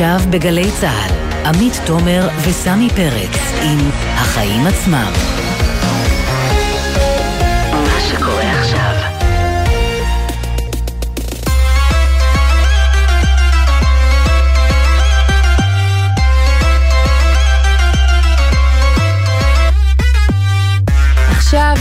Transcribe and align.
עכשיו 0.00 0.30
בגלי 0.30 0.70
צה"ל, 0.80 1.12
עמית 1.46 1.80
תומר 1.86 2.28
וסמי 2.48 2.88
פרץ 2.90 3.52
עם 3.62 3.78
החיים 4.14 4.66
עצמם. 4.66 5.12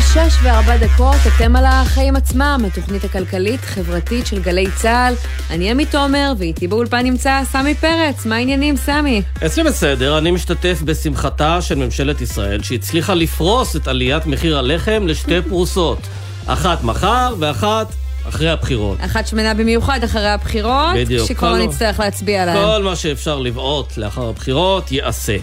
שש 0.01 0.33
וארבע 0.43 0.77
דקות, 0.77 1.15
אתם 1.27 1.55
על 1.55 1.65
החיים 1.65 2.15
עצמם, 2.15 2.61
התוכנית 2.67 3.03
הכלכלית-חברתית 3.03 4.27
של 4.27 4.41
גלי 4.41 4.65
צה"ל. 4.75 5.13
אני 5.49 5.71
עמי 5.71 5.85
תומר, 5.85 6.33
ואיתי 6.37 6.67
באולפן 6.67 7.03
נמצא 7.03 7.41
סמי 7.51 7.75
פרץ. 7.75 8.25
מה 8.25 8.35
העניינים, 8.35 8.77
סמי? 8.77 9.21
אצלי 9.45 9.63
בסדר, 9.63 10.17
אני 10.17 10.31
משתתף 10.31 10.81
בשמחתה 10.85 11.61
של 11.61 11.75
ממשלת 11.75 12.21
ישראל, 12.21 12.63
שהצליחה 12.63 13.13
לפרוס 13.13 13.75
את 13.75 13.87
עליית 13.87 14.25
מחיר 14.25 14.57
הלחם 14.57 15.07
לשתי 15.07 15.41
פרוסות. 15.49 15.99
אחת 16.45 16.83
מחר 16.83 17.35
ואחת 17.39 17.87
אחרי 18.29 18.49
הבחירות. 18.49 18.97
אחת 19.01 19.27
שמנה 19.27 19.53
במיוחד 19.53 20.03
אחרי 20.03 20.29
הבחירות, 20.29 20.95
בדיוק. 20.95 21.27
שכבר 21.27 21.51
לא 21.51 21.57
נצטרך 21.65 21.99
להצביע 21.99 22.43
עליהן. 22.43 22.57
כל 22.57 22.83
מה 22.83 22.95
שאפשר 22.95 23.39
לבעוט 23.39 23.97
לאחר 23.97 24.29
הבחירות, 24.29 24.91
ייעשה. 24.91 25.37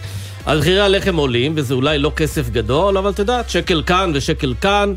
אז 0.47 0.59
מחירי 0.59 0.81
הלחם 0.81 1.17
עולים, 1.17 1.53
וזה 1.57 1.75
אולי 1.75 1.99
לא 1.99 2.13
כסף 2.17 2.51
גדול, 2.51 2.99
אבל 2.99 3.11
את 3.11 3.19
יודעת, 3.19 3.51
שקל 3.51 3.83
כאן 3.87 4.11
ושקל 4.15 4.55
כאן, 4.61 4.95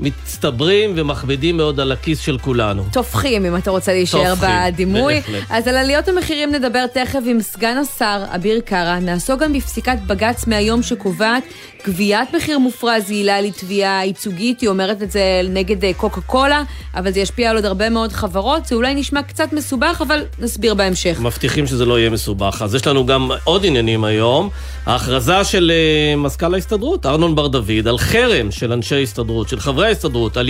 מצטברים 0.00 0.92
ומכבידים 0.96 1.56
מאוד 1.56 1.80
על 1.80 1.92
הכיס 1.92 2.20
של 2.20 2.38
כולנו. 2.38 2.84
טופחים, 2.92 3.46
אם 3.46 3.56
אתה 3.56 3.70
רוצה 3.70 3.92
להישאר 3.92 4.34
טופחים, 4.34 4.50
בדימוי. 4.72 5.14
בהחלט. 5.14 5.42
אז 5.50 5.68
על 5.68 5.76
עליות 5.76 6.08
המחירים 6.08 6.52
נדבר 6.52 6.86
תכף 6.86 7.20
עם 7.26 7.40
סגן 7.40 7.76
השר 7.78 8.24
אביר 8.34 8.60
קארה. 8.60 8.98
נעסוק 8.98 9.42
גם 9.42 9.52
בפסיקת 9.52 9.98
בג"ץ 10.06 10.46
מהיום 10.46 10.82
שקובעת 10.82 11.42
גביית 11.86 12.34
מחיר 12.36 12.58
מופרז 12.58 13.10
היא 13.10 13.18
עילה 13.18 13.40
לתביעה 13.40 14.04
ייצוגית, 14.04 14.60
היא 14.60 14.68
אומרת 14.68 15.02
את 15.02 15.10
זה 15.10 15.40
נגד 15.48 15.84
אה, 15.84 15.90
קוקה 15.96 16.20
קולה, 16.20 16.62
אבל 16.94 17.12
זה 17.12 17.20
ישפיע 17.20 17.50
על 17.50 17.56
עוד 17.56 17.64
הרבה 17.64 17.90
מאוד 17.90 18.12
חברות. 18.12 18.66
זה 18.66 18.74
אולי 18.74 18.94
נשמע 18.94 19.22
קצת 19.22 19.52
מסובך, 19.52 20.02
אבל 20.06 20.22
נסביר 20.38 20.74
בהמשך. 20.74 21.18
מבטיחים 21.20 21.66
שזה 21.66 21.84
לא 21.84 21.98
יהיה 21.98 22.10
מסובך. 22.10 22.62
אז 22.64 22.74
יש 22.74 22.86
לנו 22.86 23.06
גם 23.06 23.30
עוד 23.44 23.66
עניינים 23.66 24.04
היום. 24.04 24.50
ההכרזה 24.86 25.44
של 25.44 25.72
אה, 25.74 26.16
מזכ"ל 26.16 26.54
ההסתדרות, 26.54 27.06
ארנון 27.06 27.34
בר 27.34 27.46
דוד, 27.46 27.88
על 27.88 27.98
חרם 27.98 28.50
של 28.50 28.72
אנשי 28.72 28.94
ההסתדרות, 28.94 29.48
של 29.48 29.60
חברי 29.60 29.87
ההסתדרות, 29.88 30.36
על 30.36 30.48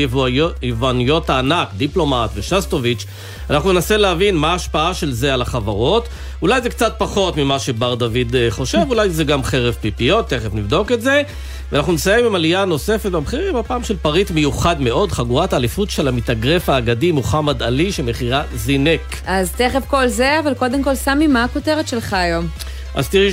יבואניות- 0.63 1.31
הענק, 1.31 1.69
דיפלומט 1.77 2.31
ושסטוביץ'. 2.35 3.05
אנחנו 3.51 3.73
ננסה 3.73 3.97
להבין 3.97 4.37
מה 4.37 4.53
ההשפעה 4.53 4.95
של 4.95 5.13
זה 5.13 5.35
על 5.35 5.43
החברות. 5.43 6.09
אולי 6.43 6.61
זה 6.63 6.71
קצת 6.71 6.95
פחות 6.99 7.37
ממה 7.37 7.59
שבר 7.59 7.95
דוד 7.95 8.35
אה, 8.35 8.47
חושב, 8.51 8.79
אולי 8.91 9.11
זה 9.11 9.25
גם 9.25 9.43
חרב 9.45 9.75
פיפיות, 9.81 10.29
תכף 10.29 10.55
נבדוק 10.55 10.93
את 10.93 11.01
זה. 11.03 11.23
ואנחנו 11.73 11.93
נסיים 11.93 12.27
עם 12.27 12.35
עלייה 12.35 12.65
נוספת 12.65 13.11
במחירים, 13.11 13.57
הפעם 13.57 13.85
של 13.85 13.97
פריט 13.97 14.31
מיוחד 14.31 14.81
מאוד, 14.81 15.13
חגורת 15.13 15.53
האליפות 15.53 15.91
של 15.91 16.09
המתאגרף 16.09 16.69
האגדי 16.69 17.13
מוחמד 17.13 17.63
עלי, 17.63 17.93
שמחירה 17.93 18.43
זינק. 18.55 19.01
אז 19.27 19.51
תכף 19.53 19.83
כל 19.87 20.09
זה, 20.09 20.41
אבל 20.45 20.55
קודם 20.55 20.83
כל, 20.83 20.95
סמי, 20.95 21.27
מה 21.27 21.45
הכותרת 21.45 21.89
שלך 21.89 22.13
היום? 22.13 22.49
אז 22.95 23.09
תראי, 23.09 23.31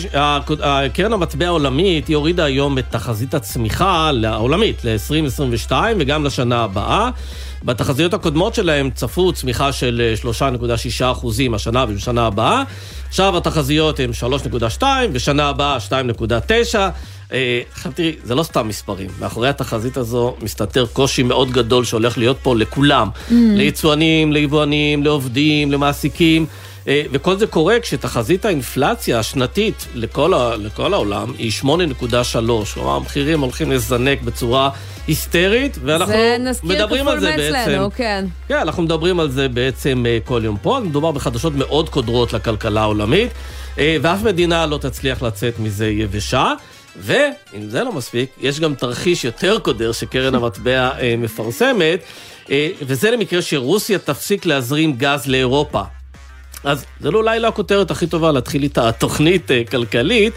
קרן 0.94 1.14
המטבע 1.14 1.46
העולמית, 1.46 2.08
היא 2.08 2.16
הורידה 2.16 2.44
היום 2.44 2.78
את 2.78 2.86
תחזית 2.90 3.34
הצמיחה 3.34 4.12
העולמית 4.24 4.86
ל-2022 4.86 5.72
וגם 6.00 6.26
לשנה 6.26 6.64
הבאה. 6.64 7.10
בתחזיות 7.64 8.14
הקודמות 8.14 8.56
שלהם 8.56 8.90
צפו 8.96 9.34
צמיחה 9.34 9.72
של 9.72 10.14
אה, 10.26 10.32
3.6 10.32 11.12
אחוזים 11.12 11.54
השנה 11.54 11.86
ובשנה 11.90 12.28
הבאה. 12.28 12.64
עכשיו 13.08 13.38
התחזיות 13.38 14.00
הן 14.00 14.10
3.2 14.80 14.84
ושנה 15.12 15.50
הבאה 15.50 15.78
2.9. 15.90 16.76
אה, 17.34 17.62
עכשיו 17.74 17.92
תראי, 17.96 18.16
זה 18.24 18.36
לא 18.36 18.44
סתם 18.44 18.68
מספרים. 18.68 19.10
מאחורי 19.20 19.50
התחזית 19.50 19.98
הזו 19.98 20.36
מסתתר 20.42 20.86
קושי 20.94 21.24
מאוד 21.24 21.52
גדול 21.52 21.86
שהולך 21.86 22.18
להיות 22.18 22.38
פה 22.44 22.56
לכולם. 22.56 23.10
ליצואנים, 23.32 24.34
ליבואנים, 24.34 25.04
לעובדים, 25.04 25.72
למעסיקים. 25.72 26.46
אה, 26.88 27.04
וכל 27.12 27.38
זה 27.38 27.48
קורה 27.48 27.80
כשתחזית 27.80 28.46
האינפלציה 28.46 29.20
השנתית 29.20 29.88
לכל, 29.96 30.34
ה, 30.34 30.56
לכל 30.56 30.94
העולם 30.94 31.34
היא 31.38 31.52
8.3. 31.62 31.66
כלומר, 32.74 32.96
המחירים 32.96 33.42
הולכים 33.42 33.72
לזנק 33.72 34.22
בצורה 34.22 34.70
היסטרית, 35.08 35.78
ואנחנו 35.84 36.14
זה 36.14 36.38
נזכיר 36.40 36.70
מדברים 36.70 37.08
על 37.08 37.18
כפול 37.18 37.30
זה 37.30 37.38
בעצם. 37.38 37.54
מאצלנו, 37.54 37.90
כן. 37.96 38.26
כן, 38.48 38.58
אנחנו 38.58 38.84
מדברים 38.84 39.20
על 39.20 39.30
זה 39.30 39.50
בעצם 39.50 40.06
אה, 40.08 40.18
כל 40.26 40.42
יום 40.44 40.58
פה. 40.62 40.80
מדובר 40.84 41.12
בחדשות 41.12 41.54
מאוד 41.56 41.90
קודרות 41.90 42.34
לכלכלה 42.34 42.82
העולמית, 42.82 43.32
אה, 43.80 43.98
ואף 44.02 44.24
מדינה 44.24 44.66
לא 44.66 44.78
תצליח 44.78 45.22
לצאת 45.22 45.60
מזה 45.60 45.88
יבשה. 45.88 46.54
ואם 47.00 47.70
זה 47.70 47.84
לא 47.84 47.92
מספיק, 47.92 48.30
יש 48.42 48.60
גם 48.60 48.76
תרחיש 48.76 49.26
יותר 49.26 49.60
קודר 49.60 49.92
שקרן 49.92 50.36
המטבע 50.40 50.90
מפרסמת, 51.18 52.00
וזה 52.82 53.12
למקרה 53.12 53.42
שרוסיה 53.42 54.00
תפסיק 54.00 54.46
להזרים 54.46 54.94
גז 54.94 55.28
לאירופה. 55.28 55.82
אז 56.66 56.86
זה 57.00 57.12
לא 57.12 57.18
אולי 57.18 57.40
לא 57.40 57.48
הכותרת 57.48 57.92
הכי 57.92 58.08
טובה 58.08 58.32
להתחיל 58.32 58.64
איתה 58.64 58.92
תוכנית 58.92 59.52
אה, 59.52 59.62
כלכלית, 59.72 60.34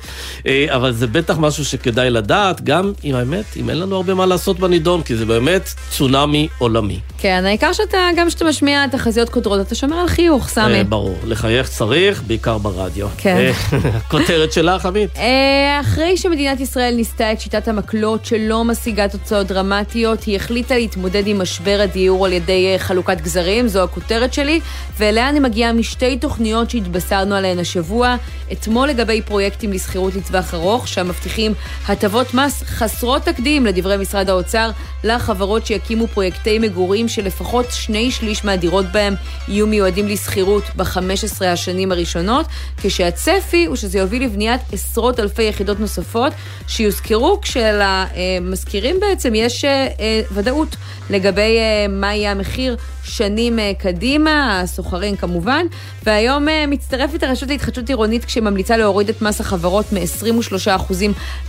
אה, 0.46 0.66
אבל 0.68 0.92
זה 0.92 1.06
בטח 1.06 1.38
משהו 1.38 1.64
שכדאי 1.64 2.10
לדעת, 2.10 2.60
גם 2.60 2.92
אם 3.04 3.14
האמת, 3.14 3.44
אם 3.56 3.70
אין 3.70 3.78
לנו 3.78 3.96
הרבה 3.96 4.14
מה 4.14 4.26
לעשות 4.26 4.58
בנידון, 4.58 5.02
כי 5.02 5.16
זה 5.16 5.26
באמת 5.26 5.68
צונאמי 5.90 6.48
עולמי. 6.58 7.00
כן, 7.18 7.42
העיקר 7.46 7.72
שאתה, 7.72 7.98
גם 8.16 8.28
כשאתה 8.28 8.44
משמיע 8.44 8.86
תחזיות 8.86 9.28
קודרות, 9.28 9.60
אתה 9.60 9.74
שומר 9.74 9.96
על 9.96 10.08
חיוך, 10.08 10.48
סמי. 10.48 10.74
אה, 10.74 10.84
ברור, 10.84 11.16
לחייך 11.24 11.68
צריך, 11.68 12.22
בעיקר 12.26 12.58
ברדיו. 12.58 13.08
כן. 13.18 13.36
אה, 13.36 13.52
הכותרת 13.98 14.52
שלך, 14.52 14.86
עמית? 14.86 15.10
אה, 15.16 15.80
אחרי 15.80 16.16
שמדינת 16.16 16.60
ישראל 16.60 16.94
ניסתה 16.94 17.32
את 17.32 17.40
שיטת 17.40 17.68
המקלות 17.68 18.24
שלא 18.24 18.64
משיגה 18.64 19.08
תוצאות 19.08 19.46
דרמטיות, 19.46 20.24
היא 20.24 20.36
החליטה 20.36 20.74
להתמודד 20.74 21.26
עם 21.26 21.42
משבר 21.42 21.80
הדיור 21.82 22.26
על 22.26 22.32
ידי 22.32 22.72
אה, 22.72 22.78
חלוקת 22.78 23.20
גזרים, 23.20 23.68
זו 23.68 23.82
הכותרת 23.82 24.34
שלי, 24.34 24.60
ואליה 24.98 25.28
אני 25.28 25.40
מגיעה 25.40 25.72
משתי 25.72 26.17
תוכניות 26.18 26.70
שהתבשרנו 26.70 27.34
עליהן 27.34 27.58
השבוע. 27.58 28.16
אתמול 28.52 28.88
לגבי 28.88 29.22
פרויקטים 29.22 29.72
לשכירות 29.72 30.14
לטווח 30.14 30.54
ארוך, 30.54 30.88
שהמבטיחים 30.88 31.54
הטבות 31.88 32.34
מס 32.34 32.62
חסרות 32.62 33.22
תקדים, 33.22 33.66
לדברי 33.66 33.96
משרד 33.96 34.30
האוצר, 34.30 34.70
לחברות 35.04 35.66
שיקימו 35.66 36.06
פרויקטי 36.06 36.58
מגורים 36.58 37.08
שלפחות 37.08 37.66
שני 37.70 38.10
שליש 38.10 38.44
מהדירות 38.44 38.86
בהם 38.92 39.14
יהיו 39.48 39.66
מיועדים 39.66 40.08
לשכירות 40.08 40.64
ב-15 40.76 41.44
השנים 41.44 41.92
הראשונות, 41.92 42.46
כשהצפי 42.76 43.64
הוא 43.64 43.76
שזה 43.76 43.98
יוביל 43.98 44.24
לבניית 44.24 44.60
עשרות 44.72 45.20
אלפי 45.20 45.42
יחידות 45.42 45.80
נוספות 45.80 46.32
שיוזכרו 46.68 47.40
כשלמזכירים 47.40 49.00
בעצם 49.00 49.34
יש 49.34 49.64
אה, 49.64 49.88
אה, 50.00 50.20
ודאות 50.32 50.76
לגבי 51.10 51.58
אה, 51.58 51.86
מה 51.88 52.14
יהיה 52.14 52.30
המחיר 52.30 52.76
שנים 53.08 53.58
אה, 53.58 53.72
קדימה, 53.78 54.60
הסוחרים 54.60 55.16
כמובן, 55.16 55.66
והיום 56.04 56.48
אה, 56.48 56.64
מצטרפת 56.66 57.22
הרשות 57.22 57.48
להתחדשות 57.48 57.88
עירונית 57.88 58.24
כשממליצה 58.24 58.76
להוריד 58.76 59.08
את 59.08 59.22
מס 59.22 59.40
החברות 59.40 59.92
מ-23% 59.92 60.92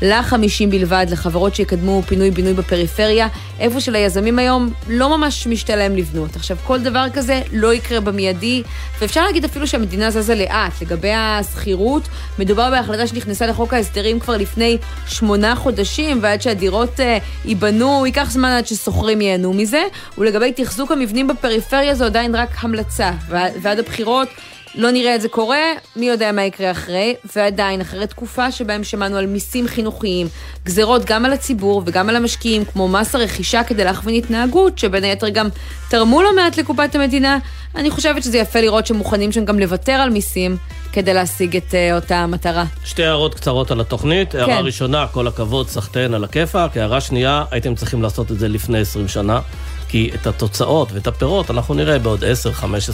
ל-50 0.01 0.67
בלבד 0.69 1.05
לחברות 1.09 1.55
שיקדמו 1.55 2.01
פינוי-בינוי 2.01 2.53
בפריפריה, 2.53 3.27
איפה 3.59 3.81
שליזמים 3.81 4.39
היום 4.39 4.69
לא 4.87 5.17
ממש 5.17 5.47
משתלם 5.47 5.95
לבנות. 5.95 6.35
עכשיו, 6.35 6.57
כל 6.63 6.79
דבר 6.79 7.05
כזה 7.13 7.41
לא 7.51 7.73
יקרה 7.73 7.99
במיידי, 7.99 8.63
ואפשר 9.01 9.25
להגיד 9.25 9.45
אפילו 9.45 9.67
שהמדינה 9.67 10.11
זזה 10.11 10.35
לאט. 10.35 10.81
לגבי 10.81 11.11
השכירות, 11.13 12.03
מדובר 12.39 12.69
בהחלטה 12.69 13.07
שנכנסה 13.07 13.45
לחוק 13.45 13.73
ההסדרים 13.73 14.19
כבר 14.19 14.37
לפני 14.37 14.77
שמונה 15.07 15.55
חודשים, 15.55 16.19
ועד 16.21 16.41
שהדירות 16.41 16.99
אה, 16.99 17.17
ייבנו, 17.45 18.05
ייקח 18.05 18.31
זמן 18.31 18.49
עד 18.49 18.67
ששוכרים 18.67 19.21
ייהנו 19.21 19.53
מזה. 19.53 19.83
ולגבי 20.17 20.51
תחזוק 20.51 20.91
המבנים 20.91 21.27
בפריפריה 21.27 21.48
זו 21.93 22.05
עדיין 22.05 22.35
רק 22.35 22.49
המלצה, 22.59 23.11
ועד, 23.27 23.79
הבחירות 23.79 24.27
לא 24.75 24.91
נראה 24.91 25.15
את 25.15 25.21
זה 25.21 25.29
קורה, 25.29 25.63
מי 25.95 26.09
יודע 26.09 26.31
מה 26.31 26.43
יקרה 26.43 26.71
אחרי, 26.71 27.15
ועדיין, 27.35 27.81
אחרי 27.81 28.07
תקופה 28.07 28.51
שבהם 28.51 28.83
שמענו 28.83 29.17
על 29.17 29.25
מיסים 29.25 29.67
חינוכיים, 29.67 30.27
גזרות 30.65 31.05
גם 31.05 31.25
על 31.25 31.33
הציבור 31.33 31.83
וגם 31.85 32.09
על 32.09 32.15
המשקיעים, 32.15 32.65
כמו 32.65 32.87
מס 32.87 33.15
הרכישה 33.15 33.63
כדי 33.63 33.83
להכווין 33.83 34.15
התנהגות, 34.15 34.79
שבין 34.79 35.03
היתר 35.03 35.29
גם 35.29 35.47
תרמו 35.89 36.21
לא 36.21 36.35
מעט 36.35 36.57
לקופת 36.57 36.95
המדינה, 36.95 37.37
אני 37.75 37.89
חושבת 37.91 38.23
שזה 38.23 38.37
יפה 38.37 38.61
לראות 38.61 38.87
שמוכנים 38.87 39.31
שם 39.31 39.45
גם 39.45 39.59
לוותר 39.59 39.91
על 39.91 40.09
מיסים 40.09 40.57
כדי 40.93 41.13
להשיג 41.13 41.57
את 41.57 41.71
uh, 41.71 41.95
אותה 41.95 42.17
המטרה. 42.17 42.63
שתי 42.83 43.03
הערות 43.03 43.35
קצרות 43.35 43.71
על 43.71 43.81
התוכנית. 43.81 44.35
הערה 44.35 44.57
כן. 44.57 44.61
ראשונה, 44.65 45.07
כל 45.07 45.27
הכבוד, 45.27 45.67
סחטיין 45.67 46.13
על 46.13 46.23
הכיפאק. 46.23 46.77
הערה 46.77 47.01
שנייה, 47.01 47.43
הייתם 47.51 47.75
צריכים 47.75 48.01
לעשות 48.01 48.31
את 48.31 48.39
זה 48.39 48.47
לפני 48.47 48.79
20 48.79 49.07
שנה, 49.07 49.39
כי 49.89 50.11
את 50.15 50.27
התוצאות 50.27 50.91
ואת 50.91 51.07
הפירות 51.07 51.51
אנחנו 51.51 51.73
נראה 51.73 51.99
בעוד 51.99 52.23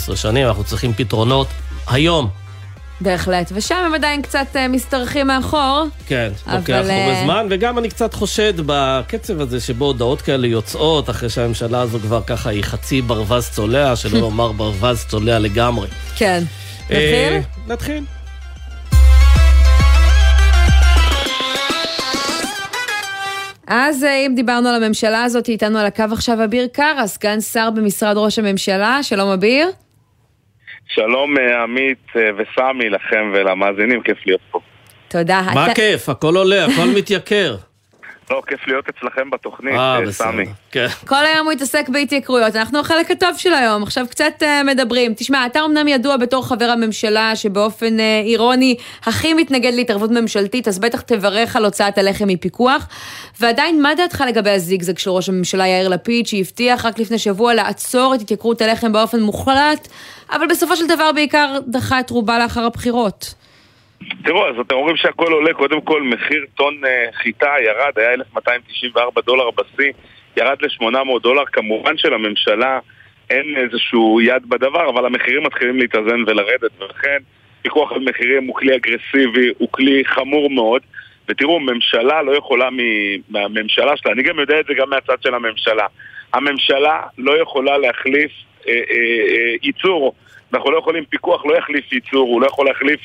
10-15 0.10 0.16
שנים, 0.16 0.48
אנחנו 0.48 0.64
צריכים 0.64 0.94
פתרונות 0.94 1.48
היום. 1.88 2.30
בהחלט, 3.02 3.52
ושם 3.56 3.76
הם 3.86 3.94
עדיין 3.94 4.22
קצת 4.22 4.48
uh, 4.54 4.58
משתרכים 4.70 5.28
מאחור. 5.28 5.84
כן, 6.08 6.32
אבל, 6.48 6.58
לוקח 6.58 6.74
הרבה 6.74 6.90
אה, 6.90 7.22
זמן, 7.24 7.48
וגם 7.50 7.78
אני 7.78 7.90
קצת 7.90 8.14
חושד 8.14 8.54
בקצב 8.66 9.42
הזה 9.42 9.60
שבו 9.60 9.86
הודעות 9.86 10.22
כאלה 10.22 10.48
יוצאות, 10.48 11.10
אחרי 11.10 11.30
שהממשלה 11.30 11.82
הזו 11.82 12.00
כבר 12.00 12.22
ככה 12.28 12.50
היא 12.50 12.64
חצי 12.64 13.02
ברווז 13.02 13.50
צולע, 13.50 13.96
שלא 13.96 14.20
לומר 14.26 14.52
ברווז 14.52 15.06
צולע 15.08 15.40
לגמרי. 15.40 15.88
כן. 16.16 16.44
אה, 16.92 17.40
נתחיל? 17.68 17.74
נתחיל. 17.74 18.15
אז 23.68 24.04
אה, 24.04 24.16
אם 24.16 24.32
דיברנו 24.36 24.70
על 24.70 24.84
הממשלה 24.84 25.24
הזאת, 25.24 25.50
איתנו 25.50 25.80
על 25.80 25.86
הקו 25.86 26.04
עכשיו 26.12 26.44
אביר 26.44 26.68
קארה, 26.68 27.08
סגן 27.08 27.42
שר 27.42 27.70
במשרד 27.76 28.18
ראש 28.18 28.40
הממשלה, 28.40 29.04
שלום 29.04 29.30
אביר. 29.30 29.68
שלום 30.88 31.38
אה, 31.38 31.64
עמית 31.64 32.06
אה, 32.16 32.22
וסמי 32.22 32.90
לכם 32.90 33.32
ולמאזינים, 33.34 34.02
כיף 34.04 34.18
להיות 34.26 34.42
פה. 34.52 34.60
תודה. 35.08 35.42
מה 35.54 35.66
אתה... 35.66 35.74
כיף? 35.74 36.10
הכל 36.10 36.36
עולה, 36.36 36.66
הכל 36.66 36.88
מתייקר. 36.98 37.56
לא, 38.32 38.42
כיף 38.48 38.68
להיות 38.68 38.86
אצלכם 38.90 39.30
בתוכנית, 39.30 39.76
אה, 39.76 40.00
אה 40.00 40.12
סמי. 40.12 40.46
כן. 40.72 40.88
כל 41.08 41.26
היום 41.26 41.46
הוא 41.46 41.52
התעסק 41.52 41.90
בהתייקרויות, 41.90 42.56
אנחנו 42.56 42.80
החלק 42.80 43.12
הטוב 43.12 43.38
של 43.38 43.54
היום, 43.54 43.84
עכשיו 43.84 44.06
קצת 44.10 44.34
uh, 44.40 44.64
מדברים. 44.66 45.14
תשמע, 45.14 45.46
אתה 45.46 45.60
אמנם 45.66 45.88
ידוע 45.88 46.18
בתור 46.18 46.48
חבר 46.48 46.66
הממשלה 46.66 47.36
שבאופן 47.36 47.98
uh, 47.98 48.02
אירוני 48.26 48.76
הכי 49.06 49.34
מתנגד 49.34 49.74
להתערבות 49.74 50.12
ממשלתית, 50.12 50.68
אז 50.68 50.80
בטח 50.80 51.02
תברך 51.02 51.56
על 51.56 51.66
הוצאת 51.66 51.98
הלחם 51.98 52.28
מפיקוח. 52.28 52.88
ועדיין, 53.40 53.82
מה 53.82 53.96
דעתך 53.96 54.24
לגבי 54.28 54.50
הזיגזג 54.50 54.98
של 54.98 55.10
ראש 55.10 55.30
הממשלה 55.30 55.68
יאיר 55.68 55.90
לפיד, 55.90 56.28
שהבטיח 56.28 56.86
רק 56.86 57.00
לפני 57.00 57.20
שבוע 57.20 57.54
לעצור 57.54 58.16
את 58.16 58.22
התייקרות 58.22 58.62
הלחם 58.62 58.92
באופן 58.92 59.22
מוחלט, 59.22 59.88
אבל 60.32 60.48
בסופו 60.50 60.76
של 60.76 60.88
דבר 60.88 61.12
בעיקר 61.12 61.60
דחה 61.68 62.00
את 62.00 62.10
רובה 62.10 62.40
לאחר 62.40 62.64
הבחירות? 62.64 63.34
תראו, 64.24 64.48
אז 64.48 64.60
אתם 64.60 64.76
אומרים 64.76 64.98
שהכל 64.98 65.32
עולה, 65.32 65.54
קודם 65.54 65.82
כל 65.82 66.02
מחיר 66.04 66.46
טון 66.56 66.82
uh, 66.84 67.16
חיטה 67.16 67.54
ירד, 67.66 68.00
היה 68.00 68.14
1,294 68.14 69.22
דולר 69.22 69.50
בשיא, 69.52 69.92
ירד 70.38 70.58
ל-800 70.62 71.20
דולר, 71.22 71.46
כמובן 71.46 71.98
שלממשלה 71.98 72.80
אין 73.30 73.58
איזשהו 73.58 74.22
יד 74.22 74.50
בדבר, 74.50 74.90
אבל 74.90 75.06
המחירים 75.06 75.44
מתחילים 75.44 75.80
להתאזן 75.80 76.24
ולרדת, 76.28 76.72
ולכן 76.80 77.18
פיקוח 77.62 77.92
על 77.92 78.00
מחירים 78.00 78.48
הוא 78.48 78.56
כלי 78.56 78.76
אגרסיבי, 78.76 79.50
הוא 79.58 79.70
כלי 79.72 80.04
חמור 80.06 80.50
מאוד, 80.50 80.82
ותראו, 81.30 81.60
ממשלה 81.60 82.22
לא 82.22 82.38
יכולה 82.38 82.70
מהממשלה 83.30 83.98
שלה, 83.98 84.12
אני 84.12 84.24
גם 84.24 84.40
יודע 84.40 84.60
את 84.60 84.66
זה 84.66 84.74
גם 84.74 84.90
מהצד 84.90 85.24
של 85.24 85.34
הממשלה, 85.34 85.86
הממשלה 86.34 87.02
לא 87.18 87.42
יכולה 87.42 87.78
להחליף 87.78 88.32
אה, 88.68 88.74
אה, 88.74 88.78
אה, 89.30 89.56
ייצור, 89.64 90.16
אנחנו 90.54 90.72
לא 90.72 90.78
יכולים, 90.78 91.06
פיקוח 91.06 91.46
לא 91.46 91.58
יחליף 91.58 91.94
ייצור, 91.94 92.28
הוא 92.28 92.42
לא 92.42 92.48
יכול 92.48 92.66
להחליף 92.66 93.00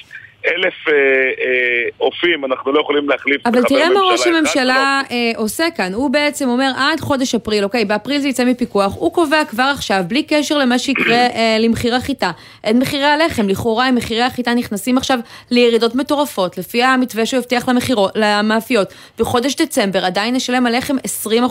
אלף 0.47 0.75
אה, 0.89 0.95
אה, 0.95 1.89
אופים, 2.01 2.45
אנחנו 2.45 2.73
לא 2.73 2.81
יכולים 2.81 3.09
להחליף 3.09 3.47
אבל 3.47 3.63
תראה 3.65 3.91
מה 3.91 4.01
ראש 4.01 4.27
הממשלה. 4.27 5.03
אה, 5.11 5.33
עושה 5.37 5.65
כאן, 5.77 5.95
הוא 5.95 6.11
בעצם 6.11 6.49
אומר 6.49 6.71
עד 6.77 7.01
חודש 7.01 7.35
אפריל, 7.35 7.65
אוקיי, 7.65 7.85
באפריל 7.85 8.21
זה 8.21 8.29
יצא 8.29 8.45
מפיקוח, 8.45 8.95
הוא 8.97 9.13
קובע 9.13 9.45
כבר 9.45 9.73
עכשיו, 9.75 10.03
בלי 10.09 10.23
קשר 10.23 10.59
למה 10.59 10.79
שיקרה 10.79 11.27
אה, 11.37 11.57
למחיר 11.61 11.95
החיטה, 11.95 12.31
את 12.71 12.75
מחירי 12.75 13.05
הלחם, 13.05 13.49
לכאורה 13.49 13.89
אם 13.89 13.95
מחירי 13.95 14.23
החיטה 14.23 14.55
נכנסים 14.55 14.99
עכשיו 14.99 15.19
לירידות 15.51 15.95
מטורפות, 15.95 16.59
לפי 16.59 16.83
המתווה 16.83 17.27
שהוא 17.27 17.39
הבטיח 17.39 17.69
למחירות, 17.69 18.13
למאפיות, 18.15 18.95
בחודש 19.19 19.55
דצמבר 19.55 20.05
עדיין 20.05 20.35
נשלם 20.35 20.67
על 20.67 20.77
לחם 20.77 20.97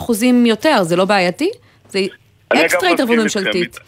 20% 0.08 0.24
יותר, 0.46 0.82
זה 0.82 0.96
לא 0.96 1.04
בעייתי? 1.04 1.50
זה 1.88 2.00
אקסטרה 2.52 2.90
התערבות 2.90 3.16
ממשלתית. 3.16 3.78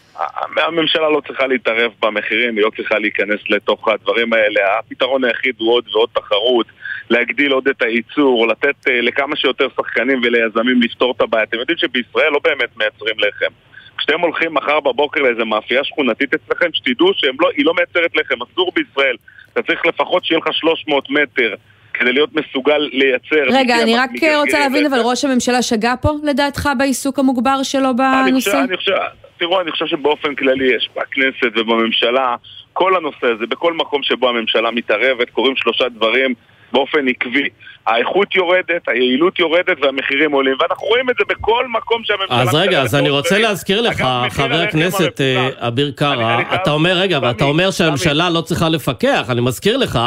הממשלה 0.57 1.11
לא 1.11 1.21
צריכה 1.27 1.47
להתערב 1.47 1.93
במחירים, 2.03 2.57
היא 2.57 2.65
לא 2.65 2.71
צריכה 2.77 2.99
להיכנס 2.99 3.41
לתוך 3.49 3.89
הדברים 3.89 4.33
האלה. 4.33 4.79
הפתרון 4.79 5.25
היחיד 5.25 5.55
הוא 5.59 5.73
עוד 5.73 5.85
ועוד 5.95 6.09
תחרות, 6.13 6.67
להגדיל 7.11 7.53
עוד 7.53 7.69
את 7.69 7.83
הייצור, 7.83 8.49
לתת 8.49 8.87
uh, 8.87 8.91
לכמה 8.91 9.37
שיותר 9.37 9.69
שחקנים 9.77 10.21
וליזמים 10.25 10.83
לפתור 10.83 11.15
את 11.17 11.21
הבעיה. 11.21 11.45
אתם 11.45 11.59
יודעים 11.59 11.79
שבישראל 11.79 12.33
לא 12.33 12.41
באמת 12.45 12.77
מייצרים 12.77 13.17
לחם. 13.19 13.53
כשאתם 13.99 14.21
הולכים 14.21 14.55
מחר 14.55 14.81
בבוקר 14.81 15.21
לאיזה 15.21 15.45
מאפייה 15.45 15.85
שכונתית 15.85 16.35
אצלכם, 16.35 16.67
שתדעו 16.73 17.13
שהיא 17.15 17.65
לא 17.65 17.75
מייצרת 17.75 18.17
לחם, 18.17 18.35
אסור 18.43 18.73
בישראל. 18.75 19.17
אתה 19.53 19.63
צריך 19.63 19.87
לפחות 19.87 20.25
שיהיה 20.25 20.39
לך 20.39 20.53
300 20.53 21.11
מטר. 21.11 21.55
כדי 22.03 22.13
להיות 22.13 22.31
מסוגל 22.35 22.89
לייצר... 22.93 23.57
רגע, 23.59 23.83
אני 23.83 23.97
רק 23.97 24.11
רוצה 24.37 24.59
להבין, 24.59 24.87
אבל 24.87 25.01
ראש 25.05 25.25
הממשלה 25.25 25.63
שגה 25.63 25.95
פה, 26.01 26.11
לדעתך, 26.23 26.69
בעיסוק 26.79 27.19
המוגבר 27.19 27.63
שלו 27.63 27.97
בנושא? 27.97 28.61
אני 28.65 28.77
חושב, 28.77 28.93
תראו, 29.39 29.61
אני 29.61 29.71
חושב 29.71 29.87
שבאופן 29.87 30.35
כללי 30.35 30.77
יש 30.77 30.89
בכנסת 30.97 31.57
ובממשלה, 31.57 32.37
כל 32.73 32.97
הנושא 32.97 33.27
הזה, 33.27 33.47
בכל 33.47 33.73
מקום 33.73 34.03
שבו 34.03 34.29
הממשלה 34.29 34.71
מתערבת, 34.71 35.31
קורים 35.31 35.57
שלושה 35.57 35.89
דברים 35.89 36.35
באופן 36.73 37.09
עקבי. 37.09 37.49
האיכות 37.87 38.35
יורדת, 38.35 38.89
היעילות 38.89 39.39
יורדת 39.39 39.77
והמחירים 39.83 40.33
עולים, 40.33 40.57
ואנחנו 40.61 40.87
רואים 40.87 41.11
את 41.11 41.15
זה 41.19 41.25
בכל 41.29 41.67
מקום 41.69 42.03
שהממשלה... 42.05 42.41
אז 42.41 42.55
רגע, 42.55 42.83
אז 42.83 42.95
אני 42.95 43.11
רוצה 43.11 43.39
להזכיר 43.39 43.81
לך, 43.81 44.05
חבר 44.31 44.61
הכנסת 44.61 45.21
אה, 45.21 45.49
אביר 45.69 45.93
קארה, 45.97 46.55
אתה 46.55 46.71
אומר, 46.71 46.93
רגע, 46.93 47.19
ואתה 47.23 47.45
אומר 47.45 47.71
שהממשלה 47.71 48.31
לא 48.31 48.41
צריכה 48.41 48.69
לפקח, 48.69 49.27
אני 49.31 49.41
מזכיר 49.41 49.77
לך 49.77 49.99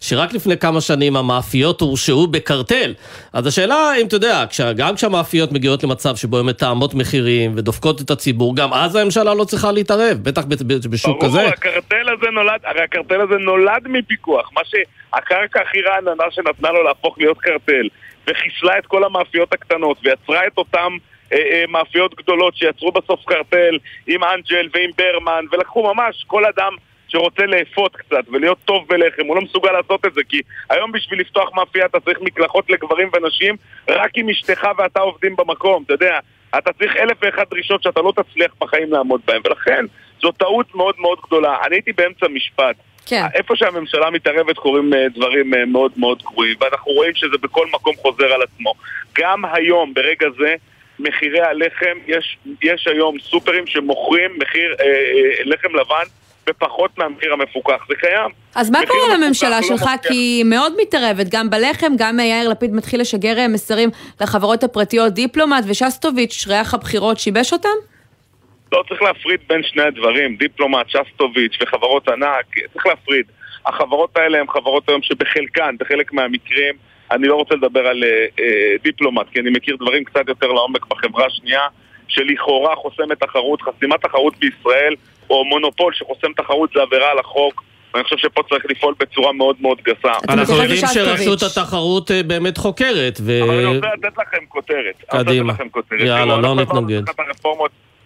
שרק 0.00 0.32
לפני 0.32 0.58
כמה 0.58 0.80
שנים 0.80 1.16
המאפיות 1.16 1.80
הורשעו 1.80 2.26
בקרטל. 2.26 2.94
אז 3.32 3.46
השאלה, 3.46 3.92
אם 4.00 4.06
אתה 4.06 4.16
יודע, 4.16 4.44
גם 4.76 4.94
כשהמאפיות 4.94 5.52
מגיעות 5.52 5.84
למצב 5.84 6.16
שבו 6.16 6.38
הן 6.38 6.46
מתאמות 6.46 6.94
מחירים 6.94 7.52
ודופקות 7.56 8.00
את 8.00 8.10
הציבור, 8.10 8.56
גם 8.56 8.72
אז 8.72 8.96
הממשלה 8.96 9.34
לא 9.34 9.44
צריכה 9.44 9.72
להתערב, 9.72 10.18
בטח 10.22 10.42
בשוק 10.90 11.24
כזה. 11.24 11.38
ברור, 11.38 11.48
הקרטל 11.48 12.06
הזה 12.18 12.30
נולד, 12.32 12.60
הרי 12.64 12.82
הקרטל 12.82 13.20
הזה 13.20 13.34
נולד 13.34 13.88
מפיקוח, 13.88 14.50
מה 14.54 14.60
שהקרקע 14.64 15.60
הכי 15.60 15.82
רעננה 16.12 16.30
שנתנה 16.30 16.70
לו 16.70 16.82
להפוך 16.82 17.18
להיות 17.18 17.38
קרטל, 17.38 17.88
וחיסלה 18.26 18.78
את 18.78 18.86
כל 18.86 19.04
המאפיות 19.04 19.52
הקטנות, 19.52 19.98
ויצרה 20.04 20.46
את 20.46 20.58
אותן 20.58 20.88
אה, 21.32 21.38
אה, 21.38 21.64
מאפיות 21.68 22.14
גדולות 22.14 22.56
שיצרו 22.56 22.92
בסוף 22.92 23.24
קרטל 23.24 23.78
עם 24.06 24.24
אנג'ל 24.24 24.68
ועם 24.74 24.90
ברמן, 24.98 25.44
ולקחו 25.52 25.94
ממש 25.94 26.24
כל 26.26 26.44
אדם 26.44 26.72
שרוצה 27.08 27.46
לאפות 27.46 27.96
קצת 27.96 28.24
ולהיות 28.32 28.58
טוב 28.64 28.88
בלחם, 28.88 29.26
הוא 29.26 29.36
לא 29.36 29.42
מסוגל 29.42 29.72
לעשות 29.72 30.06
את 30.06 30.14
זה, 30.14 30.20
כי 30.28 30.40
היום 30.70 30.92
בשביל 30.92 31.20
לפתוח 31.20 31.50
מאפייה 31.54 31.86
אתה 31.86 32.00
צריך 32.00 32.18
מקלחות 32.20 32.70
לגברים 32.70 33.10
ונשים, 33.12 33.56
רק 33.88 34.10
עם 34.14 34.28
אשתך 34.28 34.66
ואתה 34.78 35.00
עובדים 35.00 35.36
במקום, 35.36 35.82
אתה 35.86 35.94
יודע, 35.94 36.18
אתה 36.58 36.72
צריך 36.72 36.96
אלף 36.96 37.16
ואחת 37.22 37.50
דרישות 37.50 37.82
שאתה 37.82 38.00
לא 38.00 38.12
תצליח 38.16 38.54
בחיים 38.60 38.92
לעמוד 38.92 39.20
בהן, 39.26 39.40
ולכן 39.44 39.84
זו 40.22 40.32
טעות 40.32 40.74
מאוד 40.74 40.94
מאוד 40.98 41.18
גדולה. 41.26 41.56
אני 41.66 41.76
הייתי 41.76 41.92
באמצע 41.92 42.28
משפט. 42.28 42.76
כן. 43.06 43.24
איפה 43.34 43.56
שהממשלה 43.56 44.10
מתערבת 44.10 44.56
קורים 44.56 44.94
אה, 44.94 45.06
דברים 45.14 45.54
אה, 45.54 45.64
מאוד 45.66 45.92
מאוד 45.96 46.22
גרועים, 46.22 46.56
ואנחנו 46.60 46.92
רואים 46.92 47.14
שזה 47.14 47.36
בכל 47.42 47.66
מקום 47.72 47.94
חוזר 47.96 48.32
על 48.32 48.42
עצמו. 48.42 48.74
גם 49.18 49.44
היום, 49.44 49.94
ברגע 49.94 50.26
זה, 50.38 50.54
מחירי 50.98 51.40
הלחם, 51.40 51.98
יש, 52.06 52.38
יש 52.62 52.88
היום 52.88 53.18
סופרים 53.18 53.66
שמוכרים 53.66 54.30
מחיר 54.38 54.74
אה, 54.80 54.86
אה, 54.86 55.44
לחם 55.44 55.74
לבן 55.74 56.04
בפחות 56.46 56.98
מהמחיר 56.98 57.32
המפוקח, 57.32 57.86
זה 57.88 57.94
קיים. 57.94 58.30
אז 58.54 58.70
מה 58.70 58.78
קורה 58.86 59.16
לממשלה 59.16 59.60
לא 59.60 59.66
שלך? 59.66 59.82
לא 59.82 60.08
כי 60.08 60.14
היא 60.14 60.44
מאוד 60.44 60.72
מתערבת, 60.82 61.26
גם 61.28 61.50
בלחם, 61.50 61.92
גם 61.96 62.20
יאיר 62.20 62.48
לפיד 62.48 62.74
מתחיל 62.74 63.00
לשגר 63.00 63.48
מסרים 63.48 63.90
לחברות 64.20 64.64
הפרטיות 64.64 65.12
דיפלומט 65.12 65.64
ושסטוביץ', 65.66 66.44
ריח 66.48 66.74
הבחירות 66.74 67.18
שיבש 67.18 67.52
אותם? 67.52 67.91
לא, 68.72 68.84
צריך 68.88 69.02
להפריד 69.02 69.40
בין 69.48 69.62
שני 69.62 69.82
הדברים, 69.82 70.36
דיפלומט, 70.36 70.86
שסטוביץ' 70.88 71.56
וחברות 71.62 72.08
ענק, 72.08 72.46
צריך 72.72 72.86
להפריד. 72.86 73.26
החברות 73.66 74.16
האלה 74.16 74.40
הן 74.40 74.46
חברות 74.48 74.88
היום 74.88 75.02
שבחלקן, 75.02 75.74
בחלק 75.80 76.12
מהמקרים, 76.12 76.74
אני 77.10 77.28
לא 77.28 77.34
רוצה 77.34 77.54
לדבר 77.54 77.86
על 77.86 78.04
אה, 78.04 78.26
אה, 78.40 78.74
דיפלומט, 78.82 79.26
כי 79.32 79.40
אני 79.40 79.50
מכיר 79.50 79.76
דברים 79.76 80.04
קצת 80.04 80.28
יותר 80.28 80.46
לעומק 80.46 80.86
בחברה 80.86 81.26
השנייה, 81.26 81.60
שלכאורה 82.08 82.76
חוסמת 82.76 83.20
תחרות, 83.20 83.62
חסימת 83.62 84.00
תחרות 84.00 84.34
בישראל, 84.38 84.94
או 85.30 85.44
מונופול 85.44 85.92
שחוסם 85.94 86.32
תחרות 86.36 86.70
זה 86.74 86.82
עבירה 86.82 87.10
על 87.10 87.18
החוק. 87.18 87.62
ואני 87.94 88.04
חושב 88.04 88.16
שפה 88.16 88.42
צריך 88.48 88.64
לפעול 88.68 88.94
בצורה 89.00 89.32
מאוד 89.32 89.56
מאוד 89.60 89.78
גסה. 89.82 90.12
אנחנו 90.28 90.54
יודעים 90.56 90.86
שרשות 90.94 91.42
התחרות 91.42 92.10
אה, 92.10 92.22
באמת 92.22 92.58
חוקרת, 92.58 93.18
ו... 93.20 93.42
אבל 93.42 93.54
אני 93.54 93.76
רוצה 93.76 93.86
לתת 93.94 94.18
לכם 94.18 94.46
כותרת. 94.48 95.04
קדימה. 95.10 95.52
יאללה, 95.98 96.36
לא 96.36 96.54
נתנגד. 96.54 97.02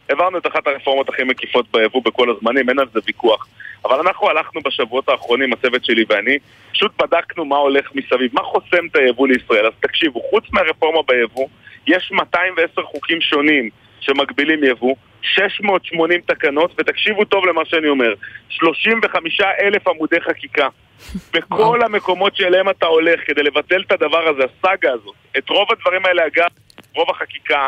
העברנו 0.08 0.38
את 0.38 0.46
אחת 0.46 0.66
הרפורמות 0.66 1.08
הכי 1.08 1.24
מקיפות 1.24 1.66
ביבוא 1.72 2.02
בכל 2.04 2.30
הזמנים, 2.30 2.68
אין 2.68 2.78
על 2.78 2.86
זה 2.92 3.00
ויכוח. 3.06 3.46
אבל 3.84 4.00
אנחנו 4.00 4.30
הלכנו 4.30 4.60
בשבועות 4.60 5.08
האחרונים, 5.08 5.52
הצוות 5.52 5.84
שלי 5.84 6.04
ואני, 6.08 6.38
פשוט 6.72 7.02
בדקנו 7.02 7.44
מה 7.44 7.56
הולך 7.56 7.90
מסביב, 7.94 8.30
מה 8.34 8.42
חוסם 8.42 8.86
את 8.90 8.96
היבוא 8.96 9.28
לישראל. 9.28 9.66
אז 9.66 9.72
תקשיבו, 9.80 10.20
חוץ 10.30 10.44
מהרפורמה 10.52 11.02
ביבוא, 11.08 11.48
יש 11.86 12.12
210 12.12 12.82
חוקים 12.82 13.20
שונים 13.20 13.70
שמגבילים 14.00 14.64
יבוא, 14.64 14.94
680 15.22 16.20
תקנות, 16.20 16.74
ותקשיבו 16.78 17.24
טוב 17.24 17.46
למה 17.46 17.64
שאני 17.64 17.88
אומר, 17.88 18.14
35 18.48 19.40
אלף 19.40 19.88
עמודי 19.88 20.20
חקיקה. 20.20 20.68
בכל 21.34 21.82
המקומות 21.82 22.36
שאליהם 22.36 22.68
אתה 22.68 22.86
הולך 22.86 23.20
כדי 23.26 23.42
לבטל 23.42 23.82
את 23.86 23.92
הדבר 23.92 24.28
הזה, 24.28 24.42
הסאגה 24.44 24.92
הזאת, 24.92 25.14
את 25.38 25.48
רוב 25.48 25.68
הדברים 25.72 26.06
האלה 26.06 26.26
אגב, 26.26 26.48
רוב 26.96 27.10
החקיקה. 27.10 27.66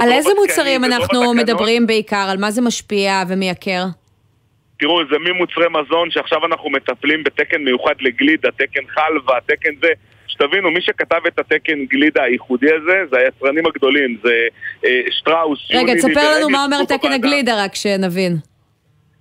על 0.00 0.12
איזה 0.12 0.30
מוצרים 0.40 0.84
אנחנו 0.84 1.34
מדברים 1.34 1.86
בעיקר? 1.86 2.26
על 2.30 2.38
מה 2.38 2.50
זה 2.50 2.62
משפיע 2.62 3.22
ומייקר? 3.28 3.84
תראו, 4.78 5.00
זה 5.10 5.16
ממוצרי 5.18 5.66
מזון 5.68 6.10
שעכשיו 6.10 6.46
אנחנו 6.46 6.70
מטפלים 6.70 7.24
בתקן 7.24 7.64
מיוחד 7.64 7.94
לגלידה, 8.00 8.48
תקן 8.50 8.86
חלבה, 8.94 9.34
תקן 9.46 9.70
זה. 9.82 9.88
שתבינו, 10.26 10.70
מי 10.70 10.80
שכתב 10.80 11.20
את 11.26 11.38
התקן 11.38 11.84
גלידה 11.84 12.22
הייחודי 12.22 12.72
הזה, 12.72 13.02
זה 13.10 13.18
היצרנים 13.18 13.66
הגדולים, 13.66 14.16
זה 14.22 14.34
אה, 14.84 15.00
שטראוס, 15.10 15.58
רגע, 15.70 15.94
תספר 15.94 16.36
לנו 16.36 16.50
מה 16.50 16.64
אומר 16.64 16.84
תקן 16.84 17.12
הגלידה 17.12 17.64
רק 17.64 17.74
שנבין. 17.74 18.49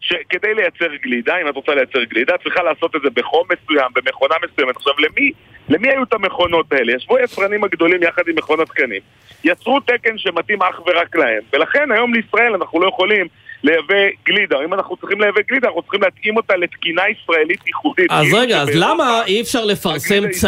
שכדי 0.10 0.54
לייצר 0.54 0.96
גלידה, 1.04 1.34
אם 1.42 1.48
את 1.48 1.56
רוצה 1.56 1.76
לייצר 1.76 2.04
גלידה, 2.04 2.38
צריכה 2.44 2.64
לעשות 2.64 2.96
את 2.96 3.02
זה 3.02 3.10
בחום 3.14 3.48
מסוים, 3.54 3.88
במכונה 3.96 4.36
מסוימת. 4.44 4.76
עכשיו, 4.76 4.94
למי, 5.00 5.32
למי 5.70 5.90
היו 5.90 6.04
את 6.04 6.14
המכונות 6.14 6.74
האלה? 6.74 6.94
ישבו 6.94 7.18
היצרנים 7.18 7.64
הגדולים 7.64 8.04
יחד 8.04 8.22
עם 8.28 8.36
מכון 8.36 8.60
התקנים, 8.60 9.02
יצרו 9.44 9.80
תקן 9.80 10.18
שמתאים 10.18 10.62
אך 10.62 10.80
ורק 10.88 11.16
להם, 11.16 11.42
ולכן 11.54 11.92
היום 11.92 12.14
לישראל 12.14 12.54
אנחנו 12.54 12.80
לא 12.80 12.88
יכולים 12.88 13.28
לייבא 13.64 13.96
גלידה, 14.26 14.58
אם 14.66 14.74
אנחנו 14.74 14.98
צריכים 14.98 15.22
לייבא 15.22 15.42
גלידה, 15.50 15.68
אנחנו 15.68 15.82
צריכים 15.82 16.02
להתאים 16.02 16.38
אותה 16.38 16.56
לתקינה 16.56 17.02
ישראלית 17.10 17.68
ייחודית. 17.68 18.12
אז 18.12 18.34
רגע, 18.34 18.62
אז 18.62 18.70
למה 18.74 19.22
אי 19.28 19.42
אפשר 19.42 19.66
לפרסם 19.66 20.30
צו? 20.32 20.48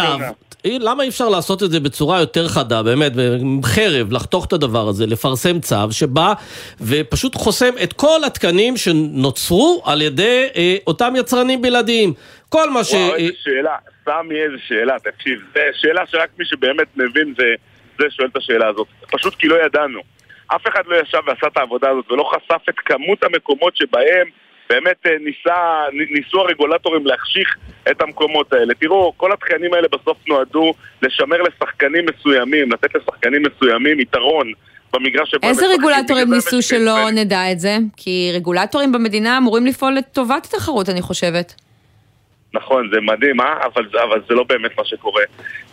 למה 0.65 1.03
אי 1.03 1.09
אפשר 1.09 1.29
לעשות 1.29 1.63
את 1.63 1.71
זה 1.71 1.79
בצורה 1.79 2.19
יותר 2.19 2.47
חדה, 2.47 2.83
באמת, 2.83 3.11
חרב, 3.63 4.11
לחתוך 4.11 4.45
את 4.45 4.53
הדבר 4.53 4.87
הזה, 4.87 5.07
לפרסם 5.07 5.59
צו 5.59 5.91
שבא 5.91 6.33
ופשוט 6.81 7.35
חוסם 7.35 7.73
את 7.83 7.93
כל 7.93 8.19
התקנים 8.25 8.77
שנוצרו 8.77 9.83
על 9.85 10.01
ידי 10.01 10.47
אה, 10.55 10.75
אותם 10.87 11.13
יצרנים 11.17 11.61
בלעדיים. 11.61 12.13
כל 12.49 12.69
מה 12.69 12.83
ש... 12.83 12.93
וואו, 12.93 13.15
איזה 13.15 13.33
שאלה, 13.43 13.75
סמי 14.05 14.41
איזה 14.41 14.57
שאלה, 14.67 14.95
תקשיב, 14.99 15.39
זו 15.53 15.59
שאלה 15.73 16.01
שרק 16.07 16.29
מי 16.39 16.45
שבאמת 16.45 16.87
מבין 16.95 17.33
זה, 17.37 17.53
זה 17.99 18.05
שואל 18.09 18.27
את 18.31 18.37
השאלה 18.37 18.67
הזאת. 18.67 18.87
פשוט 19.11 19.35
כי 19.35 19.47
לא 19.47 19.65
ידענו. 19.65 19.99
אף 20.47 20.67
אחד 20.67 20.81
לא 20.85 20.95
ישב 20.95 21.19
ועשה 21.27 21.47
את 21.47 21.57
העבודה 21.57 21.89
הזאת 21.89 22.11
ולא 22.11 22.31
חשף 22.33 22.69
את 22.69 22.75
כמות 22.85 23.23
המקומות 23.23 23.77
שבהם 23.77 24.27
באמת 24.71 24.97
אה, 25.05 25.11
ניסה, 25.19 25.83
ניסו 26.11 26.39
הרגולטורים 26.39 27.05
להחשיך 27.05 27.57
את 27.91 28.01
המקומות 28.01 28.53
האלה. 28.53 28.73
תראו, 28.73 29.13
כל 29.17 29.31
התקנים 29.31 29.73
האלה 29.73 29.87
בסוף 29.87 30.17
נועדו 30.27 30.73
לשמר 31.01 31.37
לשחקנים 31.41 32.05
מסוימים, 32.05 32.71
לתת 32.71 32.95
לשחקנים 32.95 33.43
מסוימים 33.43 33.99
יתרון. 33.99 34.51
במגרש 34.93 35.31
שבו... 35.31 35.47
איזה 35.47 35.65
רגולטורים 35.67 36.33
ניסו 36.33 36.61
שלא 36.61 37.11
נדע 37.11 37.51
את 37.51 37.59
זה? 37.59 37.77
כי 37.97 38.31
רגולטורים 38.33 38.91
במדינה 38.91 39.37
אמורים 39.37 39.65
לפעול 39.65 39.93
לטובת 39.93 40.45
התחרות, 40.45 40.89
אני 40.89 41.01
חושבת. 41.01 41.53
נכון, 42.53 42.89
זה 42.93 43.01
מדהים, 43.01 43.41
אה? 43.41 43.53
אבל, 43.65 43.87
אבל 44.03 44.21
זה 44.27 44.33
לא 44.33 44.43
באמת 44.43 44.77
מה 44.77 44.85
שקורה. 44.85 45.23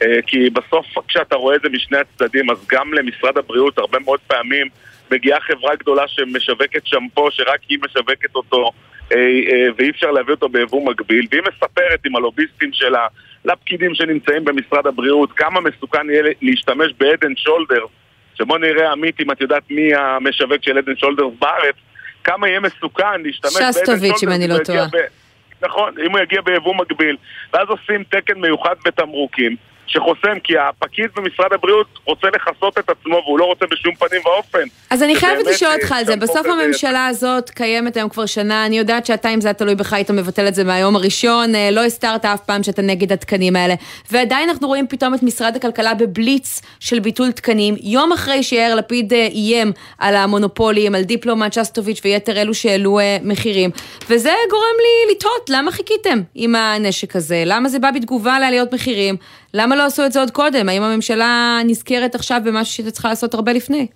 אה, 0.03 0.19
כי 0.27 0.51
בסוף 0.51 0.87
כשאתה 1.09 1.37
רואה 1.37 1.57
את 1.57 1.61
זה 1.63 1.69
משני 1.69 1.99
הצדדים, 1.99 2.51
אז 2.51 2.67
גם 2.71 2.95
למשרד 2.95 3.39
הבריאות 3.39 3.79
הרבה 3.79 3.99
מאוד 3.99 4.21
פעמים 4.27 4.67
מגיעה 5.11 5.41
חברה 5.41 5.77
גדולה 5.77 6.09
שמשווקת 6.09 6.87
שמפו, 6.87 7.31
שרק 7.31 7.61
היא 7.69 7.79
משווקת 7.85 8.35
אותו, 8.35 8.71
ואי 9.77 9.91
אפשר 9.91 10.11
להביא 10.11 10.35
אותו 10.35 10.49
ביבוא 10.49 10.91
מקביל, 10.91 11.27
והיא 11.31 11.43
מספרת 11.43 12.07
עם 12.07 12.17
הלוביסטים 12.17 12.71
שלה, 12.73 13.07
לפקידים 13.45 13.95
שנמצאים 13.95 14.45
במשרד 14.45 14.87
הבריאות, 14.87 15.33
כמה 15.33 15.61
מסוכן 15.61 16.11
יהיה 16.11 16.23
להשתמש 16.43 16.93
בעדן 16.99 17.37
שולדר, 17.37 17.85
שבוא 18.35 18.59
נראה, 18.59 18.93
עמית, 18.93 19.21
אם 19.21 19.31
את 19.31 19.41
יודעת 19.41 19.63
מי 19.71 19.95
המשווק 19.95 20.63
של 20.63 20.79
עדן 20.79 20.97
שולדר 20.97 21.29
בארץ, 21.29 21.75
כמה 22.25 22.49
יהיה 22.49 22.61
מסוכן 22.61 23.23
להשתמש 23.23 23.55
בעדן 23.55 23.73
שולדר. 23.73 23.97
שסטוביץ', 23.97 24.23
אם 24.23 24.29
אני 24.29 24.49
לא 24.49 24.59
טועה. 24.65 24.87
נכון, 25.63 25.93
אם 26.07 26.11
הוא 26.11 26.21
יגיע 26.21 26.41
ביבוא 26.41 26.75
מקביל, 26.75 27.17
ואז 27.53 27.69
עושים 27.69 28.05
תקן 28.05 28.41
מיוחד 28.41 28.75
בתמרוקים. 28.85 29.57
שחוסם, 29.89 30.39
כי 30.45 30.59
הפקיד 30.59 31.07
במשרד 31.17 31.53
הבריאות 31.53 31.87
רוצה 32.05 32.27
לכסות 32.35 32.79
את 32.79 32.91
עצמו 32.91 33.23
והוא 33.25 33.39
לא 33.39 33.45
רוצה 33.45 33.67
בשום 33.71 33.95
פנים 33.95 34.21
ואופן. 34.25 34.69
אז 34.91 35.03
אני 35.03 35.17
חייבת 35.17 35.47
לשאול 35.47 35.71
אותך 35.75 35.93
על 35.93 36.05
זה, 36.05 36.17
בסוף 36.17 36.47
הממשלה 36.47 37.07
הזאת 37.07 37.51
קיימת 37.51 37.97
היום 37.97 38.09
כבר 38.09 38.27
שנה, 38.27 38.67
אני 38.67 38.79
יודעת 38.79 39.07
שאתה, 39.07 39.29
אם 39.35 39.41
זה 39.41 39.49
היה 39.49 39.55
תלוי 39.55 39.75
בך, 39.75 39.93
היית 39.93 40.11
מבטל 40.11 40.49
את 40.49 40.55
זה 40.55 40.65
מהיום 40.65 40.97
הראשון, 40.97 41.55
אה, 41.55 41.71
לא 41.71 41.85
הסתרת 41.85 42.25
אף 42.25 42.41
פעם 42.41 42.63
שאתה 42.63 42.83
נגד 42.83 43.13
התקנים 43.13 43.57
האלה. 43.57 43.75
ועדיין 44.11 44.49
אנחנו 44.49 44.69
רואים 44.69 44.87
פתאום 44.89 45.15
את 45.15 45.23
משרד 45.23 45.57
הכלכלה 45.57 45.95
בבליץ 45.95 46.63
של 46.81 46.99
ביטול 46.99 47.33
תקנים, 47.33 47.75
יום 47.83 48.13
אחרי 48.13 48.43
שיאיר 48.43 48.75
לפיד 48.75 49.13
אה, 49.13 49.27
איים 49.27 49.73
על 49.99 50.17
המונופולים, 50.17 50.95
על 50.95 51.03
דיפלומט, 51.03 51.53
שסטוביץ' 51.53 52.01
ויתר 52.05 52.41
אלו 52.41 52.55
שהעלו 52.55 52.99
אה, 52.99 53.17
מחירים. 53.23 53.71
וזה 54.11 54.33
גורם 54.51 54.77
לי 54.79 55.15
לתהות, 55.15 55.51
למה 55.51 55.73
חיכיתם 55.73 56.19
עם 56.35 56.55
הנשק 56.55 57.17
הזה? 57.17 57.43
למה 57.47 57.69
זה 57.69 57.79
בא 57.79 57.91
בתגובה 57.91 58.39
לעליות 58.39 58.75
מחירים? 58.75 59.17
למה 59.55 59.77
לא 59.77 59.85
עשו 59.87 60.07
את 60.07 60.13
זה 60.13 60.21
עוד 60.21 60.31
קודם? 60.31 60.69
האם 60.69 60.83
הממשלה 60.83 61.59
נזכרת 61.67 62.15
עכשיו 62.15 62.41
במשהו 62.45 62.75
שהיא 62.75 62.91
צריכה 62.91 63.09
לעשות 63.09 63.35
הרבה 63.35 63.53
לפני? 63.53 63.87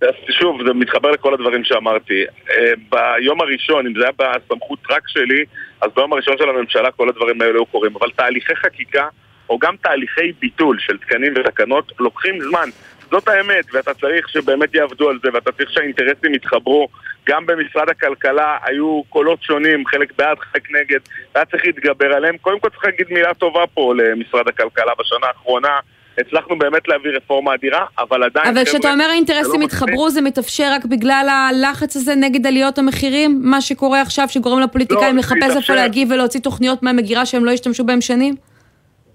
אז 0.00 0.08
שוב, 0.40 0.66
זה 0.66 0.72
מתחבר 0.74 1.10
לכל 1.10 1.34
הדברים 1.34 1.64
שאמרתי. 1.64 2.24
אה, 2.50 2.72
ביום 2.90 3.40
הראשון, 3.40 3.86
אם 3.86 3.92
זה 3.98 4.02
היה 4.02 4.12
בסמכות 4.18 4.78
רק 4.90 5.08
שלי, 5.08 5.44
אז 5.80 5.90
ביום 5.96 6.12
הראשון 6.12 6.38
של 6.38 6.48
הממשלה 6.48 6.90
כל 6.90 7.08
הדברים 7.08 7.40
האלה 7.40 7.54
היו 7.54 7.66
קורים. 7.66 7.96
אבל 7.96 8.10
תהליכי 8.10 8.56
חקיקה, 8.56 9.08
או 9.50 9.58
גם 9.58 9.74
תהליכי 9.82 10.32
ביטול 10.40 10.78
של 10.78 10.98
תקנים 10.98 11.34
ותקנות, 11.36 11.92
לוקחים 11.98 12.40
זמן. 12.40 12.68
זאת 13.10 13.28
האמת, 13.28 13.64
ואתה 13.72 13.94
צריך 13.94 14.28
שבאמת 14.28 14.74
יעבדו 14.74 15.10
על 15.10 15.18
זה, 15.22 15.28
ואתה 15.34 15.52
צריך 15.52 15.70
שהאינטרסים 15.70 16.34
יתחברו. 16.34 16.88
גם 17.28 17.46
במשרד 17.46 17.88
הכלכלה 17.88 18.56
היו 18.62 19.02
קולות 19.08 19.42
שונים, 19.42 19.86
חלק 19.86 20.12
בעד, 20.18 20.38
חלק 20.38 20.70
נגד, 20.70 21.00
והיה 21.34 21.44
צריך 21.46 21.66
להתגבר 21.66 22.12
עליהם. 22.12 22.36
קודם 22.38 22.60
כל 22.60 22.68
צריך 22.68 22.84
להגיד 22.84 23.06
מילה 23.10 23.34
טובה 23.34 23.66
פה 23.74 23.94
למשרד 23.96 24.48
הכלכלה 24.48 24.92
בשנה 24.98 25.26
האחרונה. 25.26 25.78
הצלחנו 26.18 26.58
באמת 26.58 26.88
להביא 26.88 27.10
רפורמה 27.10 27.54
אדירה, 27.54 27.84
אבל 27.98 28.22
עדיין... 28.22 28.56
אבל 28.56 28.64
כשאתה 28.64 28.92
אומר 28.92 29.04
האינטרסים 29.04 29.60
לא 29.60 29.64
התחברו, 29.64 30.10
זה 30.10 30.20
מתאפשר 30.20 30.68
רק 30.72 30.84
בגלל 30.84 31.28
הלחץ 31.30 31.96
הזה 31.96 32.14
נגד 32.14 32.46
עליות 32.46 32.78
המחירים? 32.78 33.40
מה 33.42 33.60
שקורה 33.60 34.00
עכשיו, 34.02 34.28
שגורם 34.28 34.60
לפוליטיקאים 34.60 35.16
לא, 35.16 35.20
לחפש 35.20 35.56
איפה 35.56 35.74
להגיב 35.74 36.10
ולהוציא 36.10 36.40
תוכניות 36.40 36.82
מהמגירה 36.82 37.26
שהם 37.26 37.44
לא 37.44 37.50
השתמשו 37.50 37.84
בהם 37.84 38.00
שנים? 38.00 38.34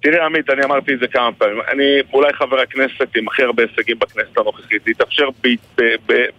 תראה 0.02 0.26
עמית, 0.26 0.50
אני 0.50 0.64
אמרתי 0.64 0.94
את 0.94 1.00
זה 1.00 1.08
כמה 1.08 1.32
פעמים, 1.32 1.58
אני 1.72 2.02
אולי 2.14 2.34
חבר 2.34 2.60
הכנסת 2.60 3.16
עם 3.16 3.28
הכי 3.28 3.44
הרבה 3.44 3.64
הישגים 3.64 4.00
בכנסת 4.00 4.38
הנוכחית, 4.38 4.84
זה 4.84 4.92
יתאפשר 4.92 5.28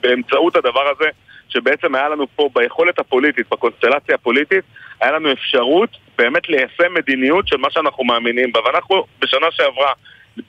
באמצעות 0.03 0.57
הדבר 0.57 0.93
הזה, 0.97 1.09
שבעצם 1.53 1.95
היה 1.95 2.09
לנו 2.09 2.27
פה 2.37 2.49
ביכולת 2.55 2.99
הפוליטית, 2.99 3.47
בקונסטלציה 3.51 4.15
הפוליטית, 4.15 4.65
היה 5.01 5.13
לנו 5.13 5.33
אפשרות 5.33 5.91
באמת 6.19 6.49
ליישם 6.49 6.95
מדיניות 6.95 7.49
של 7.49 7.57
מה 7.57 7.69
שאנחנו 7.71 8.05
מאמינים 8.05 8.53
בה, 8.53 8.61
ואנחנו 8.67 9.05
בשנה 9.21 9.47
שעברה, 9.51 9.93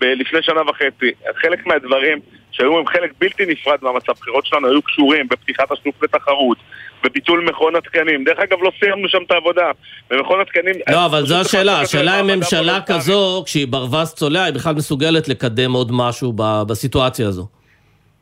לפני 0.01 0.39
שנה 0.41 0.62
וחצי, 0.69 1.12
חלק 1.41 1.65
מהדברים 1.65 2.19
שהיו 2.51 2.79
הם 2.79 2.88
חלק 2.88 3.12
בלתי 3.19 3.45
נפרד 3.45 3.77
מהמצב 3.81 4.12
בחירות 4.12 4.45
שלנו, 4.45 4.67
היו 4.67 4.81
קשורים 4.81 5.27
בפתיחת 5.27 5.72
השוק 5.72 6.03
לתחרות, 6.03 6.57
בביטול 7.03 7.45
מכון 7.50 7.75
התקנים. 7.75 8.24
דרך 8.24 8.39
אגב, 8.39 8.57
לא 8.62 8.72
סיימנו 8.79 9.10
שם 9.10 9.17
את 9.27 9.31
העבודה. 9.31 9.72
במכון 10.10 10.41
התקנים... 10.41 10.75
לא, 10.91 11.05
אבל 11.05 11.25
זו 11.25 11.36
השאלה. 11.36 11.81
השאלה 11.81 12.19
אם 12.19 12.27
ממשלה 12.27 12.79
כזו, 12.86 13.43
כשהיא 13.45 13.67
ברווז 13.67 14.13
צולע, 14.13 14.43
היא 14.43 14.53
בכלל 14.53 14.75
מסוגלת 14.75 15.27
לקדם 15.27 15.74
עוד 15.74 15.91
משהו 15.91 16.33
בסיטואציה 16.67 17.27
הזו. 17.27 17.48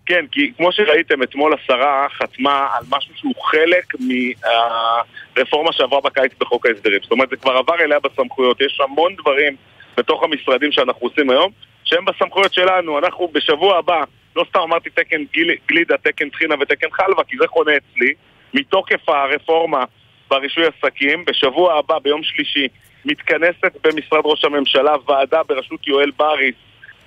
כן, 0.05 0.25
כי 0.31 0.51
כמו 0.57 0.71
שראיתם, 0.71 1.23
אתמול 1.23 1.53
השרה 1.53 2.07
חתמה 2.09 2.67
על 2.73 2.83
משהו 2.89 3.13
שהוא 3.15 3.35
חלק 3.43 3.85
מהרפורמה 5.35 5.73
שעברה 5.73 6.01
בקיץ 6.01 6.31
בחוק 6.39 6.65
ההסדרים. 6.65 6.99
זאת 7.01 7.11
אומרת, 7.11 7.29
זה 7.29 7.35
כבר 7.35 7.51
עבר 7.51 7.75
אליה 7.81 7.99
בסמכויות. 7.99 8.61
יש 8.61 8.79
המון 8.83 9.15
דברים 9.15 9.55
בתוך 9.97 10.23
המשרדים 10.23 10.71
שאנחנו 10.71 11.07
עושים 11.07 11.29
היום, 11.29 11.51
שהם 11.83 12.05
בסמכויות 12.05 12.53
שלנו. 12.53 12.97
אנחנו 12.97 13.27
בשבוע 13.27 13.77
הבא, 13.77 14.03
לא 14.35 14.45
סתם 14.49 14.59
אמרתי 14.59 14.89
תקן 14.89 15.23
גלידה, 15.67 15.97
תקן 15.97 16.29
טחינה 16.29 16.55
ותקן 16.61 16.87
חלבה, 16.91 17.23
כי 17.23 17.37
זה 17.37 17.47
חונה 17.47 17.71
אצלי. 17.77 18.13
מתוקף 18.53 19.09
הרפורמה 19.09 19.83
ברישוי 20.29 20.63
עסקים, 20.65 21.25
בשבוע 21.25 21.79
הבא, 21.79 21.99
ביום 21.99 22.23
שלישי, 22.23 22.67
מתכנסת 23.05 23.77
במשרד 23.83 24.21
ראש 24.25 24.45
הממשלה 24.45 24.95
ועדה 25.07 25.43
בראשות 25.43 25.87
יואל 25.87 26.11
בריס, 26.17 26.55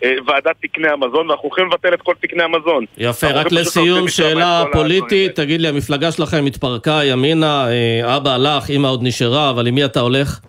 ועדת 0.03 0.57
תקני 0.63 0.89
המזון, 0.89 1.31
ואנחנו 1.31 1.49
הולכים 1.49 1.67
לבטל 1.67 1.95
את 1.95 2.03
כל 2.03 2.15
תקני 2.21 2.43
המזון. 2.43 2.85
יפה, 2.99 3.27
רק 3.27 3.53
לסיום, 3.53 4.09
שאלה 4.09 4.65
פוליטית, 4.73 5.37
תגיד 5.37 5.61
לי, 5.61 5.69
המפלגה 5.69 6.13
שלכם 6.13 6.47
התפרקה, 6.47 7.01
ימינה, 7.05 7.67
אה, 7.69 8.17
אבא 8.17 8.31
הלך, 8.31 8.71
אמא 8.71 8.89
עוד 8.89 9.01
נשארה, 9.03 9.51
אבל 9.51 9.67
עם 9.67 9.75
מי 9.75 9.85
אתה 9.85 10.01
הולך? 10.01 10.41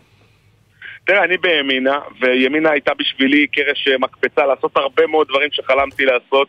תראה, 1.05 1.23
אני 1.23 1.37
בימינה, 1.37 1.99
וימינה 2.21 2.71
הייתה 2.71 2.91
בשבילי 2.99 3.47
קרש 3.47 3.87
מקפצה 3.99 4.45
לעשות 4.45 4.77
הרבה 4.77 5.07
מאוד 5.07 5.27
דברים 5.27 5.49
שחלמתי 5.51 6.05
לעשות, 6.05 6.47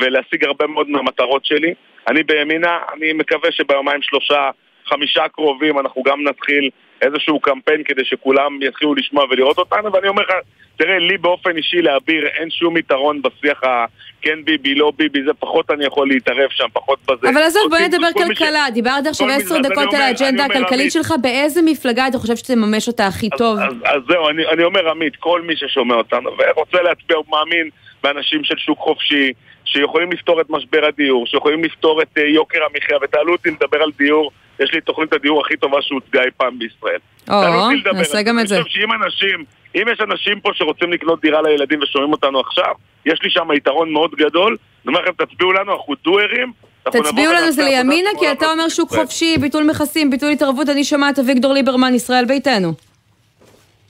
ולהשיג 0.00 0.44
הרבה 0.44 0.66
מאוד 0.66 0.88
מהמטרות 0.88 1.44
שלי. 1.44 1.74
אני 2.08 2.22
בימינה, 2.22 2.78
אני 2.96 3.12
מקווה 3.12 3.52
שביומיים 3.52 4.02
שלושה, 4.02 4.50
חמישה 4.86 5.28
קרובים 5.28 5.78
אנחנו 5.78 6.02
גם 6.02 6.22
נתחיל 6.28 6.70
איזשהו 7.04 7.40
קמפיין 7.40 7.82
כדי 7.84 8.04
שכולם 8.04 8.62
יתחילו 8.62 8.94
לשמוע 8.94 9.24
ולראות 9.30 9.58
אותנו, 9.58 9.92
ואני 9.92 10.08
אומר 10.08 10.22
לך, 10.22 10.32
תראה, 10.76 10.98
לי 10.98 11.18
באופן 11.18 11.56
אישי 11.56 11.82
לאביר 11.82 12.26
אין 12.26 12.50
שום 12.50 12.76
יתרון 12.76 13.22
בשיח 13.22 13.60
הכן 13.62 14.44
ביבי, 14.44 14.74
לא 14.74 14.92
ביבי, 14.96 15.24
זה 15.24 15.34
פחות 15.34 15.70
אני 15.70 15.84
יכול 15.84 16.08
להתערב 16.08 16.50
שם, 16.50 16.66
פחות 16.72 16.98
בזה. 17.08 17.28
אבל 17.30 17.42
עזוב, 17.42 17.70
בוא 17.70 17.78
נדבר 17.78 18.12
כלכלה, 18.26 18.66
ש... 18.68 18.74
דיברת 18.74 19.06
עכשיו 19.06 19.28
עשר 19.28 19.58
דקות 19.58 19.94
על 19.94 20.02
האג'נדה 20.02 20.44
הכלכלית 20.44 20.92
שלך, 20.92 21.14
באיזה 21.22 21.60
מפלגה 21.64 22.08
אתה 22.08 22.18
חושב 22.18 22.36
שתממש 22.36 22.88
אותה 22.88 23.06
הכי 23.06 23.30
טוב? 23.30 23.58
אז, 23.58 23.72
אז, 23.72 23.76
אז 23.84 24.02
זהו, 24.08 24.28
אני, 24.28 24.46
אני 24.46 24.64
אומר, 24.64 24.90
עמית, 24.90 25.16
כל 25.16 25.42
מי 25.42 25.56
ששומע 25.56 25.94
אותנו 25.94 26.30
ורוצה 26.38 26.82
להצביע, 26.82 27.16
הוא 27.16 27.24
מאמין 27.30 27.68
באנשים 28.02 28.44
של 28.44 28.56
שוק 28.58 28.78
חופשי, 28.78 29.32
שיכולים 29.64 30.12
לפתור 30.12 30.40
את 30.40 30.50
משבר 30.50 30.84
הדיור, 30.86 31.26
שיכולים 31.26 31.64
לפתור 31.64 32.02
את 32.02 32.18
uh, 32.18 32.20
יוקר 32.20 32.58
המחיה, 32.64 32.96
ותעלו 33.02 33.32
אותי 33.32 33.50
לדבר 33.50 33.82
על 33.82 33.90
דיור, 33.98 34.30
יש 34.60 34.74
לי 34.74 34.80
תוכנית 34.80 35.12
הדיור 35.12 35.40
הכי 35.40 35.56
טובה 35.56 35.82
שהוצגה 35.82 36.22
אי 36.22 36.30
פעם 36.36 36.58
בישראל. 36.58 36.98
או, 37.30 37.92
נעשה 37.94 38.22
גם 38.22 38.38
את 38.38 38.48
זה. 38.48 38.56
אני 38.56 38.64
חושב 38.64 38.80
שאם 38.80 38.92
אנשים, 38.92 39.44
אם 39.74 39.82
יש 39.92 40.00
אנשים 40.00 40.40
פה 40.40 40.50
שרוצים 40.54 40.92
לקנות 40.92 41.20
דירה 41.20 41.42
לילדים 41.42 41.82
ושומעים 41.82 42.12
אותנו 42.12 42.40
עכשיו, 42.40 42.74
יש 43.06 43.22
לי 43.22 43.30
שם 43.30 43.48
יתרון 43.56 43.92
מאוד 43.92 44.14
גדול, 44.14 44.56
אני 44.86 44.94
אומר 44.94 45.00
לכם, 45.00 45.24
תצביעו 45.24 45.52
לנו, 45.52 45.72
אנחנו 45.72 45.94
דוארים, 46.04 46.52
תצביעו 46.82 47.32
לנו 47.32 47.52
זה 47.52 47.62
לימינה, 47.64 48.10
כי 48.18 48.32
אתה 48.32 48.52
אומר 48.52 48.68
שוק. 48.68 48.90
חופשי, 48.90 49.36
ביטול 49.40 49.64
מכסים, 49.64 50.10
ביטול 50.10 50.30
התערבות, 50.30 50.68
אני 50.68 50.84
שומעת 50.84 51.18
אביגדור 51.18 51.52
ליברמן, 51.52 51.94
ישראל 51.94 52.24
ביתנו. 52.24 52.74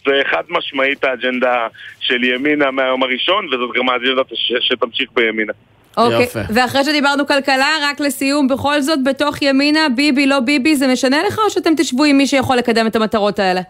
זה 0.06 0.21
חד 0.30 0.42
משמעית 0.49 1.04
האג'נדה 1.04 1.66
של 2.00 2.25
ימינה 2.25 2.71
מהיום 2.71 3.02
הראשון, 3.02 3.47
וזאת 3.47 3.71
גם 3.76 3.88
האג'נדה 3.88 4.23
שתמשיך 4.61 5.11
בימינה. 5.14 5.52
אוקיי, 5.97 6.23
יפה. 6.23 6.41
ואחרי 6.55 6.85
שדיברנו 6.85 7.27
כלכלה, 7.27 7.69
רק 7.83 8.01
לסיום, 8.01 8.49
בכל 8.49 8.81
זאת, 8.81 8.99
בתוך 9.05 9.43
ימינה, 9.43 9.89
ביבי, 9.89 10.27
לא 10.27 10.41
ביבי, 10.41 10.77
זה 10.77 10.87
משנה 10.93 11.23
לך, 11.27 11.39
או 11.39 11.51
שאתם 11.51 11.73
תשבו 11.77 12.05
עם 12.05 12.17
מי 12.17 12.27
שיכול 12.27 12.57
לקדם 12.57 12.87
את 12.87 12.97
המטרות 12.97 13.39
האלה? 13.39 13.61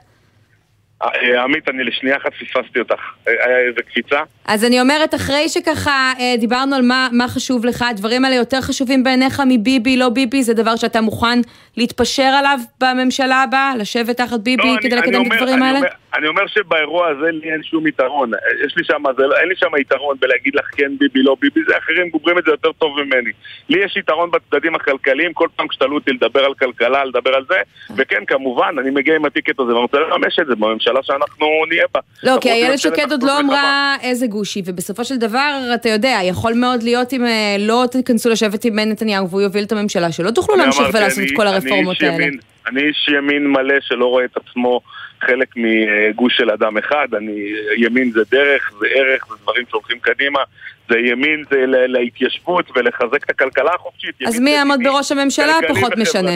אה, 1.02 1.42
עמית, 1.42 1.68
אני 1.68 1.84
לשנייה 1.84 2.16
אחת 2.16 2.30
פספסתי 2.32 2.78
אותך. 2.78 3.00
אה, 3.28 3.32
היה 3.46 3.58
איזה 3.68 3.82
קפיצה? 3.90 4.20
אז 4.44 4.64
אני 4.64 4.80
אומרת, 4.80 5.14
אחרי 5.14 5.48
שככה 5.48 6.12
אה, 6.20 6.34
דיברנו 6.38 6.76
על 6.76 6.82
מה, 6.82 7.08
מה 7.12 7.28
חשוב 7.28 7.64
לך, 7.64 7.82
הדברים 7.82 8.24
האלה 8.24 8.36
יותר 8.36 8.60
חשובים 8.60 9.04
בעיניך 9.04 9.42
מביבי, 9.48 9.96
לא 9.96 10.08
ביבי, 10.08 10.42
זה 10.42 10.54
דבר 10.54 10.76
שאתה 10.76 11.00
מוכן 11.00 11.38
להתפשר 11.76 12.22
עליו 12.22 12.58
בממשלה 12.80 13.42
הבאה? 13.42 13.76
לשבת 13.76 14.16
תחת 14.16 14.40
ביבי 14.40 14.62
לא, 14.74 14.78
כדי 14.82 14.88
אני- 14.94 14.96
לקדם 15.02 15.14
אני 15.20 15.26
את 15.26 15.32
הדברים 15.32 15.54
אני 15.62 15.66
האלה? 15.66 15.78
אומר- 15.78 15.88
אני 16.18 16.28
אומר 16.28 16.46
שבאירוע 16.46 17.08
הזה 17.08 17.30
לי 17.32 17.52
אין 17.52 17.62
שום 17.62 17.86
יתרון. 17.86 18.30
יש 18.66 18.76
לי 18.76 18.84
שם, 18.84 19.02
זה 19.16 19.22
לא- 19.26 19.36
אין 19.36 19.48
לי 19.48 19.54
שם 19.56 19.66
יתרון 19.80 20.16
בלהגיד 20.20 20.54
לך 20.54 20.66
כן 20.76 20.92
ביבי, 20.98 21.22
לא 21.22 21.36
ביבי, 21.40 21.60
זה 21.68 21.78
אחרים 21.78 22.08
גוברים 22.08 22.38
את 22.38 22.44
זה 22.44 22.50
יותר 22.50 22.72
טוב 22.72 23.00
ממני. 23.00 23.30
לי 23.68 23.84
יש 23.84 23.96
יתרון 23.96 24.30
בצדדים 24.30 24.74
הכלכליים, 24.74 25.32
כל 25.32 25.48
פעם 25.56 25.68
כשתלו 25.68 25.94
אותי 25.94 26.10
לדבר 26.12 26.40
על 26.44 26.54
כלכלה, 26.54 27.04
לדבר 27.04 27.34
על 27.34 27.44
זה, 27.48 27.54
וכן, 27.96 28.24
כמובן, 28.26 28.74
אני 28.80 28.90
מגיע 28.90 29.16
עם 29.16 29.24
הטיקט 29.24 29.60
הזה 29.60 29.68
ואני 29.72 29.78
רוצה 29.82 29.98
לממש 29.98 30.38
את 30.40 30.46
זה 30.46 30.54
בממשלה 30.54 31.00
שאנחנו 31.02 31.46
נהיה 31.68 31.84
בה. 31.94 32.00
לא, 32.22 32.36
כי 32.40 32.50
איילת 32.50 32.78
שקד 32.78 33.10
עוד 33.10 33.22
לא. 33.22 33.40
אמרה 33.40 33.96
איזה 34.02 34.26
גושי, 34.26 34.62
ובסופו 34.66 35.04
של 35.04 35.16
דבר, 35.16 35.50
אתה 35.74 35.88
יודע, 35.88 36.18
יכול 36.24 36.54
מאוד 36.54 36.82
להיות 36.82 37.12
אם 37.12 37.24
אה, 37.26 37.56
לא 37.58 37.84
תיכנסו 37.90 38.30
לשבת 38.30 38.64
עם 38.64 38.78
נתניהו 38.78 39.28
והוא 39.30 39.40
יוביל 39.40 39.64
את 39.64 39.72
הממשלה, 39.72 40.12
שלא 40.12 40.30
תוכלו 40.30 40.56
להמשיך 40.56 40.88
ולעשות 40.94 41.24
את 41.24 41.36
כל 41.36 41.46
אני 41.46 41.56
הרפורמות 41.66 42.02
האלה. 42.02 42.14
ימין- 42.14 42.38
אני 42.66 42.82
איש 42.82 43.08
ימין 43.18 43.46
מלא 43.46 43.74
שלא 43.80 44.06
רואה 44.06 44.24
את 44.24 44.36
עצמו 44.36 44.80
חלק 45.20 45.48
מגוש 45.56 46.36
של 46.36 46.50
אדם 46.50 46.78
אחד, 46.78 47.08
אני, 47.16 47.52
ימין 47.76 48.10
זה 48.10 48.20
דרך, 48.30 48.72
זה 48.80 48.86
ערך, 48.94 49.26
זה 49.28 49.34
דברים 49.42 49.64
שהולכים 49.70 49.98
קדימה, 49.98 50.40
זה 50.88 50.98
ימין 50.98 51.42
זה 51.50 51.56
ל- 51.66 51.86
להתיישבות 51.98 52.70
ולחזק 52.76 53.24
את 53.24 53.30
הכלכלה 53.30 53.70
החופשית. 53.74 54.14
אז 54.26 54.40
מי 54.40 54.50
יעמוד 54.50 54.80
בראש 54.84 55.12
הממשלה? 55.12 55.52
פחות 55.68 55.92
משנה. 55.96 56.30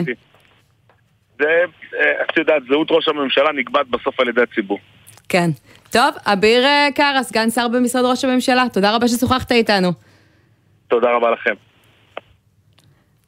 זה, 1.39 1.45
אה, 1.99 2.11
את 2.29 2.37
יודעת, 2.37 2.61
זהות 2.69 2.87
ראש 2.91 3.07
הממשלה 3.07 3.51
נקבעת 3.51 3.87
בסוף 3.87 4.19
על 4.19 4.29
ידי 4.29 4.41
הציבור. 4.41 4.79
כן. 5.29 5.49
טוב, 5.91 6.15
אביר 6.25 6.65
אה, 6.65 6.87
קארה, 6.95 7.23
סגן 7.23 7.49
שר 7.49 7.67
במשרד 7.67 8.05
ראש 8.05 8.25
הממשלה, 8.25 8.63
תודה 8.73 8.95
רבה 8.95 9.07
ששוחחת 9.07 9.51
איתנו. 9.51 9.89
תודה 10.87 11.07
רבה 11.11 11.31
לכם. 11.31 11.53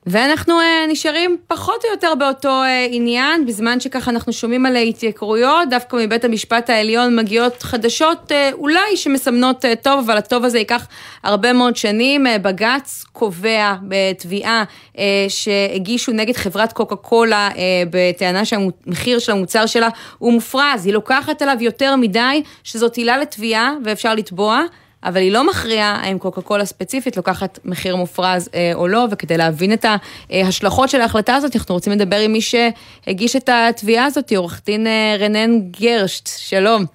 ואנחנו 0.06 0.60
אה, 0.60 0.86
נשארים 0.88 1.38
פחות 1.48 1.86
או 1.86 1.90
יותר 1.92 2.14
באותו 2.20 2.50
אה, 2.50 2.88
עניין, 2.92 3.46
בזמן 3.46 3.80
שככה 3.80 4.12
אנחנו 4.12 4.34
שומעים 4.34 4.66
על 4.66 4.76
התייקרויות, 4.76 5.70
דווקא 5.70 5.96
מבית 5.96 6.26
המשפט 6.26 6.70
העליון 6.70 7.16
מגיעות 7.16 7.64
חדשות 7.64 8.32
אה, 8.32 8.50
אולי 8.54 8.98
שמסמנות 8.98 9.66
אה, 9.66 9.76
טוב, 9.76 10.00
אבל 10.00 10.18
הטוב 10.18 10.46
הזה 10.46 10.60
ייקח 10.60 10.88
הרבה 11.24 11.54
מאוד 11.54 11.76
שנים. 11.76 12.28
אה, 12.28 12.38
בג"ץ 12.40 13.04
קובע 13.14 13.76
בתביעה 13.88 14.64
אה, 14.98 15.26
שהגישו 15.30 16.12
נגד 16.12 16.36
חברת 16.36 16.74
קוקה 16.74 16.96
קולה 16.96 17.50
אה, 17.58 17.84
בטענה 17.90 18.46
שהמחיר 18.46 19.20
של 19.20 19.32
המוצר 19.32 19.66
שלה 19.66 19.90
הוא 20.18 20.34
מופרז, 20.34 20.86
היא 20.86 20.94
לוקחת 20.94 21.42
עליו 21.42 21.58
יותר 21.60 21.96
מדי, 21.96 22.44
שזאת 22.64 22.98
עילה 22.98 23.18
לתביעה 23.18 23.74
ואפשר 23.86 24.16
לתבוע. 24.16 24.64
אבל 25.04 25.18
היא 25.18 25.32
לא 25.32 25.48
מכריעה 25.48 26.00
האם 26.02 26.20
קוקה 26.20 26.42
קולה 26.42 26.66
ספציפית 26.66 27.18
לוקחת 27.18 27.60
מחיר 27.66 27.96
מופרז 27.96 28.50
אה, 28.54 28.72
או 28.74 28.88
לא, 28.88 29.08
וכדי 29.12 29.38
להבין 29.38 29.74
את 29.74 29.86
ההשלכות 30.30 30.90
של 30.90 31.02
ההחלטה 31.02 31.36
הזאת, 31.36 31.56
אנחנו 31.56 31.76
רוצים 31.76 31.94
לדבר 31.94 32.20
עם 32.20 32.32
מי 32.32 32.40
שהגיש 32.42 33.36
את 33.36 33.50
התביעה 33.50 34.06
הזאת, 34.06 34.34
עורך 34.34 34.62
דין 34.66 34.88
אה, 34.88 35.16
רנן 35.20 35.60
גרשט, 35.60 36.28
שלום. 36.38 36.86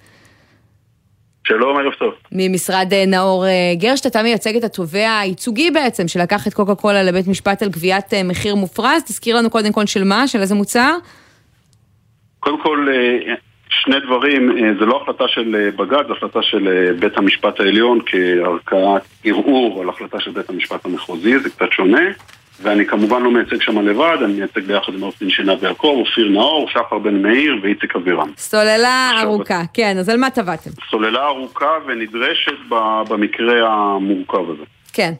שלום, 1.47 1.77
ערב 1.77 1.93
טוב. 1.93 2.13
ממשרד 2.31 2.93
אה, 2.93 3.05
נאור 3.05 3.45
אה, 3.45 3.51
גרשט, 3.77 4.05
אתה 4.05 4.23
מייצג 4.23 4.55
את 4.55 4.63
התובע 4.63 5.19
הייצוגי 5.19 5.71
בעצם, 5.71 6.07
שלקח 6.07 6.47
את 6.47 6.53
קוקה 6.53 6.75
קולה 6.75 7.03
לבית 7.03 7.27
משפט 7.27 7.61
על 7.61 7.69
גביית 7.69 8.13
אה, 8.13 8.23
מחיר 8.23 8.55
מופרז, 8.55 9.03
תזכיר 9.03 9.37
לנו 9.37 9.49
קודם 9.49 9.71
כל 9.71 9.85
של 9.85 10.03
מה, 10.03 10.27
של 10.27 10.39
איזה 10.41 10.55
מוצר? 10.55 10.95
קודם 12.39 12.63
כל, 12.63 12.87
שני 13.69 13.99
דברים, 13.99 14.51
אה, 14.51 14.71
זה 14.79 14.85
לא 14.85 15.01
החלטה 15.01 15.27
של 15.27 15.55
אה, 15.55 15.71
בג"ץ, 15.71 16.07
זו 16.07 16.13
החלטה 16.13 16.41
של 16.41 16.67
אה, 16.67 16.93
בית 16.99 17.17
המשפט 17.17 17.59
העליון 17.59 17.99
כערכאת 18.05 19.01
ערעור 19.23 19.81
על 19.81 19.89
החלטה 19.89 20.19
של 20.19 20.31
בית 20.31 20.49
המשפט 20.49 20.85
המחוזי, 20.85 21.39
זה 21.39 21.49
קצת 21.49 21.71
שונה. 21.71 22.01
ואני 22.61 22.85
כמובן 22.85 23.23
לא 23.23 23.31
מייצג 23.31 23.61
שם 23.61 23.87
לבד, 23.87 24.17
אני 24.23 24.33
מייצג 24.33 24.59
ביחד 24.59 24.93
עם 24.93 25.01
עורך 25.01 25.15
דין 25.19 25.29
שנב 25.29 25.63
יעקב, 25.63 25.95
אופיר 25.99 26.29
נאור, 26.29 26.69
שחר 26.69 26.97
בן 26.97 27.21
מאיר 27.21 27.55
ואיציק 27.63 27.95
אבירם. 27.95 28.31
סוללה 28.37 29.11
ארוכה, 29.21 29.61
כן, 29.73 29.97
אז 29.99 30.09
על 30.09 30.17
מה 30.17 30.29
טבעתם? 30.29 30.69
סוללה 30.91 31.25
ארוכה 31.25 31.69
ונדרשת 31.87 32.51
במקרה 33.09 33.69
המורכב 33.69 34.49
הזה. 34.49 34.63
כן. 34.93 35.13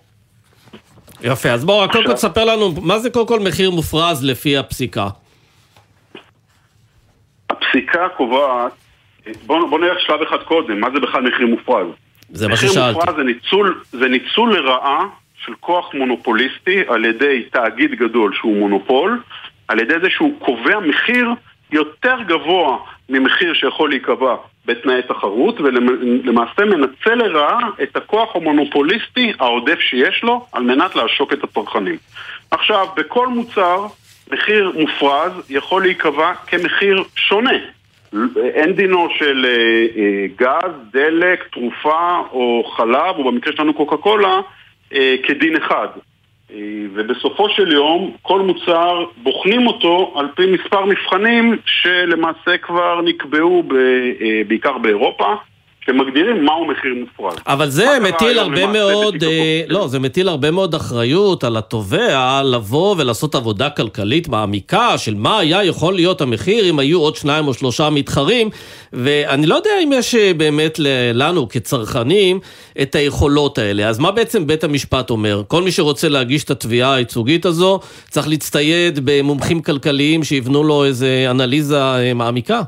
יפה, 1.23 1.49
אז 1.49 1.65
בואו, 1.65 1.89
קודם 1.89 2.05
כל 2.05 2.13
תספר 2.13 2.45
לנו, 2.45 2.71
מה 2.81 2.99
זה 2.99 3.09
קודם 3.09 3.27
כל 3.27 3.39
מחיר 3.39 3.71
מופרז 3.71 4.25
לפי 4.25 4.57
הפסיקה? 4.57 5.07
הפסיקה 7.67 8.09
קובעת, 8.09 8.71
בואו 9.45 9.69
בוא 9.69 9.79
נלך 9.79 9.99
שלב 9.99 10.21
אחד 10.21 10.43
קודם, 10.43 10.79
מה 10.79 10.89
זה 10.91 10.99
בכלל 10.99 11.21
מחיר 11.21 11.47
מופרז? 11.47 11.87
זה 12.29 12.47
מה 12.47 12.53
מחיר 12.53 12.69
ששאלתי. 12.69 12.99
מופרז 12.99 13.15
זה 13.15 13.23
ניצול, 13.23 13.81
זה 13.91 14.07
ניצול 14.07 14.57
לרעה 14.57 15.05
של 15.45 15.53
כוח 15.59 15.93
מונופוליסטי 15.93 16.81
על 16.87 17.05
ידי 17.05 17.43
תאגיד 17.51 17.91
גדול 17.91 18.33
שהוא 18.33 18.57
מונופול, 18.57 19.21
על 19.67 19.79
ידי 19.79 19.93
זה 20.01 20.09
שהוא 20.09 20.39
קובע 20.39 20.79
מחיר 20.79 21.29
יותר 21.71 22.15
גבוה 22.27 22.77
ממחיר 23.09 23.53
שיכול 23.53 23.89
להיקבע 23.89 24.35
בתנאי 24.65 25.01
תחרות, 25.07 25.61
ולמעשה 25.61 26.65
מנצל 26.65 27.15
לרעה 27.15 27.59
את 27.83 27.95
הכוח 27.95 28.35
המונופוליסטי 28.35 29.33
העודף 29.39 29.79
שיש 29.79 30.23
לו 30.23 30.45
על 30.51 30.63
מנת 30.63 30.95
לעשוק 30.95 31.33
את 31.33 31.43
הצרכנים. 31.43 31.97
עכשיו, 32.51 32.87
בכל 32.95 33.27
מוצר 33.27 33.87
מחיר 34.31 34.71
מופרז 34.75 35.31
יכול 35.49 35.81
להיקבע 35.81 36.33
כמחיר 36.33 37.03
שונה. 37.15 37.57
אין 38.37 38.73
דינו 38.73 39.07
של 39.17 39.45
אה, 39.45 39.85
אה, 39.97 40.25
גז, 40.35 40.71
דלק, 40.91 41.47
תרופה 41.51 42.21
או 42.31 42.63
חלב, 42.75 43.15
או 43.17 43.23
במקרה 43.23 43.53
שלנו 43.53 43.73
קוקה 43.73 43.97
קולה, 43.97 44.41
אה, 44.93 45.15
כדין 45.23 45.55
אחד. 45.57 45.87
ובסופו 46.93 47.49
של 47.49 47.71
יום, 47.71 48.11
כל 48.21 48.41
מוצר, 48.41 49.05
בוחנים 49.17 49.67
אותו 49.67 50.13
על 50.15 50.27
פי 50.35 50.51
מספר 50.51 50.85
מבחנים 50.85 51.57
שלמעשה 51.65 52.57
כבר 52.57 53.01
נקבעו 53.01 53.63
בעיקר 54.47 54.77
באירופה, 54.77 55.35
שמגדירים 55.87 56.45
מהו 56.45 56.67
מחיר 56.67 56.91
מופרז. 56.99 57.37
אבל 57.47 57.69
זה 57.69 57.97
מטיל 58.01 58.39
הרבה 58.39 58.67
מאוד, 58.67 59.23
אה? 59.23 59.61
לא, 59.67 59.87
זה 59.87 59.99
מטיל 59.99 60.29
הרבה 60.29 60.51
מאוד 60.51 60.75
אחריות 60.75 61.43
על 61.43 61.57
התובע 61.57 62.41
לבוא 62.43 62.95
ולעשות 62.97 63.35
עבודה 63.35 63.69
כלכלית 63.69 64.27
מעמיקה 64.27 64.97
של 64.97 65.15
מה 65.15 65.39
היה 65.39 65.63
יכול 65.63 65.93
להיות 65.93 66.21
המחיר 66.21 66.69
אם 66.69 66.79
היו 66.79 66.99
עוד 66.99 67.15
שניים 67.15 67.47
או 67.47 67.53
שלושה 67.53 67.89
מתחרים, 67.89 68.49
ואני 68.93 69.47
לא 69.47 69.55
יודע 69.55 69.71
אם 69.83 69.89
יש 69.93 70.15
אה, 70.15 70.31
באמת 70.33 70.79
לנו 71.13 71.49
כצרכנים 71.49 72.39
את 72.81 72.95
היכולות 72.95 73.57
האלה. 73.57 73.87
אז 73.89 73.99
מה 73.99 74.11
בעצם 74.11 74.47
בית 74.47 74.63
המשפט 74.63 75.09
אומר? 75.09 75.41
כל 75.47 75.61
מי 75.61 75.71
שרוצה 75.71 76.09
להגיש 76.09 76.43
את 76.43 76.51
התביעה 76.51 76.93
הייצוגית 76.93 77.45
הזו, 77.45 77.79
צריך 78.09 78.27
להצטייד 78.27 78.99
במומחים 79.03 79.61
כלכליים 79.61 80.23
שיבנו 80.23 80.63
לו 80.63 80.85
איזה 80.85 81.27
אנליזה 81.29 81.81
אה, 81.81 82.13
מעמיקה? 82.13 82.61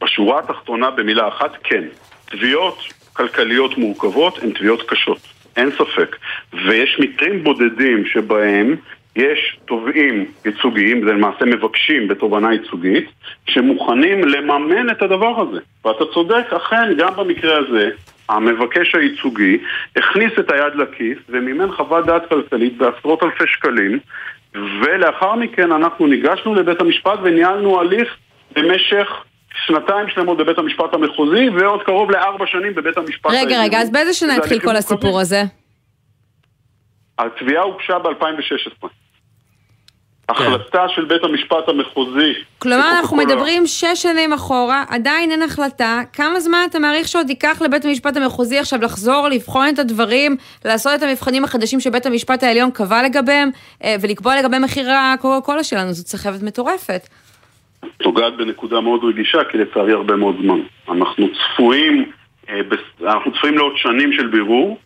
בשורה 0.00 0.38
התחתונה 0.38 0.90
במילה 0.90 1.28
אחת, 1.28 1.50
כן. 1.62 1.84
תביעות 2.24 2.78
כלכליות 3.12 3.78
מורכבות 3.78 4.38
הן 4.42 4.50
תביעות 4.50 4.82
קשות, 4.88 5.18
אין 5.56 5.70
ספק. 5.70 6.16
ויש 6.52 7.00
מקרים 7.00 7.44
בודדים 7.44 8.06
שבהם 8.06 8.76
יש 9.16 9.58
תובעים 9.64 10.24
ייצוגיים, 10.44 11.04
זה 11.04 11.12
למעשה 11.12 11.44
מבקשים 11.44 12.08
בתובענה 12.08 12.52
ייצוגית, 12.52 13.10
שמוכנים 13.50 14.28
לממן 14.28 14.90
את 14.90 15.02
הדבר 15.02 15.40
הזה. 15.40 15.60
ואתה 15.84 16.04
צודק, 16.14 16.52
אכן, 16.56 16.94
גם 16.96 17.16
במקרה 17.16 17.58
הזה, 17.58 17.90
המבקש 18.28 18.94
הייצוגי 18.94 19.58
הכניס 19.96 20.32
את 20.38 20.50
היד 20.50 20.74
לכיס 20.74 21.18
ומימן 21.28 21.72
חוות 21.72 22.06
דעת 22.06 22.28
כלכלית 22.28 22.76
בעשרות 22.76 23.22
אלפי 23.22 23.44
שקלים 23.46 23.98
ולאחר 24.54 25.34
מכן 25.34 25.72
אנחנו 25.72 26.06
ניגשנו 26.06 26.54
לבית 26.54 26.80
המשפט 26.80 27.18
וניהלנו 27.22 27.80
הליך 27.80 28.16
במשך 28.52 29.24
שנתיים 29.66 30.08
שלמות 30.08 30.38
בבית 30.38 30.58
המשפט 30.58 30.94
המחוזי 30.94 31.48
ועוד 31.48 31.82
קרוב 31.82 32.10
לארבע 32.10 32.46
שנים 32.46 32.74
בבית 32.74 32.96
המשפט 32.96 33.30
רגע, 33.30 33.62
רגע, 33.62 33.78
אז 33.78 33.90
באיזה 33.90 34.14
שנה 34.14 34.36
התחיל 34.36 34.60
כל. 34.60 34.76
הסיפור 34.76 35.20
הזה? 35.20 35.42
התביעה 37.18 37.62
הוגשה 37.62 37.98
ב-2016. 37.98 38.86
החלטה 40.30 40.88
של 40.94 41.04
בית 41.04 41.24
המשפט 41.24 41.68
המחוזי. 41.68 42.32
כלומר, 42.58 42.90
אנחנו 42.98 43.16
מדברים 43.16 43.66
שש 43.66 44.02
שנים 44.02 44.32
אחורה, 44.32 44.84
עדיין 44.88 45.30
אין 45.30 45.42
החלטה. 45.42 46.00
כמה 46.12 46.40
זמן 46.40 46.66
אתה 46.70 46.78
מעריך 46.78 47.08
שעוד 47.08 47.30
ייקח 47.30 47.62
לבית 47.62 47.84
המשפט 47.84 48.16
המחוזי 48.16 48.58
עכשיו 48.58 48.80
לחזור, 48.82 49.28
לבחון 49.28 49.68
את 49.68 49.78
הדברים, 49.78 50.36
לעשות 50.64 50.92
את 50.94 51.02
המבחנים 51.02 51.44
החדשים 51.44 51.80
שבית 51.80 52.06
המשפט 52.06 52.42
העליון 52.42 52.70
קבע 52.70 53.02
לגביהם, 53.02 53.50
אה, 53.84 53.96
ולקבוע 54.00 54.38
לגבי 54.38 54.58
מחיר 54.58 54.90
הקוקה 54.90 55.46
קולה 55.46 55.64
שלנו? 55.64 55.92
זאת 55.92 56.06
סחבת 56.06 56.42
מטורפת. 56.42 57.08
נוגעת 58.04 58.36
בנקודה 58.36 58.80
מאוד 58.80 59.04
רגישה, 59.04 59.44
כי 59.44 59.58
לצערי 59.58 59.92
הרבה 59.92 60.16
מאוד 60.16 60.36
זמן. 60.42 60.60
אנחנו 60.88 61.28
צפויים, 61.28 62.10
אה, 62.48 62.60
אנחנו 63.02 63.32
צפויים 63.32 63.58
לעוד 63.58 63.72
שנים 63.76 64.12
של 64.12 64.26
בירור, 64.26 64.78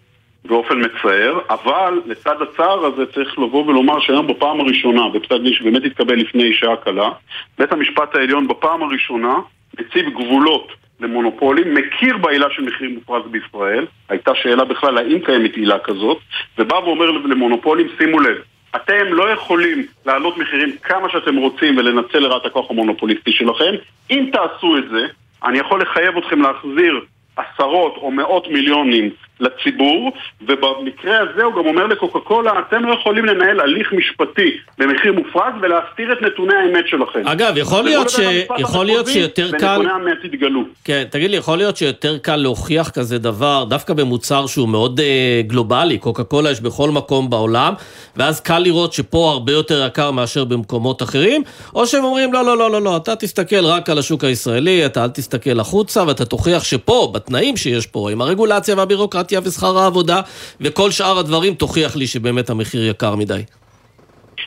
באופן 0.44 0.74
מצער, 0.80 1.38
אבל 1.50 2.00
לצד 2.06 2.42
הצער 2.42 2.86
הזה 2.86 3.06
צריך 3.06 3.38
לבוא 3.38 3.66
ולומר 3.66 4.00
שהיום 4.00 4.26
בפעם 4.26 4.60
הראשונה, 4.60 5.08
בפסק 5.08 5.40
דין 5.42 5.52
שבאמת 5.52 5.84
התקבל 5.84 6.14
לפני 6.14 6.52
שעה 6.52 6.76
קלה, 6.76 7.10
בית 7.58 7.72
המשפט 7.72 8.14
העליון 8.14 8.48
בפעם 8.48 8.82
הראשונה 8.82 9.34
מציב 9.80 10.08
גבולות 10.08 10.72
למונופולים, 11.00 11.74
מכיר 11.74 12.16
בעילה 12.16 12.46
של 12.50 12.62
מחיר 12.62 12.90
מופרז 12.94 13.22
בישראל, 13.30 13.86
הייתה 14.08 14.34
שאלה 14.34 14.64
בכלל 14.64 14.98
האם 14.98 15.18
קיימת 15.20 15.56
עילה 15.56 15.78
כזאת, 15.78 16.18
ובא 16.58 16.74
ואומר 16.74 17.10
למונופולים, 17.10 17.86
שימו 17.98 18.20
לב, 18.20 18.36
אתם 18.76 19.12
לא 19.12 19.30
יכולים 19.30 19.86
להעלות 20.06 20.38
מחירים 20.38 20.76
כמה 20.82 21.08
שאתם 21.10 21.36
רוצים 21.36 21.76
ולנצל 21.76 22.18
לרעת 22.18 22.46
הכוח 22.46 22.70
המונופוליסטי 22.70 23.32
שלכם. 23.32 23.74
אם 24.10 24.30
תעשו 24.32 24.76
את 24.78 24.88
זה, 24.90 25.06
אני 25.44 25.58
יכול 25.58 25.82
לחייב 25.82 26.16
אתכם 26.16 26.42
להחזיר 26.42 27.00
עשרות 27.36 27.96
או 27.96 28.10
מאות 28.10 28.48
מיליונים 28.48 29.10
לציבור, 29.40 30.12
ובמקרה 30.42 31.18
הזה 31.20 31.42
הוא 31.44 31.52
גם 31.54 31.66
אומר 31.66 31.86
לקוקה 31.86 32.18
קולה, 32.18 32.52
אתם 32.68 32.84
לא 32.84 32.94
יכולים 32.94 33.24
לנהל 33.24 33.60
הליך 33.60 33.92
משפטי 33.92 34.50
במחיר 34.78 35.12
מופרז 35.12 35.52
ולהסתיר 35.62 36.12
את 36.12 36.22
נתוני 36.22 36.54
האמת 36.54 36.84
שלכם. 36.88 37.28
אגב, 37.28 37.56
יכול 37.56 37.84
להיות 37.84 38.10
ש- 38.10 38.18
יכול 38.58 38.86
להיות 38.86 39.06
שיותר 39.06 39.50
קל- 39.50 39.66
ונתוני 39.66 39.90
האמת 39.90 40.24
יתגלו. 40.24 40.60
כן, 40.84 41.04
תגיד 41.10 41.30
לי, 41.30 41.36
יכול 41.36 41.58
להיות 41.58 41.76
שיותר 41.76 42.18
קל 42.18 42.36
להוכיח 42.36 42.90
כזה 42.90 43.18
דבר, 43.18 43.64
דווקא 43.68 43.94
במוצר 43.94 44.46
שהוא 44.46 44.68
מאוד 44.68 45.00
אה, 45.00 45.40
גלובלי, 45.46 45.98
קוקה 45.98 46.24
קולה 46.24 46.50
יש 46.50 46.60
בכל 46.60 46.90
מקום 46.90 47.30
בעולם, 47.30 47.74
ואז 48.16 48.40
קל 48.40 48.58
לראות 48.58 48.92
שפה 48.92 49.30
הרבה 49.32 49.52
יותר 49.52 49.86
יקר 49.86 50.10
מאשר 50.10 50.44
במקומות 50.44 51.02
אחרים, 51.02 51.42
או 51.74 51.86
שהם 51.86 52.04
אומרים, 52.04 52.32
לא, 52.32 52.44
לא, 52.44 52.58
לא, 52.58 52.70
לא, 52.70 52.82
לא, 52.82 52.96
אתה 52.96 53.16
תסתכל 53.16 53.64
רק 53.66 53.90
על 53.90 53.98
השוק 53.98 54.24
הישראלי, 54.24 54.86
אתה 54.86 55.04
אל 55.04 55.08
תסתכל 55.08 55.60
החוצה, 55.60 56.04
ואתה 56.06 56.24
תוכיח 56.24 56.64
שפה, 56.64 57.10
בתנאים 57.14 57.56
שיש 57.56 57.86
פה, 57.86 58.10
עם 58.10 58.20
הרגולציה 58.20 58.74
והבירוקרטיה 58.76 59.33
ושכר 59.44 59.78
העבודה, 59.78 60.20
וכל 60.60 60.90
שאר 60.90 61.18
הדברים, 61.18 61.54
תוכיח 61.54 61.96
לי 61.96 62.06
שבאמת 62.06 62.50
המחיר 62.50 62.90
יקר 62.90 63.16
מדי. 63.16 63.42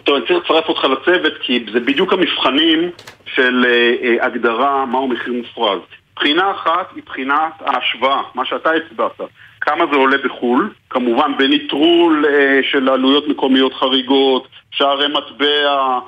טוב, 0.03 0.15
אני 0.15 0.25
צריך 0.27 0.45
לצרף 0.45 0.69
אותך 0.69 0.83
לצוות, 0.83 1.33
כי 1.41 1.65
זה 1.73 1.79
בדיוק 1.79 2.13
המבחנים 2.13 2.91
של 3.25 3.65
אה, 3.65 3.93
אה, 4.03 4.25
הגדרה 4.25 4.85
מהו 4.85 5.07
מחיר 5.07 5.33
מופרז. 5.33 5.79
בחינה 6.15 6.51
אחת 6.51 6.87
היא 6.95 7.03
בחינת 7.05 7.53
ההשוואה, 7.59 8.21
מה 8.35 8.45
שאתה 8.45 8.69
הצבעת. 8.71 9.21
כמה 9.61 9.85
זה 9.91 9.97
עולה 9.97 10.17
בחו"ל, 10.17 10.73
כמובן 10.89 11.31
בניטרול 11.37 12.25
אה, 12.29 12.59
של 12.71 12.89
עלויות 12.89 13.27
מקומיות 13.27 13.73
חריגות, 13.73 14.47
שערי 14.71 15.07
מטבע, 15.07 15.99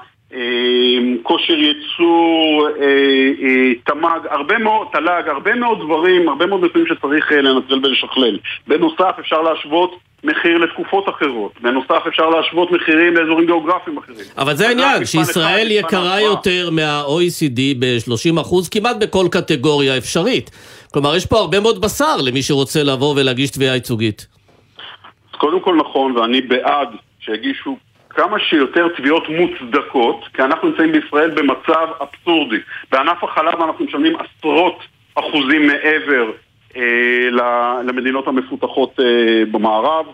כושר 1.24 1.54
ייצור, 1.54 2.68
אה, 2.82 2.86
אה, 3.42 3.74
תמ"ג, 3.86 4.28
הרבה 4.30 4.58
מאוד, 4.58 4.88
תל"ג, 4.92 5.30
הרבה 5.30 5.56
מאוד 5.56 5.80
דברים, 5.80 6.30
הרבה 6.30 6.46
מאוד 6.46 6.64
נתונים 6.64 6.88
שצריך 6.88 7.32
אה, 7.32 7.42
לנצל 7.42 7.86
ולשכלל. 7.86 8.38
בנוסף 8.68 9.16
אפשר 9.20 9.42
להשוות 9.42 9.96
מחיר 10.24 10.58
לתקופות 10.58 11.10
אחרות. 11.10 11.52
בנוסף 11.62 12.08
אפשר 12.08 12.30
להשוות 12.30 12.72
מחירים 12.72 13.16
לאזורים 13.16 13.46
גיאוגרפיים 13.46 13.98
אחרים. 13.98 14.26
אבל 14.38 14.56
זה 14.56 14.68
העניין, 14.68 15.06
שישראל 15.06 15.68
אחד, 15.68 15.88
יקרה. 15.88 16.22
יותר 16.22 16.70
מה-OECD 16.72 17.60
ב-30% 17.80 18.56
כמעט 18.72 18.96
בכל 19.02 19.26
קטגוריה 19.32 19.98
אפשרית. 19.98 20.50
כלומר, 20.94 21.16
יש 21.16 21.26
פה 21.26 21.38
הרבה 21.38 21.60
מאוד 21.60 21.82
בשר 21.82 22.18
למי 22.26 22.42
שרוצה 22.42 22.84
לבוא 22.84 23.16
ולהגיש 23.18 23.50
תביעה 23.50 23.76
ייצוגית. 23.76 24.28
קודם 25.38 25.60
כל 25.60 25.76
נכון, 25.76 26.18
ואני 26.18 26.42
בעד 26.42 26.90
שיגישו 27.20 27.78
כמה 28.10 28.40
שיותר 28.40 28.88
תביעות 28.98 29.24
מוצדקות, 29.30 30.26
כי 30.34 30.42
אנחנו 30.42 30.68
נמצאים 30.68 30.92
בישראל 30.92 31.30
במצב 31.30 31.88
אבסורדי. 32.02 32.58
בענף 32.92 33.24
החלב 33.24 33.62
אנחנו 33.62 33.86
משלמים 33.86 34.14
עשרות 34.16 34.80
אחוזים 35.16 35.68
מעבר 35.68 36.32
אה, 36.76 37.30
למדינות 37.84 38.28
המפותחות 38.28 39.00
אה, 39.00 39.46
במערב. 39.52 40.06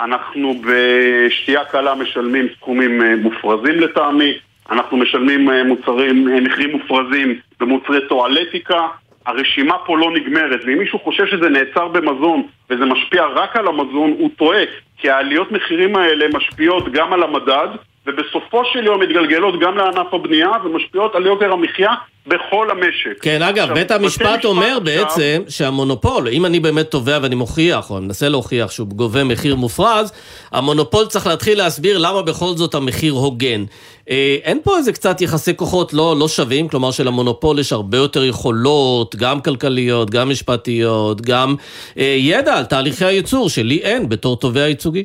אנחנו 0.00 0.54
בשתייה 0.66 1.64
קלה 1.64 1.94
משלמים 1.94 2.46
סכומים 2.56 3.02
אה, 3.02 3.16
מופרזים 3.16 3.80
לטעמי. 3.80 4.32
אנחנו 4.70 4.96
משלמים 4.96 5.50
אה, 5.50 5.64
מוצרים, 5.64 6.28
אה, 6.28 6.40
מחירים 6.40 6.76
מופרזים 6.76 7.38
במוצרי 7.60 8.08
טואלטיקה. 8.08 8.86
הרשימה 9.28 9.78
פה 9.86 9.98
לא 9.98 10.10
נגמרת, 10.10 10.60
ואם 10.66 10.78
מישהו 10.78 10.98
חושב 10.98 11.26
שזה 11.26 11.48
נעצר 11.48 11.88
במזון 11.88 12.42
וזה 12.70 12.84
משפיע 12.84 13.24
רק 13.24 13.56
על 13.56 13.68
המזון, 13.68 14.14
הוא 14.18 14.30
טועה, 14.36 14.62
כי 14.98 15.10
העליות 15.10 15.52
מחירים 15.52 15.96
האלה 15.96 16.26
משפיעות 16.34 16.92
גם 16.92 17.12
על 17.12 17.22
המדד, 17.22 17.68
ובסופו 18.08 18.62
של 18.72 18.84
יום 18.86 19.00
מתגלגלות 19.02 19.60
גם 19.60 19.76
לענף 19.76 20.14
הבנייה 20.14 20.50
ומשפיעות 20.64 21.14
על 21.14 21.26
יוקר 21.26 21.52
המחיה 21.52 21.94
בכל 22.26 22.70
המשק. 22.70 23.22
כן, 23.22 23.42
אגב, 23.42 23.58
עכשיו, 23.58 23.74
בית 23.74 23.90
המשפט 23.90 24.22
משפט 24.26 24.44
אומר 24.44 24.66
עכשיו- 24.66 24.80
בעצם 24.80 25.42
שהמונופול, 25.48 26.28
אם 26.28 26.46
אני 26.46 26.60
באמת 26.60 26.90
תובע 26.90 27.18
ואני 27.22 27.34
מוכיח, 27.34 27.90
או 27.90 28.00
מנסה 28.00 28.28
להוכיח 28.28 28.70
שהוא 28.70 28.86
גובה 28.88 29.24
מחיר 29.24 29.56
מופרז, 29.56 30.12
המונופול 30.52 31.06
צריך 31.06 31.26
להתחיל 31.26 31.58
להסביר 31.58 31.98
למה 31.98 32.22
בכל 32.22 32.46
זאת 32.56 32.74
המחיר 32.74 33.12
הוגן. 33.12 33.64
אה, 34.10 34.36
אין 34.42 34.60
פה 34.64 34.76
איזה 34.76 34.92
קצת 34.92 35.20
יחסי 35.20 35.56
כוחות 35.56 35.92
לא, 35.92 36.16
לא 36.18 36.28
שווים, 36.28 36.68
כלומר 36.68 36.90
שלמונופול 36.90 37.58
יש 37.58 37.72
הרבה 37.72 37.98
יותר 37.98 38.24
יכולות, 38.24 39.16
גם 39.16 39.40
כלכליות, 39.40 40.10
גם 40.10 40.30
משפטיות, 40.30 41.20
גם 41.20 41.54
אה, 41.98 42.16
ידע 42.18 42.54
על 42.54 42.64
תהליכי 42.64 43.04
הייצור, 43.04 43.48
שלי 43.48 43.78
אין 43.82 44.08
בתור 44.08 44.36
תובע 44.36 44.60
ייצוגי. 44.60 45.04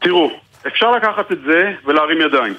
תראו, 0.00 0.30
אפשר 0.66 0.90
לקחת 0.90 1.32
את 1.32 1.38
זה 1.46 1.72
ולהרים 1.84 2.20
ידיים, 2.20 2.54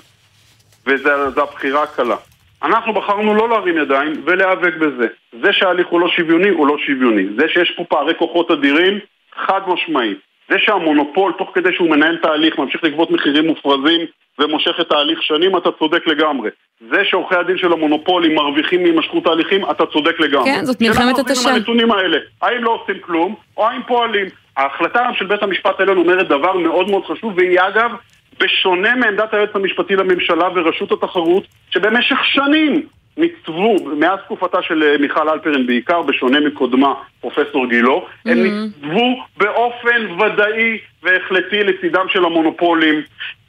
וזו 0.88 1.42
הבחירה 1.42 1.84
הקלה. 1.84 2.16
אנחנו 2.64 2.94
בחרנו 2.94 3.36
לא 3.36 3.50
להרים 3.50 3.78
ידיים 3.78 4.14
ולהיאבק 4.26 4.74
בזה. 4.76 5.08
זה 5.42 5.54
שההליך 5.54 5.88
הוא 5.88 6.00
לא 6.00 6.08
שוויוני, 6.08 6.50
הוא 6.50 6.68
לא 6.68 6.78
שוויוני. 6.86 7.26
זה 7.40 7.48
שיש 7.50 7.72
פה 7.78 7.84
פערי 7.84 8.14
כוחות 8.16 8.52
אדירים, 8.52 9.00
חד 9.46 9.62
משמעית. 9.68 10.18
זה 10.50 10.56
שהמונופול, 10.60 11.34
תוך 11.38 11.52
כדי 11.54 11.70
שהוא 11.74 11.90
מנהל 11.90 12.18
תהליך, 12.18 12.60
ממשיך 12.60 12.84
לגבות 12.84 13.12
מחירים 13.12 13.48
מופרזים 13.48 14.02
ומושך 14.40 14.80
את 14.82 14.92
ההליך 14.92 15.24
שנים, 15.24 15.58
אתה 15.58 15.70
צודק 15.80 16.08
לגמרי. 16.08 16.50
זה 16.92 17.06
שעורכי 17.06 17.36
הדין 17.36 17.58
של 17.58 17.74
המונופולים 17.74 18.36
מרוויחים 18.36 18.84
מהימשכות 18.84 19.28
ההליכים, 19.28 19.72
אתה 19.72 19.86
צודק 19.86 20.20
לגמרי. 20.20 20.46
כן, 20.46 20.66
זאת 20.66 20.82
מלחמת 20.82 20.96
שאלה 20.98 21.12
עושים 21.12 21.26
התשה. 21.26 21.50
עם 21.50 21.56
הנתונים 21.56 21.92
האלה, 21.92 22.18
האם 22.42 22.64
לא 22.64 22.80
עושים 22.82 23.00
כלום, 23.02 23.36
או 23.58 23.68
האם 23.68 23.82
פועלים. 23.88 24.26
ההחלטה 24.58 25.10
של 25.14 25.26
בית 25.26 25.44
המשפט 25.44 25.80
העליון 25.80 25.98
אומרת 25.98 26.28
דבר 26.28 26.58
מאוד 26.58 26.90
מאוד 26.90 27.06
חשוב, 27.06 27.34
והיא 27.38 27.60
אגב, 27.60 27.92
בשונה 28.40 28.96
מעמדת 28.96 29.34
היועץ 29.34 29.50
המשפטי 29.56 29.96
לממשלה 29.96 30.50
ורשות 30.56 30.92
התחרות, 30.92 31.44
שבמשך 31.70 32.18
שנים 32.24 32.88
ניצבו, 33.18 33.76
מאז 34.00 34.20
תקופתה 34.26 34.62
של 34.62 34.84
אה, 34.84 34.98
מיכל 34.98 35.30
אלפרין 35.30 35.68
בעיקר, 35.68 36.02
בשונה 36.02 36.40
מקודמה, 36.40 36.94
פרופסור 37.22 37.68
גילו, 37.68 38.06
הם 38.26 38.44
ניצבו 38.44 39.24
באופן 39.38 40.22
ודאי 40.22 40.78
והחלטי 41.04 41.64
לצידם 41.64 42.06
של 42.10 42.26
המונופולים, 42.26 43.02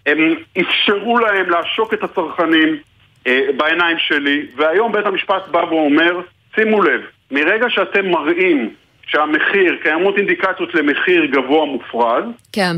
הם 0.07 0.35
אפשרו 0.61 1.18
להם 1.18 1.51
לעשוק 1.51 1.94
את 1.94 2.03
הצרכנים 2.03 2.77
אה, 3.27 3.40
בעיניים 3.57 3.97
שלי, 3.99 4.47
והיום 4.57 4.92
בית 4.92 5.07
המשפט 5.07 5.49
בא 5.49 5.59
ואומר, 5.59 6.21
שימו 6.55 6.83
לב, 6.83 7.01
מרגע 7.31 7.71
שאתם 7.71 8.11
מראים 8.11 8.75
שהמחיר, 9.09 9.77
קיימות 9.83 10.18
אינדיקציות 10.18 10.75
למחיר 10.75 11.25
גבוה 11.25 11.64
מופרז, 11.64 12.25
כן. 12.53 12.77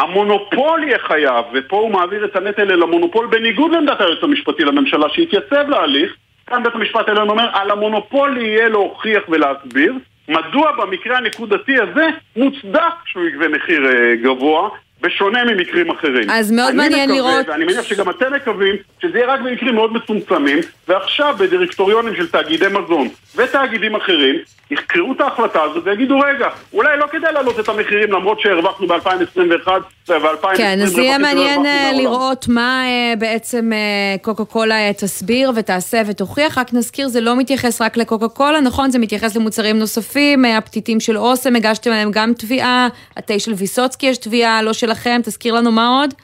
המונופול 0.00 0.82
יהיה 0.82 0.98
חייב, 0.98 1.44
ופה 1.54 1.76
הוא 1.76 1.90
מעביר 1.90 2.24
את 2.24 2.36
הנטל 2.36 2.72
אל 2.72 2.82
המונופול 2.82 3.26
בניגוד 3.26 3.72
לעמדת 3.72 4.00
היועץ 4.00 4.22
המשפטי 4.22 4.64
לממשלה 4.64 5.06
שהתייצב 5.08 5.68
להליך, 5.68 6.16
כאן 6.46 6.62
בית 6.62 6.74
המשפט 6.74 7.08
העליון 7.08 7.30
אומר, 7.30 7.48
על 7.52 7.70
המונופול 7.70 8.38
יהיה 8.38 8.68
להוכיח 8.68 9.22
ולהסביר 9.28 9.94
מדוע 10.28 10.72
במקרה 10.72 11.16
הנקודתי 11.16 11.80
הזה 11.80 12.08
מוצדק 12.36 12.94
שהוא 13.04 13.24
יגבה 13.24 13.48
מחיר 13.48 13.86
אה, 13.86 14.16
גבוה, 14.22 14.68
בשונה 15.02 15.44
ממקרים 15.44 15.90
אחרים. 15.90 16.30
אז 16.30 16.50
מאוד 16.52 16.68
אני 16.68 16.76
מעניין 16.76 17.10
מקווה, 17.10 17.30
לראות- 17.30 17.48
ואני 17.48 17.64
מניח 17.64 17.82
שגם 17.82 18.10
אתם 18.10 18.32
מקווים 18.32 18.76
שזה 19.02 19.18
יהיה 19.18 19.28
רק 19.34 19.40
במקרים 19.40 19.74
מאוד 19.74 19.92
מצומצמים, 19.92 20.58
ועכשיו 20.88 21.34
בדירקטוריונים 21.38 22.16
של 22.16 22.28
תאגידי 22.28 22.66
מזון 22.68 23.08
ותאגידים 23.36 23.94
אחרים, 23.96 24.36
יחקרו 24.70 25.12
את 25.12 25.20
ההחלטה 25.20 25.62
הזאת 25.62 25.82
ויגידו, 25.86 26.18
רגע, 26.18 26.48
אולי 26.72 26.98
לא 26.98 27.06
כדאי 27.12 27.32
להעלות 27.32 27.60
את 27.60 27.68
המחירים 27.68 28.12
למרות 28.12 28.40
שהרווחנו 28.40 28.86
ב-2021 28.86 29.68
ו-2020 30.08 30.56
כן, 30.56 30.78
אז 30.82 30.98
יהיה 30.98 31.18
מעניין 31.18 31.66
אה, 31.66 31.90
לראות 31.96 32.48
מה 32.48 32.82
אה, 32.84 33.16
בעצם 33.18 33.70
אה, 33.72 33.78
קוקה 34.22 34.44
קולה 34.44 34.92
תסביר 34.92 35.52
ותעשה 35.56 36.02
ותוכיח. 36.06 36.58
רק 36.58 36.74
נזכיר, 36.74 37.08
זה 37.08 37.20
לא 37.20 37.36
מתייחס 37.36 37.82
רק 37.82 37.96
לקוקה 37.96 38.28
קולה, 38.28 38.60
נכון? 38.60 38.90
זה 38.90 38.98
מתייחס 38.98 39.36
למוצרים 39.36 39.78
נוספים, 39.78 40.44
הפתיתים 40.44 41.00
של 41.00 41.18
אוסם, 41.18 41.56
הגשתם 41.56 41.90
עליהם 41.90 42.10
גם 42.10 42.32
תביעה, 42.38 42.88
התה 43.16 43.38
של 43.38 43.52
ויסוצקי 43.52 44.06
יש 44.06 44.18
תביעה, 44.18 44.62
לא 44.62 44.72
שלכם, 44.90 45.20
תזכיר 45.24 45.54
לנו 45.54 45.72
מה 45.72 45.88
עוד? 45.88 46.14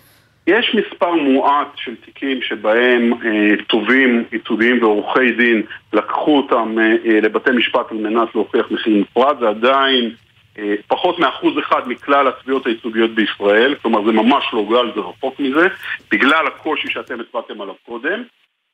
יש 0.47 0.75
מספר 0.75 1.15
מועט 1.15 1.69
של 1.77 1.95
תיקים 2.05 2.43
שבהם 2.43 3.13
אה, 3.13 4.19
ייצוגיים 4.33 4.83
ועורכי 4.83 5.31
דין 5.31 5.63
לקחו 5.93 6.37
אותם 6.37 6.79
אה, 6.79 6.97
אה, 7.07 7.21
לבתי 7.21 7.51
משפט 7.51 7.91
על 7.91 7.97
מנת 7.97 8.29
להוכיח 8.35 8.71
מחיר 8.71 8.97
נפרד, 8.97 9.37
זה 9.41 9.49
עדיין 9.49 10.11
אה, 10.59 10.75
פחות 10.87 11.19
מאחוז 11.19 11.59
אחד 11.59 11.89
מכלל 11.89 12.29
התביעות 12.29 12.67
הייצוגיות 12.67 13.11
בישראל, 13.11 13.75
כלומר 13.83 14.05
זה 14.05 14.13
ממש 14.13 14.45
לא 14.53 14.67
גל, 14.71 14.93
זה 14.95 15.01
רחוק 15.01 15.41
מזה, 15.41 15.69
בגלל 16.13 16.47
הקושי 16.47 16.89
שאתם 16.89 17.21
הצבעתם 17.21 17.61
עליו 17.61 17.75
קודם. 17.87 18.23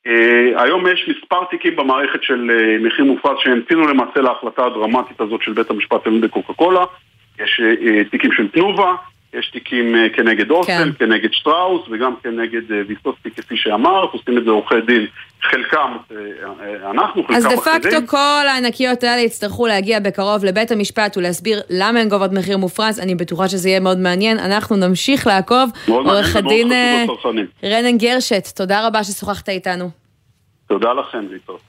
Uh, 0.07 0.61
היום 0.61 0.87
יש 0.87 1.09
מספר 1.09 1.43
תיקים 1.49 1.75
במערכת 1.75 2.23
של 2.23 2.51
uh, 2.51 2.85
מחיר 2.85 3.05
מופרז 3.05 3.37
שהמתינו 3.39 3.87
למעשה 3.87 4.21
להחלטה 4.21 4.65
הדרמטית 4.65 5.21
הזאת 5.21 5.41
של 5.41 5.53
בית 5.53 5.69
המשפט 5.69 6.05
העליון 6.05 6.21
בקוקה 6.21 6.53
קולה. 6.53 6.85
יש 7.39 7.61
uh, 7.61 8.09
תיקים 8.11 8.31
של 8.31 8.47
תנובה, 8.47 8.93
יש 9.39 9.49
תיקים 9.49 9.95
uh, 9.95 10.15
כנגד 10.15 10.51
אוסם, 10.51 10.71
כן. 10.71 10.89
כנגד 11.05 11.33
שטראוס 11.33 11.81
וגם 11.91 12.13
כנגד 12.23 12.69
uh, 12.69 12.73
ויסוסטי 12.87 13.31
כפי 13.31 13.57
שאמרת, 13.57 14.09
עושים 14.13 14.37
את 14.37 14.43
זה 14.43 14.51
עורכי 14.51 14.81
דין, 14.85 15.05
חלקם 15.41 15.97
uh, 16.09 16.13
אנחנו, 16.91 17.23
חלקם. 17.23 17.33
אז 17.33 17.43
דה 17.43 17.57
פקטו 17.57 18.07
כל 18.07 18.47
הענקיות 18.47 19.03
האלה 19.03 19.21
יצטרכו 19.21 19.67
להגיע 19.67 19.99
בקרוב 19.99 20.45
לבית 20.45 20.71
המשפט 20.71 21.17
ולהסביר 21.17 21.59
למה 21.69 21.99
הן 21.99 22.09
גובות 22.09 22.31
מחיר 22.31 22.57
מופרז, 22.57 22.99
אני 22.99 23.15
בטוחה 23.15 23.47
שזה 23.47 23.69
יהיה 23.69 23.79
מאוד 23.79 23.97
מעניין, 23.97 24.39
אנחנו 24.39 24.75
נמשיך 24.75 25.27
לעקוב. 25.27 25.69
עורך 25.87 26.35
הדין 26.35 26.71
רנן 27.63 27.97
גרשט, 27.97 28.47
תודה 28.55 28.87
רבה 28.87 29.03
ששוחחת 29.03 29.49
איתנו. 29.49 29.89
תודה 30.67 30.93
לכם, 30.93 31.25
ויטור. 31.29 31.59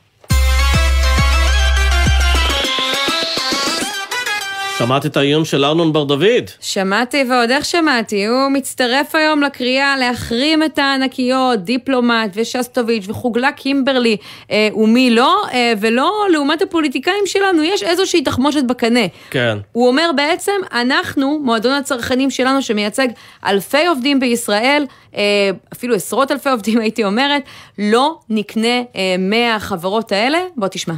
שמעת 4.78 5.06
את 5.06 5.16
האיום 5.16 5.44
של 5.44 5.64
ארנון 5.64 5.92
בר 5.92 6.04
דוד? 6.04 6.50
שמעתי 6.60 7.24
ועוד 7.30 7.50
איך 7.50 7.64
שמעתי, 7.64 8.26
הוא 8.26 8.48
מצטרף 8.50 9.14
היום 9.14 9.42
לקריאה 9.42 9.96
להחרים 9.96 10.62
את 10.62 10.78
הענקיות, 10.78 11.60
דיפלומט 11.60 12.30
ושסטוביץ' 12.34 13.08
וחוגלה 13.08 13.52
קימברלי 13.52 14.16
אה, 14.50 14.68
ומי 14.74 15.10
לא, 15.10 15.42
אה, 15.52 15.72
ולא 15.80 16.26
לעומת 16.32 16.62
הפוליטיקאים 16.62 17.26
שלנו, 17.26 17.62
יש 17.62 17.82
איזושהי 17.82 18.22
תחמושת 18.22 18.64
בקנה. 18.64 19.06
כן. 19.30 19.58
הוא 19.72 19.88
אומר 19.88 20.10
בעצם, 20.16 20.52
אנחנו, 20.72 21.40
מועדון 21.42 21.72
הצרכנים 21.72 22.30
שלנו 22.30 22.62
שמייצג 22.62 23.08
אלפי 23.46 23.86
עובדים 23.86 24.20
בישראל, 24.20 24.86
אה, 25.16 25.50
אפילו 25.72 25.94
עשרות 25.94 26.30
אלפי 26.30 26.50
עובדים 26.50 26.80
הייתי 26.84 27.04
אומרת, 27.04 27.42
לא 27.78 28.18
נקנה 28.30 28.78
אה, 28.96 29.16
מהחברות 29.18 30.12
האלה, 30.12 30.38
בוא 30.56 30.68
תשמע. 30.68 30.94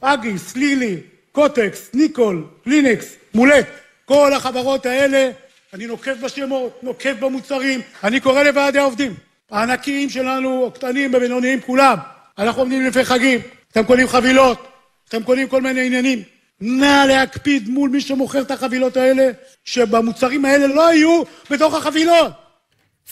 אגי, 0.00 0.38
סלילי. 0.38 1.17
קוטקס, 1.38 1.90
ניקול, 1.94 2.44
לינקס, 2.66 3.14
מולט, 3.34 3.66
כל 4.04 4.32
החברות 4.32 4.86
האלה, 4.86 5.30
אני 5.74 5.86
נוקב 5.86 6.12
בשמות, 6.12 6.80
נוקב 6.82 7.12
במוצרים, 7.20 7.80
אני 8.04 8.20
קורא 8.20 8.42
לוועדי 8.42 8.78
העובדים. 8.78 9.14
הענקיים 9.50 10.10
שלנו, 10.10 10.66
הקטנים, 10.66 11.14
הבינוניים, 11.14 11.60
כולם. 11.60 11.96
אנחנו 12.38 12.62
עומדים 12.62 12.86
לפני 12.86 13.04
חגים, 13.04 13.40
אתם 13.72 13.84
קונים 13.84 14.08
חבילות, 14.08 14.68
אתם 15.08 15.22
קונים 15.22 15.48
כל 15.48 15.62
מיני 15.62 15.86
עניינים. 15.86 16.22
נא 16.60 17.04
להקפיד 17.08 17.68
מול 17.68 17.90
מי 17.90 18.00
שמוכר 18.00 18.42
את 18.42 18.50
החבילות 18.50 18.96
האלה, 18.96 19.30
שבמוצרים 19.64 20.44
האלה 20.44 20.66
לא 20.66 20.94
יהיו 20.94 21.22
בתוך 21.50 21.74
החבילות. 21.74 22.32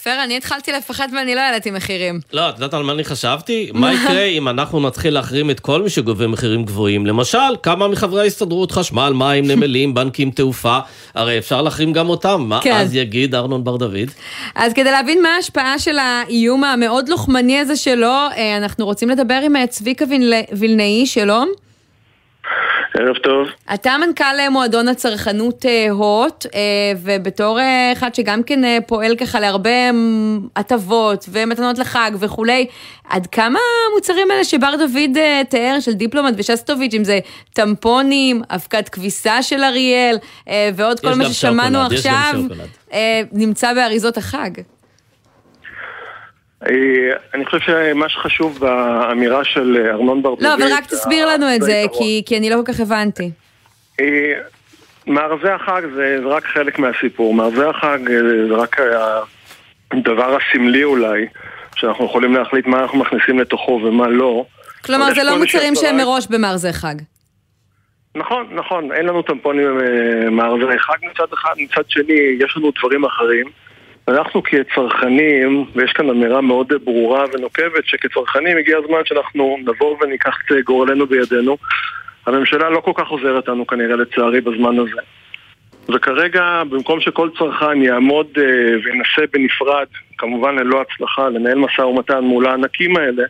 פר, 0.02 0.24
אני 0.24 0.36
התחלתי 0.36 0.72
לפחד 0.72 1.08
ואני 1.16 1.34
לא 1.34 1.40
העליתי 1.40 1.70
מחירים. 1.70 2.20
לא, 2.32 2.48
את 2.48 2.54
יודעת 2.54 2.74
על 2.74 2.82
מה 2.82 2.92
אני 2.92 3.04
חשבתי? 3.04 3.70
מה 3.74 3.94
יקרה 3.94 4.22
אם 4.38 4.48
אנחנו 4.48 4.80
נתחיל 4.80 5.14
להחרים 5.14 5.50
את 5.50 5.60
כל 5.60 5.82
מי 5.82 5.90
שגובה 5.90 6.26
מחירים 6.26 6.64
גבוהים? 6.64 7.06
למשל, 7.06 7.56
כמה 7.62 7.88
מחברי 7.88 8.20
ההסתדרות, 8.20 8.72
חשמל, 8.72 9.12
מים, 9.14 9.46
נמלים, 9.50 9.94
בנקים, 9.94 10.30
תעופה, 10.30 10.78
הרי 11.14 11.38
אפשר 11.38 11.62
להחרים 11.62 11.92
גם 11.92 12.08
אותם. 12.08 12.44
מה 12.48 12.60
כן. 12.62 12.74
אז 12.74 12.94
יגיד 12.94 13.34
ארנון 13.34 13.64
בר 13.64 13.76
דוד? 13.76 14.10
אז 14.54 14.72
כדי 14.72 14.90
להבין 14.90 15.22
מה 15.22 15.28
ההשפעה 15.28 15.78
של 15.78 15.98
האיום 15.98 16.64
המאוד 16.64 17.08
לוחמני 17.08 17.58
הזה 17.58 17.76
שלו, 17.76 18.12
אה, 18.36 18.56
אנחנו 18.56 18.84
רוצים 18.84 19.08
לדבר 19.08 19.40
עם 19.44 19.56
אה, 19.56 19.66
צביקה 19.66 20.04
וילנאי, 20.52 21.06
שלום. 21.06 21.65
ערב 22.94 23.16
טוב. 23.16 23.48
אתה 23.74 23.96
מנכ"ל 23.98 24.48
מועדון 24.50 24.88
הצרכנות 24.88 25.66
אה, 25.66 25.86
הוט, 25.90 26.46
אה, 26.54 26.60
ובתור 27.02 27.60
אה, 27.60 27.92
אחד 27.92 28.14
שגם 28.14 28.42
כן 28.42 28.60
פועל 28.86 29.16
ככה 29.16 29.40
להרבה 29.40 29.70
הטבות 30.56 31.24
ומתנות 31.28 31.78
לחג 31.78 32.10
וכולי, 32.18 32.66
עד 33.08 33.26
כמה 33.26 33.58
המוצרים 33.90 34.30
האלה 34.30 34.44
שבר 34.44 34.74
דוד 34.78 35.18
תיאר, 35.48 35.80
של 35.80 35.92
דיפלומט 35.92 36.34
ושסטוביץ', 36.36 36.94
אם 36.94 37.04
זה 37.04 37.18
טמפונים, 37.52 38.42
אבקת 38.50 38.88
כביסה 38.88 39.42
של 39.42 39.64
אריאל, 39.64 40.18
ועוד 40.74 41.00
כל 41.00 41.14
מה 41.14 41.24
ששמענו 41.24 41.78
עכשיו, 41.80 42.34
נמצא 43.32 43.74
באריזות 43.74 44.16
החג? 44.16 44.50
אה, 46.68 47.16
אני 47.34 47.46
חושב 47.46 47.58
שמה 47.58 48.08
שחשוב 48.08 48.58
באמירה 48.58 49.44
של 49.44 49.86
ארנון 49.90 50.22
בר 50.22 50.34
לא, 50.40 50.54
אבל 50.54 50.72
רק 50.72 50.86
תסביר 50.86 51.26
לנו 51.26 51.54
את 51.54 51.62
זה, 51.62 51.84
כי 52.26 52.38
אני 52.38 52.50
לא 52.50 52.56
כל 52.56 52.72
כך 52.72 52.80
הבנתי. 52.80 53.30
אה, 54.00 54.32
מערבי 55.06 55.50
החג 55.50 55.82
זה 55.94 56.18
רק 56.24 56.44
חלק 56.46 56.78
מהסיפור. 56.78 57.34
מערבי 57.34 57.64
החג 57.64 57.98
אה, 58.10 58.48
זה 58.48 58.54
רק 58.54 58.76
הדבר 59.90 60.36
הסמלי 60.36 60.84
אולי, 60.84 61.26
שאנחנו 61.76 62.04
יכולים 62.04 62.34
להחליט 62.34 62.66
מה 62.66 62.80
אנחנו 62.80 62.98
מכניסים 62.98 63.38
לתוכו 63.38 63.80
ומה 63.84 64.08
לא. 64.08 64.44
כלומר, 64.84 65.14
זה 65.14 65.24
לא 65.24 65.38
מוצרים 65.38 65.74
שהם 65.74 65.96
מראש 65.96 66.26
במארזי 66.30 66.72
חג. 66.72 66.94
נכון, 68.14 68.46
נכון, 68.50 68.92
אין 68.92 69.06
לנו 69.06 69.22
טמפונים 69.22 69.78
מערבי 70.30 70.78
חג 70.78 70.96
מצד 71.12 71.32
אחד, 71.34 71.52
מצד 71.56 71.82
שני 71.88 72.36
יש 72.40 72.56
לנו 72.56 72.72
דברים 72.78 73.04
אחרים. 73.04 73.46
אנחנו 74.08 74.42
כצרכנים, 74.42 75.64
ויש 75.74 75.92
כאן 75.92 76.10
אמירה 76.10 76.40
מאוד 76.40 76.72
ברורה 76.84 77.24
ונוקבת, 77.32 77.84
שכצרכנים 77.84 78.58
הגיע 78.58 78.78
הזמן 78.78 78.98
שאנחנו 79.04 79.56
נבוא 79.60 79.96
וניקח 80.02 80.36
את 80.46 80.64
גורלנו 80.64 81.06
בידינו. 81.06 81.56
הממשלה 82.26 82.70
לא 82.70 82.80
כל 82.80 82.92
כך 82.94 83.08
עוזרת 83.08 83.48
לנו 83.48 83.66
כנראה 83.66 83.96
לצערי 83.96 84.40
בזמן 84.40 84.78
הזה. 84.78 85.00
וכרגע, 85.94 86.62
במקום 86.68 87.00
שכל 87.00 87.28
צרכן 87.38 87.82
יעמוד 87.82 88.26
uh, 88.34 88.40
וינסה 88.84 89.32
בנפרד, 89.32 89.86
כמובן 90.18 90.54
ללא 90.54 90.82
הצלחה, 90.82 91.28
לנהל 91.28 91.58
משא 91.58 91.80
ומתן 91.80 92.20
מול 92.20 92.46
הענקים 92.46 92.96
האלה, 92.96 93.22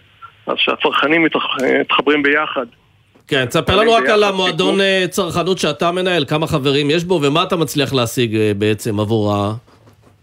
אז 0.46 0.54
שהצרכנים 0.58 1.26
מתחברים 1.80 2.22
ביחד. 2.22 2.66
כן, 3.28 3.44
תספר 3.46 3.76
לנו 3.76 3.92
רק 3.92 4.08
על 4.08 4.24
המועדון 4.24 4.80
אה, 4.80 5.04
צרכנות 5.10 5.58
שאתה 5.58 5.92
מנהל, 5.92 6.24
כמה 6.24 6.46
חברים 6.46 6.90
יש 6.90 7.04
בו, 7.04 7.20
ומה 7.22 7.42
אתה 7.42 7.56
מצליח 7.56 7.94
להשיג 7.94 8.34
uh, 8.34 8.38
בעצם 8.58 9.00
עבור. 9.00 9.34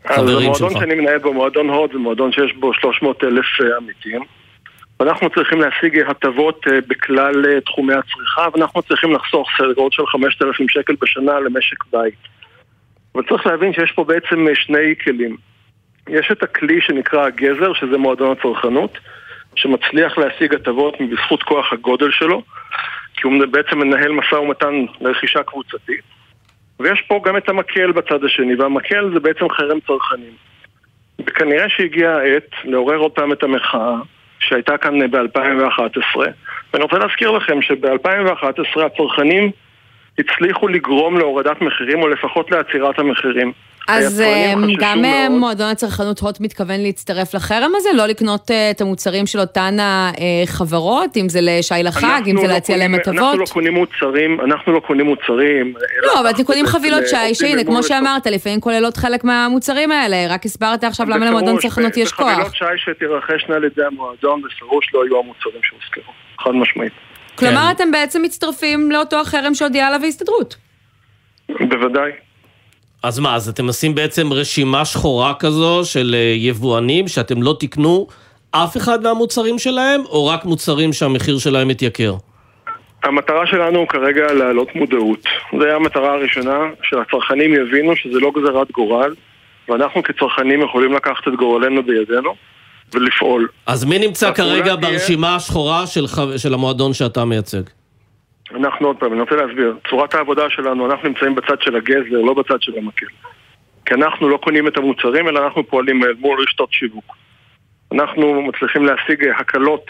חברים 0.08 0.54
שלך. 0.54 0.62
המועדון 0.62 0.80
שאני 0.80 0.96
מנהל 0.96 1.18
בו, 1.18 1.34
מועדון 1.34 1.70
הוד, 1.70 1.92
זה 1.94 2.00
מועדון 2.00 2.32
שיש 2.32 2.54
בו 2.54 2.74
300 2.74 3.24
אלף 3.24 3.46
אה, 3.62 3.78
עמיתים. 3.78 4.22
ואנחנו 5.00 5.30
צריכים 5.30 5.62
להשיג 5.62 6.00
הטבות 6.00 6.68
אה, 6.68 6.80
בכלל 6.88 7.46
אה, 7.46 7.62
תחומי 7.62 7.94
הצריכה, 7.94 8.48
ואנחנו 8.54 8.82
צריכים 8.82 9.12
לחסוך 9.14 9.50
סדר 9.58 9.74
גודל 9.74 9.96
של 9.96 10.06
5,000 10.06 10.70
שקל 10.70 10.94
בשנה 11.02 11.40
למשק 11.40 11.84
בית. 11.92 12.34
אבל 13.16 13.24
צריך 13.30 13.46
להבין 13.48 13.74
שיש 13.74 13.92
פה 13.92 14.04
בעצם 14.04 14.48
שני 14.54 14.96
כלים. 15.04 15.38
יש 16.10 16.32
את 16.32 16.44
הכלי 16.44 16.82
שנקרא 16.82 17.26
הגזר, 17.26 17.74
שזה 17.74 17.98
מועדון 17.98 18.36
הצרכנות, 18.38 18.98
שמצליח 19.56 20.18
להשיג 20.18 20.56
הטבות 20.56 20.94
בזכות 21.12 21.44
כוח 21.44 21.74
הגודל 21.74 22.12
שלו, 22.12 22.44
כי 23.14 23.22
הוא 23.28 23.34
בעצם 23.52 23.80
מנהל 23.80 24.12
משא 24.12 24.36
ומתן 24.36 24.86
לרכישה 25.02 25.44
קבוצתית. 25.44 26.13
ויש 26.84 27.02
פה 27.02 27.22
גם 27.26 27.38
את 27.38 27.50
המקל 27.50 27.92
בצד 27.92 28.24
השני, 28.24 28.56
והמקל 28.56 29.10
זה 29.14 29.20
בעצם 29.20 29.50
חרם 29.50 29.80
צרכנים. 29.88 30.34
וכנראה 31.28 31.70
שהגיעה 31.70 32.18
העת 32.18 32.50
לעורר 32.64 32.98
עוד 32.98 33.12
פעם 33.12 33.32
את 33.32 33.44
המחאה 33.44 33.96
שהייתה 34.40 34.78
כאן 34.78 35.12
ב-2011, 35.12 36.20
ואני 36.74 36.84
רוצה 36.84 36.98
להזכיר 36.98 37.32
לכם 37.32 37.62
שב-2011 37.62 38.82
הצרכנים 38.86 39.52
הצליחו 40.20 40.68
לגרום 40.68 41.18
להורדת 41.18 41.62
מחירים, 41.62 42.02
או 42.02 42.08
לפחות 42.08 42.52
לעצירת 42.52 43.00
המחירים. 43.00 43.52
אז 43.88 44.22
אה, 44.22 44.54
גם 44.80 45.06
אה. 45.06 45.30
מועדון 45.30 45.68
הצרכנות 45.68 46.20
הוט 46.20 46.40
מתכוון 46.40 46.80
להצטרף 46.80 47.34
לחרם 47.34 47.72
הזה? 47.76 47.90
לא 47.94 48.06
לקנות 48.06 48.52
uh, 48.52 48.54
את 48.72 48.82
המוצרים 48.82 49.28
של 49.28 49.40
אותן 49.40 49.78
החברות? 49.82 51.18
אם 51.18 51.30
זה 51.30 51.40
לשי 51.42 51.74
לחג, 51.84 52.22
אם 52.28 52.38
זה 52.38 52.48
לא 52.48 52.54
להציע 52.54 52.78
להם 52.78 52.96
הטבות? 52.96 53.16
אנחנו 53.18 53.38
לא 53.38 53.46
קונים 53.46 53.74
מוצרים, 53.74 54.42
אנחנו 54.42 54.74
לא 54.74 54.80
קונים 54.80 55.06
מוצרים. 55.06 55.74
לא, 56.04 56.20
אבל 56.20 56.30
אתם 56.30 56.44
קונים 56.44 56.66
חבילות 56.66 57.08
שי, 57.08 57.36
שהנה, 57.36 57.64
כמו 57.64 57.84
שאמרת, 57.84 58.28
לפעמים 58.28 58.60
כוללות 58.60 58.98
חלק 58.98 59.24
מהמוצרים 59.24 59.92
האלה. 59.92 60.34
רק 60.34 60.46
הסברת 60.46 60.84
עכשיו 60.84 61.10
למה 61.10 61.26
למועדון 61.26 61.58
צרכנות 61.58 61.98
יש 61.98 62.12
כוח. 62.12 62.28
בחבילות 62.28 62.56
שי 62.56 62.66
שתירכשנה 62.78 63.56
על 63.56 63.64
ידי 63.64 63.86
המועדון, 63.86 64.42
בפירוש 64.42 64.94
לא 64.94 65.06
יהיו 65.06 65.20
המוצרים 65.20 65.62
שהוזכרו. 65.64 66.14
חד 66.40 66.52
משמעית. 66.52 66.94
כלומר, 67.36 67.66
כן. 67.68 67.72
אתם 67.72 67.92
בעצם 67.92 68.22
מצטרפים 68.22 68.92
לאותו 68.92 69.20
החרם 69.20 69.54
שהודיעה 69.54 69.88
עליו 69.88 70.04
ההסתדרות. 70.04 70.56
בוודאי. 71.50 72.12
אז 73.04 73.20
מה, 73.20 73.36
אז 73.36 73.50
אתם 73.50 73.68
עושים 73.68 73.96
בעצם 73.96 74.34
רשימה 74.34 74.86
שחורה 74.86 75.34
כזו 75.34 75.82
של 75.86 76.16
אה, 76.18 76.34
יבואנים 76.38 77.08
שאתם 77.08 77.44
לא 77.44 77.56
תקנו 77.60 78.08
אף 78.52 78.78
אחד 78.78 79.04
מהמוצרים 79.04 79.60
שלהם, 79.60 80.02
או 80.06 80.26
רק 80.26 80.46
מוצרים 80.46 80.94
שהמחיר 80.94 81.38
שלהם 81.38 81.68
מתייקר? 81.68 82.16
המטרה 83.04 83.48
שלנו 83.48 83.88
כרגע 83.88 84.34
להעלות 84.34 84.76
מודעות. 84.76 85.20
זו 85.60 85.66
המטרה 85.66 86.14
הראשונה, 86.14 86.58
שהצרכנים 86.84 87.54
יבינו 87.54 87.96
שזה 87.96 88.20
לא 88.20 88.32
גזרת 88.36 88.72
גורל, 88.72 89.14
ואנחנו 89.70 90.04
כצרכנים 90.04 90.62
יכולים 90.62 90.94
לקחת 90.94 91.28
את 91.28 91.34
גורלנו 91.34 91.84
בידינו 91.84 92.36
ולפעול. 92.94 93.48
אז 93.66 93.86
מי 93.86 94.00
נמצא 94.00 94.34
כרגע 94.34 94.76
ברשימה 94.76 95.36
השחורה 95.36 95.88
של, 95.88 96.06
של 96.38 96.54
המועדון 96.54 96.94
שאתה 96.94 97.26
מייצג? 97.26 97.62
אנחנו 98.52 98.88
עוד 98.88 98.98
פעם, 98.98 99.14
אני 99.14 99.22
רוצה 99.22 99.36
להסביר. 99.36 99.78
צורת 99.90 100.14
העבודה 100.14 100.50
שלנו, 100.50 100.92
אנחנו 100.92 101.10
נמצאים 101.10 101.36
בצד 101.36 101.62
של 101.62 101.76
הגזר, 101.76 102.22
לא 102.22 102.34
בצד 102.34 102.62
של 102.62 102.78
המקל. 102.78 103.06
כי 103.86 103.94
אנחנו 103.94 104.30
לא 104.30 104.38
קונים 104.38 104.68
את 104.68 104.78
המוצרים, 104.78 105.28
אלא 105.28 105.46
אנחנו 105.46 105.68
פועלים 105.68 106.02
מול 106.20 106.42
רשתות 106.42 106.74
שיווק. 106.74 107.16
אנחנו 107.92 108.42
מצליחים 108.42 108.86
להשיג 108.86 109.28
הקלות 109.40 109.86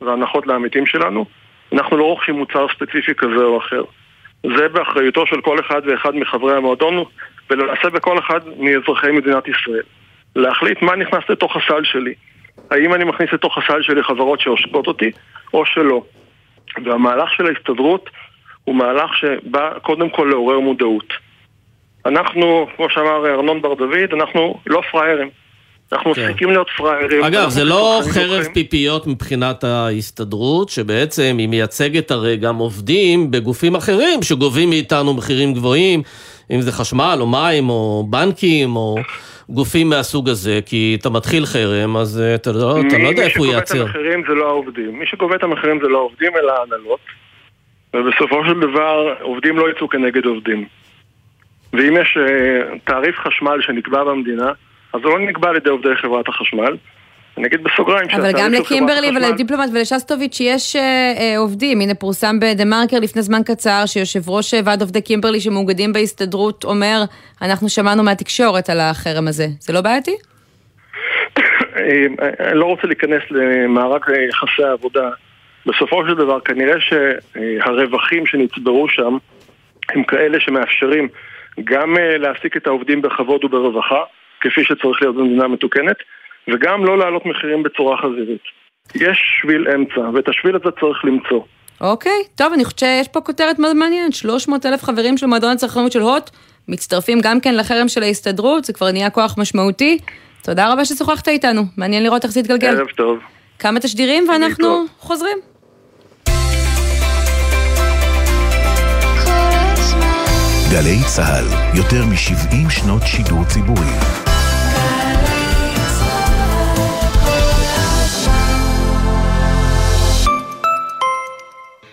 והנחות 0.00 0.46
לעמיתים 0.46 0.86
שלנו. 0.86 1.24
אנחנו 1.72 1.96
לא 1.96 2.04
רוכשים 2.04 2.34
מוצר 2.34 2.66
ספציפי 2.76 3.14
כזה 3.14 3.44
או 3.44 3.58
אחר. 3.58 3.82
זה 4.56 4.68
באחריותו 4.68 5.26
של 5.26 5.40
כל 5.40 5.60
אחד 5.60 5.82
ואחד 5.84 6.14
מחברי 6.14 6.56
המועדון, 6.56 7.04
ולמעשה 7.50 7.90
בכל 7.90 8.18
אחד 8.18 8.40
מאזרחי 8.58 9.10
מדינת 9.10 9.48
ישראל. 9.48 9.82
להחליט 10.36 10.82
מה 10.82 10.96
נכנס 10.96 11.22
לתוך 11.28 11.56
הסל 11.56 11.84
שלי. 11.84 12.14
האם 12.70 12.94
אני 12.94 13.04
מכניס 13.04 13.32
לתוך 13.32 13.58
הסל 13.58 13.82
שלי 13.82 14.02
חברות 14.02 14.40
שעושקות 14.40 14.86
אותי, 14.86 15.10
או 15.54 15.66
שלא. 15.66 16.02
והמהלך 16.84 17.30
של 17.36 17.46
ההסתדרות 17.46 18.10
הוא 18.64 18.74
מהלך 18.74 19.10
שבא 19.16 19.78
קודם 19.82 20.10
כל 20.10 20.28
לעורר 20.30 20.60
מודעות. 20.60 21.12
אנחנו, 22.06 22.66
כמו 22.76 22.86
שאמר 22.90 23.26
ארנון 23.34 23.62
בר 23.62 23.74
דוד, 23.74 24.12
אנחנו 24.12 24.60
לא 24.66 24.82
פראיירים. 24.92 25.30
אנחנו 25.92 26.14
כן. 26.14 26.22
מפסיקים 26.22 26.50
להיות 26.50 26.66
פראיירים. 26.76 27.24
אגב, 27.24 27.48
זה 27.48 27.64
לא 27.64 28.00
חרב 28.10 28.44
פיפיות 28.54 29.06
מבחינת 29.06 29.64
ההסתדרות, 29.64 30.68
שבעצם 30.68 31.36
היא 31.38 31.48
מייצגת 31.48 32.10
הרי 32.10 32.36
גם 32.36 32.56
עובדים 32.56 33.30
בגופים 33.30 33.74
אחרים 33.74 34.22
שגובים 34.22 34.70
מאיתנו 34.70 35.14
מחירים 35.14 35.54
גבוהים, 35.54 36.02
אם 36.50 36.60
זה 36.60 36.72
חשמל 36.72 37.18
או 37.20 37.26
מים 37.26 37.70
או 37.70 38.06
בנקים 38.10 38.76
או 38.76 38.96
גופים 39.48 39.88
מהסוג 39.88 40.28
הזה, 40.28 40.60
כי 40.66 40.96
אתה 41.00 41.10
מתחיל 41.10 41.46
חרם, 41.46 41.96
אז 41.96 42.20
אה, 42.20 42.34
אתה 42.34 42.52
לא, 42.52 42.80
אתה 42.88 42.98
לא 42.98 43.08
יודע 43.08 43.22
איפה 43.22 43.38
הוא 43.38 43.46
ייעצר. 43.46 43.84
מי 43.84 43.90
שגובה 43.90 43.96
את 43.96 44.02
המחירים 44.02 44.22
זה 44.28 44.34
לא 44.34 44.48
העובדים. 44.48 44.98
מי 44.98 45.06
שגובה 45.06 45.36
את 45.36 45.42
המחירים 45.42 45.78
זה 45.82 45.88
לא 45.88 45.98
העובדים, 45.98 46.32
אלא 46.36 46.52
ההנהלות. 46.52 47.00
ובסופו 47.94 48.44
של 48.44 48.60
דבר, 48.60 49.14
עובדים 49.20 49.58
לא 49.58 49.70
יצאו 49.70 49.88
כנגד 49.88 50.24
עובדים. 50.24 50.66
ואם 51.72 51.96
יש 52.00 52.18
uh, 52.20 52.78
תעריף 52.84 53.16
חשמל 53.18 53.60
שנקבע 53.60 54.04
במדינה, 54.04 54.52
אז 54.92 55.00
הוא 55.04 55.10
לא 55.12 55.18
נקבע 55.18 55.48
על 55.48 55.56
ידי 55.56 55.70
עובדי 55.70 55.96
חברת 55.96 56.28
החשמל. 56.28 56.76
אני 57.38 57.46
אגיד 57.46 57.64
בסוגריים 57.64 58.08
אבל 58.10 58.32
גם 58.32 58.52
לקימברלי 58.52 59.08
ולדיפלומט 59.16 59.68
ולשסטוביץ' 59.74 60.40
יש 60.40 60.76
אה, 60.76 60.82
אה, 61.18 61.38
עובדים. 61.38 61.80
הנה 61.80 61.94
פורסם 61.94 62.40
בדה 62.40 62.64
מרקר 62.64 62.98
לפני 63.02 63.22
זמן 63.22 63.42
קצר 63.46 63.82
שיושב 63.86 64.28
ראש 64.28 64.54
אה, 64.54 64.60
ועד 64.64 64.80
עובדי 64.80 65.02
קימברלי 65.02 65.40
שמאוגדים 65.40 65.92
בהסתדרות 65.92 66.64
אומר, 66.64 67.02
אנחנו 67.42 67.68
שמענו 67.68 68.02
מהתקשורת 68.02 68.70
על 68.70 68.80
החרם 68.80 69.28
הזה. 69.28 69.46
זה 69.60 69.72
לא 69.72 69.80
בעייתי? 69.80 70.10
אה, 71.76 72.06
אני 72.40 72.58
לא 72.58 72.64
רוצה 72.64 72.86
להיכנס 72.86 73.22
למארג 73.30 74.02
יחסי 74.28 74.64
העבודה. 74.64 75.10
בסופו 75.66 76.06
של 76.06 76.14
דבר 76.14 76.40
כנראה 76.40 76.76
שהרווחים 76.80 78.26
שנצברו 78.26 78.88
שם 78.88 79.16
הם 79.88 80.04
כאלה 80.04 80.40
שמאפשרים 80.40 81.08
גם 81.64 81.98
אה, 81.98 82.18
להעסיק 82.18 82.56
את 82.56 82.66
העובדים 82.66 83.02
בכבוד 83.02 83.44
וברווחה, 83.44 84.02
כפי 84.40 84.64
שצריך 84.64 85.02
להיות 85.02 85.16
במדינה 85.16 85.48
מתוקנת, 85.48 85.96
וגם 86.48 86.84
לא 86.84 86.98
להעלות 86.98 87.26
מחירים 87.26 87.62
בצורה 87.62 87.96
חזירית. 87.96 88.42
יש 88.94 89.18
שביל 89.40 89.68
אמצע, 89.74 90.00
ואת 90.14 90.28
השביל 90.28 90.56
הזה 90.56 90.70
צריך 90.80 91.04
למצוא. 91.04 91.40
אוקיי, 91.80 92.22
טוב, 92.34 92.52
אני 92.52 92.64
חושבת 92.64 92.78
שיש 92.78 93.08
פה 93.08 93.20
כותרת 93.20 93.58
מאוד 93.58 93.76
מעניינת, 93.76 94.14
300 94.14 94.66
אלף 94.66 94.82
חברים 94.82 95.16
של 95.16 95.26
מועדון 95.26 95.50
הצרכנות 95.50 95.92
של 95.92 96.00
הוט, 96.00 96.30
מצטרפים 96.68 97.18
גם 97.22 97.40
כן 97.40 97.54
לחרם 97.56 97.88
של 97.88 98.02
ההסתדרות, 98.02 98.64
זה 98.64 98.72
כבר 98.72 98.90
נהיה 98.90 99.10
כוח 99.10 99.38
משמעותי. 99.38 99.98
תודה 100.42 100.72
רבה 100.72 100.84
ששוחחת 100.84 101.28
איתנו, 101.28 101.62
מעניין 101.76 102.02
לראות 102.02 102.24
איך 102.24 102.32
זה 102.32 102.40
יתגלגל. 102.40 102.76
ערב 102.76 102.86
טוב. 102.96 103.18
כמה 103.58 103.80
תשדירים 103.80 104.28
ואנחנו 104.28 104.84
חוזרים. 104.98 105.38
גלי 110.72 110.96
צה"ל, 111.06 111.76
יותר 111.78 112.04
מ-70 112.04 112.70
שנות 112.70 113.02
שידור 113.06 113.44
ציבורי. 113.44 114.21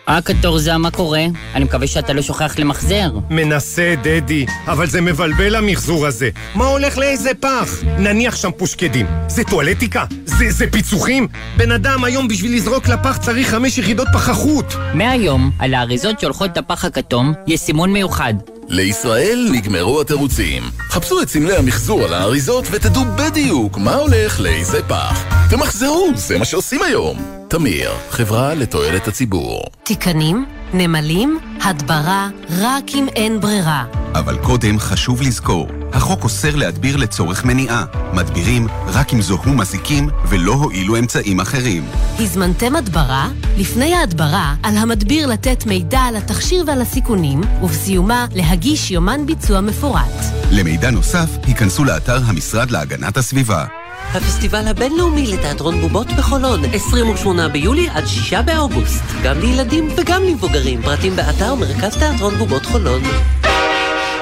אה, 0.10 0.22
קטורזה, 0.22 0.78
מה 0.78 0.91
קורה? 0.91 1.26
אני 1.56 1.63
מקווה 1.63 1.88
שאתה 1.88 2.13
לא 2.13 2.22
שוכח 2.22 2.60
למחזר. 2.60 3.12
מנסה, 3.30 3.93
דדי, 4.04 4.45
אבל 4.67 4.88
זה 4.88 5.02
מבלבל 5.02 5.56
המחזור 5.56 6.08
הזה. 6.08 6.30
מה 6.56 6.65
הולך 6.65 6.98
לאיזה 6.98 7.32
פח? 7.39 7.84
נניח 7.98 8.36
שם 8.36 8.50
פושקדים. 8.58 9.06
זה 9.28 9.43
טואלטיקה? 9.43 10.06
זה, 10.26 10.52
זה 10.52 10.72
פיצוחים? 10.72 11.28
בן 11.58 11.72
אדם 11.72 12.04
היום 12.04 12.28
בשביל 12.28 12.56
לזרוק 12.56 12.88
לפח 12.88 13.17
צריך 13.17 13.50
חמש 13.50 13.78
יחידות 13.78 14.08
פחחות. 14.13 14.76
מהיום, 14.93 15.52
על 15.60 15.74
האריזות 15.74 16.19
שהולכות 16.19 16.58
לפח 16.58 16.86
הכתום, 16.86 17.34
יש 17.48 17.60
סימון 17.60 17.93
מיוחד. 17.93 18.34
לישראל 18.67 19.48
נגמרו 19.52 20.02
התירוצים. 20.02 20.63
חפשו 20.89 21.22
את 21.22 21.30
סמלי 21.30 21.56
המחזור 21.56 22.04
על 22.04 22.13
האריזות 22.13 22.65
ותדעו 22.72 23.02
בדיוק 23.17 23.78
מה 23.78 23.95
הולך 23.95 24.39
לאיזה 24.39 24.84
פח. 24.88 25.24
תמחזרו, 25.50 26.10
זה 26.15 26.38
מה 26.38 26.45
שעושים 26.45 26.82
היום. 26.84 27.38
תמיר, 27.50 27.92
חברה 28.10 28.54
לתועלת 28.54 29.08
הציבור. 29.08 29.62
תיקנים, 29.84 30.46
נמלים, 30.74 31.40
הדברה, 31.62 32.30
רק 32.50 32.84
אם 32.96 33.08
אין 33.16 33.42
ברירה. 33.42 33.86
אבל 34.16 34.38
קודם 34.38 34.80
חשוב 34.80 35.22
לזכור, 35.22 35.68
החוק 35.94 36.24
אוסר 36.24 36.56
להדביר 36.56 36.98
לצורך 36.98 37.46
מניעה. 37.46 37.86
מדבירים 38.14 38.68
רק 38.88 39.14
אם 39.14 39.22
זוהו 39.22 39.54
מזיקים 39.54 40.10
ולא 40.30 40.54
הועילו 40.54 40.98
אמצעים 40.98 41.40
אחרים. 41.40 41.86
הזמנתם 42.20 42.76
הדברה? 42.76 43.30
לפני 43.58 43.94
ההדברה, 43.94 44.56
על 44.64 44.78
המדביר 44.78 45.28
לתת 45.28 45.66
מידע 45.66 46.00
על 46.00 46.16
התכשיר 46.16 46.64
ועל 46.68 46.82
הסיכונים, 46.82 47.42
ובסיומה 47.64 48.26
להגיש 48.36 48.92
יומן 48.92 49.26
ביצוע 49.26 49.62
מפורט. 49.62 50.26
למידע 50.52 50.90
נוסף, 50.90 51.30
היכנסו 51.44 51.84
לאתר 51.84 52.18
המשרד 52.26 52.72
להגנת 52.72 53.18
הסביבה. 53.18 53.66
הפסטיבל 54.13 54.67
הבינלאומי 54.67 55.28
לתיאטרון 55.28 55.82
בובות 55.82 56.08
בחולון, 56.17 56.60
28 56.74 57.48
ביולי 57.48 57.89
עד 57.89 58.06
6 58.06 58.34
באוגוסט. 58.34 59.04
גם 59.24 59.39
לילדים 59.39 59.88
וגם 59.98 60.24
למבוגרים, 60.24 60.82
פרטים 60.82 61.15
באתר 61.15 61.56
מרכז 61.56 61.98
תיאטרון 61.98 62.36
בובות 62.36 62.65
חולון. 62.65 63.02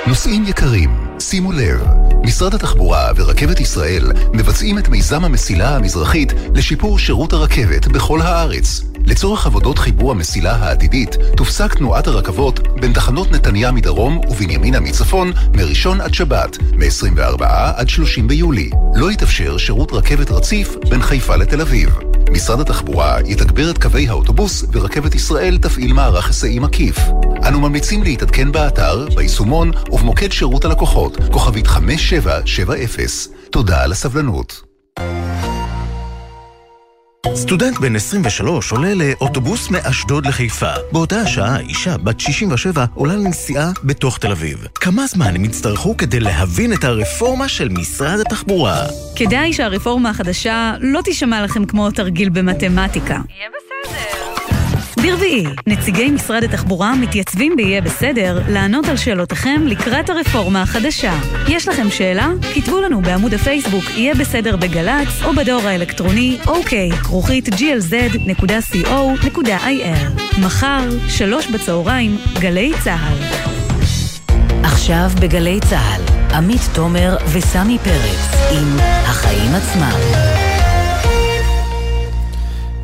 נוסעים 0.08 0.44
יקרים, 0.48 0.90
שימו 1.20 1.52
לב, 1.52 2.07
משרד 2.24 2.54
התחבורה 2.54 3.12
ורכבת 3.16 3.60
ישראל 3.60 4.12
מבצעים 4.34 4.78
את 4.78 4.88
מיזם 4.90 5.26
המסילה 5.26 5.76
המזרחית 5.76 6.34
לשיפור 6.56 7.00
שירות 7.00 7.34
הרכבת 7.34 7.88
בכל 7.88 8.22
הארץ. 8.22 8.82
לצורך 9.06 9.46
עבודות 9.46 9.80
חיבור 9.80 10.12
המסילה 10.12 10.56
העתידית, 10.56 11.18
תופסק 11.38 11.74
תנועת 11.74 12.08
הרכבות 12.08 12.60
בין 12.80 12.94
תחנות 12.94 13.32
נתניה 13.32 13.72
מדרום 13.72 14.22
ובנימינה 14.30 14.80
מצפון 14.80 15.32
מראשון 15.54 16.02
עד 16.02 16.14
שבת, 16.14 16.58
מ-24 16.62 17.44
עד 17.76 17.90
30 17.90 18.28
ביולי. 18.28 18.70
לא 18.96 19.12
יתאפשר 19.12 19.58
שירות 19.58 19.92
רכבת 19.92 20.32
רציף 20.32 20.76
בין 20.90 21.02
חיפה 21.02 21.36
לתל 21.36 21.62
אביב. 21.62 22.17
משרד 22.32 22.60
התחבורה 22.60 23.18
יתגבר 23.26 23.70
את 23.72 23.78
קווי 23.78 24.08
האוטובוס 24.08 24.66
ורכבת 24.72 25.16
ישראל 25.16 25.58
תפעיל 25.58 25.94
מערך 25.94 26.28
היסעים 26.28 26.64
עקיף. 26.64 26.98
אנו 27.48 27.60
ממליצים 27.60 28.04
להתעדכן 28.04 28.52
באתר, 28.52 29.08
ביישומון 29.16 29.72
ובמוקד 29.92 30.32
שירות 30.32 30.66
הלקוחות, 30.66 31.18
כוכבית 31.32 31.68
5770. 31.68 33.08
תודה 33.52 33.84
על 33.84 33.92
הסבלנות. 33.92 34.62
סטודנט 37.36 37.78
בן 37.78 37.96
23 37.96 38.72
עולה 38.72 38.94
לאוטובוס 38.96 39.70
מאשדוד 39.70 40.26
לחיפה. 40.26 40.72
באותה 40.92 41.22
השעה 41.22 41.60
אישה 41.60 41.98
בת 41.98 42.20
67 42.20 42.86
עולה 42.94 43.16
לנסיעה 43.16 43.72
בתוך 43.84 44.18
תל 44.18 44.32
אביב. 44.32 44.68
כמה 44.76 45.08
זמן 45.08 45.36
הם 45.36 45.46
יצטרכו 45.46 45.98
כדי 45.98 46.20
להבין 46.20 46.74
את 46.74 46.84
הרפורמה 46.84 47.48
של 47.48 47.70
משרד 47.70 48.20
התחבורה? 48.20 48.84
כדאי 49.16 49.54
שהרפורמה 49.54 50.10
החדשה 50.10 50.74
לא 50.80 51.02
תישמע 51.02 51.44
לכם 51.44 51.66
כמו 51.66 51.92
תרגיל 51.92 52.30
במתמטיקה. 52.30 53.14
יהיה 53.14 53.50
בסדר. 53.50 54.27
ברביעי, 55.02 55.46
נציגי 55.68 56.12
משרד 56.12 56.44
התחבורה 56.44 56.96
מתייצבים 56.96 57.56
ב"יהיה 57.56 57.82
בסדר" 57.82 58.42
לענות 58.50 58.86
על 58.86 58.98
שאלותיכם 58.98 59.62
לקראת 59.66 60.10
הרפורמה 60.10 60.62
החדשה. 60.62 61.20
יש 61.48 61.68
לכם 61.68 61.90
שאלה? 61.90 62.30
כתבו 62.54 62.82
לנו 62.82 63.02
בעמוד 63.02 63.34
הפייסבוק 63.34 63.84
"יהיה 63.96 64.16
בסדר" 64.16 64.56
בגל"צ 64.56 65.24
או 65.26 65.34
בדואר 65.34 65.68
האלקטרוני 65.68 66.38
אוקיי, 66.48 66.92
כרוכית 66.92 67.50
glz.co.il. 67.50 68.80
מחר, 70.42 70.90
שלוש 71.08 71.48
בצהריים, 71.48 72.18
גלי 72.40 72.72
צה"ל. 72.84 73.18
עכשיו 74.64 75.10
בגלי 75.22 75.60
צה"ל, 75.70 76.02
עמית 76.36 76.62
תומר 76.74 77.18
וסמי 77.34 77.78
פרץ 77.84 78.52
עם 78.52 78.78
החיים 78.80 79.52
עצמם. 79.56 80.37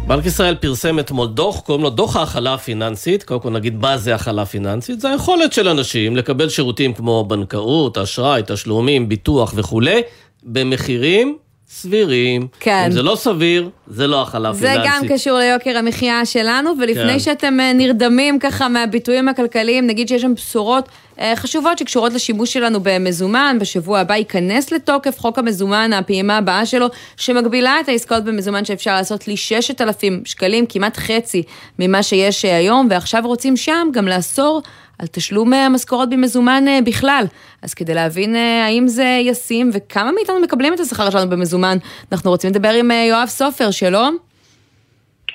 בנק 0.08 0.26
ישראל 0.26 0.56
פרסם 0.56 1.00
אתמול 1.00 1.28
דוח, 1.28 1.60
קוראים 1.60 1.84
לו 1.84 1.90
דוח 1.90 2.16
ההכלה 2.16 2.54
הפיננסית. 2.54 3.24
קודם 3.24 3.40
כל 3.40 3.50
נגיד 3.50 3.76
מה 3.76 3.98
זה 3.98 4.16
הכלה 4.16 4.46
פיננסית. 4.46 5.00
זה 5.00 5.10
היכולת 5.10 5.54
של 5.54 5.68
אנשים 5.68 6.16
לקבל 6.16 6.50
שירותים 6.50 6.94
כמו 6.94 7.26
בנקאות, 7.28 7.98
אשראי, 7.98 8.42
תשלומים, 8.48 9.10
ביטוח 9.10 9.54
וכולי, 9.56 10.02
במחירים 10.44 11.38
סבירים. 11.68 12.48
כן. 12.60 12.84
אם 12.86 12.92
זה 12.92 13.02
לא 13.02 13.16
סביר, 13.16 13.70
זה 13.88 14.08
לא 14.08 14.22
הכלה 14.22 14.54
זה 14.54 14.68
פיננסית. 14.68 14.92
גם 14.94 15.08
קשור 15.08 15.38
ליוקר 15.38 15.78
המחיה 15.78 16.26
שלנו, 16.26 16.72
ולפני 16.82 17.14
כן. 17.14 17.20
שאתם 17.20 17.60
אה, 17.60 17.74
נרדמים 17.74 18.40
ככה 18.40 18.68
מהביטויים 18.70 19.28
הכלכליים, 19.28 19.88
נגיד 19.88 20.08
שיש 20.08 20.22
שם 20.22 20.34
בשורות 20.34 20.90
חשובות 21.36 21.78
שקשורות 21.78 22.14
לשימוש 22.14 22.54
שלנו 22.54 22.80
במזומן, 22.84 23.58
בשבוע 23.60 24.00
הבא 24.00 24.16
ייכנס 24.16 24.72
לתוקף 24.72 25.20
חוק 25.20 25.40
המזומן, 25.40 25.94
הפעימה 25.94 26.38
הבאה 26.38 26.66
שלו, 26.66 26.88
שמגבילה 27.18 27.80
את 27.80 27.90
העסקאות 27.90 28.24
במזומן 28.24 28.66
שאפשר 28.66 28.94
לעשות 28.94 29.28
ל-6,000 29.28 30.06
שקלים, 30.26 30.66
כמעט 30.66 30.98
חצי 30.98 31.44
ממה 31.80 32.04
שיש 32.04 32.46
אה, 32.46 32.58
היום, 32.58 32.88
ועכשיו 32.90 33.22
רוצים 33.26 33.58
שם 33.58 33.88
גם 33.94 34.08
לאסור 34.08 34.62
על 35.00 35.08
תשלום 35.08 35.54
אה, 35.54 35.66
המשכורות 35.66 36.10
במזומן 36.10 36.68
אה, 36.68 36.80
בכלל. 36.86 37.26
אז 37.62 37.74
כדי 37.74 37.94
להבין 37.94 38.36
אה, 38.36 38.66
האם 38.66 38.88
זה 38.88 39.20
ישים 39.22 39.70
וכמה 39.74 40.12
מאיתנו 40.12 40.40
מקבלים 40.42 40.74
את 40.74 40.80
השכר 40.80 41.10
שלנו 41.10 41.30
במזומן, 41.30 41.78
אנחנו 42.12 42.32
רוצים 42.32 42.50
לדבר 42.50 42.70
עם 42.70 42.92
אה, 42.92 43.06
יואב 43.10 43.28
סופר, 43.28 43.72
שלום. 43.72 44.18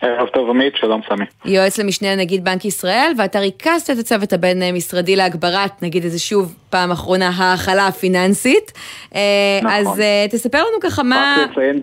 ערב 0.03 0.29
טוב 0.29 0.51
עמית, 0.51 0.77
שלום 0.77 1.01
סמי. 1.09 1.25
יועץ 1.45 1.79
למשנה 1.79 2.17
נגיד 2.17 2.45
בנק 2.45 2.65
ישראל, 2.65 3.13
ואתה 3.19 3.39
ריכזת 3.39 3.91
את 3.91 3.99
הצוות 3.99 4.33
הבין-משרדי 4.33 5.17
להגברת, 5.17 5.83
נגיד 5.83 6.05
את 6.05 6.11
זה 6.11 6.19
שוב, 6.19 6.57
פעם 6.71 6.91
אחרונה, 6.91 7.29
ההכלה 7.29 7.87
הפיננסית. 7.87 8.73
אה, 9.15 9.21
נכון. 9.63 9.73
אז 9.73 10.01
אה, 10.01 10.27
תספר 10.31 10.59
לנו 10.59 10.81
ככה 10.81 11.03
מה... 11.03 11.37
רק 11.39 11.51
לציין. 11.51 11.81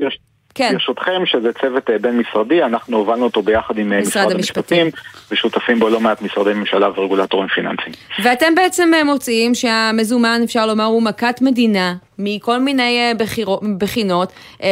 כן. 0.55 0.73
ברשותכם 0.73 1.25
שזה 1.25 1.53
צוות 1.61 1.89
אה, 1.89 1.97
בין-משרדי, 1.99 2.63
אנחנו 2.63 2.97
הובלנו 2.97 3.23
אותו 3.23 3.41
ביחד 3.41 3.77
עם 3.77 3.93
אה, 3.93 3.99
משרד 4.01 4.23
משרד 4.23 4.31
המשפטים. 4.35 4.87
ושותפים 5.31 5.79
בו 5.79 5.89
לא 5.89 5.99
מעט 5.99 6.21
משרדי 6.21 6.53
ממשלה 6.53 6.89
ורגולטורים 6.89 7.47
פיננסיים. 7.47 7.91
ואתם 8.23 8.55
בעצם 8.55 8.91
אה, 8.93 9.03
מוצאים 9.03 9.55
שהמזומן, 9.55 10.41
אפשר 10.43 10.65
לומר, 10.65 10.83
הוא 10.83 11.03
מכת 11.03 11.41
מדינה 11.41 11.95
מכל 12.19 12.59
מיני 12.59 13.13
בחירו- 13.17 13.61
בחינות, 13.77 14.31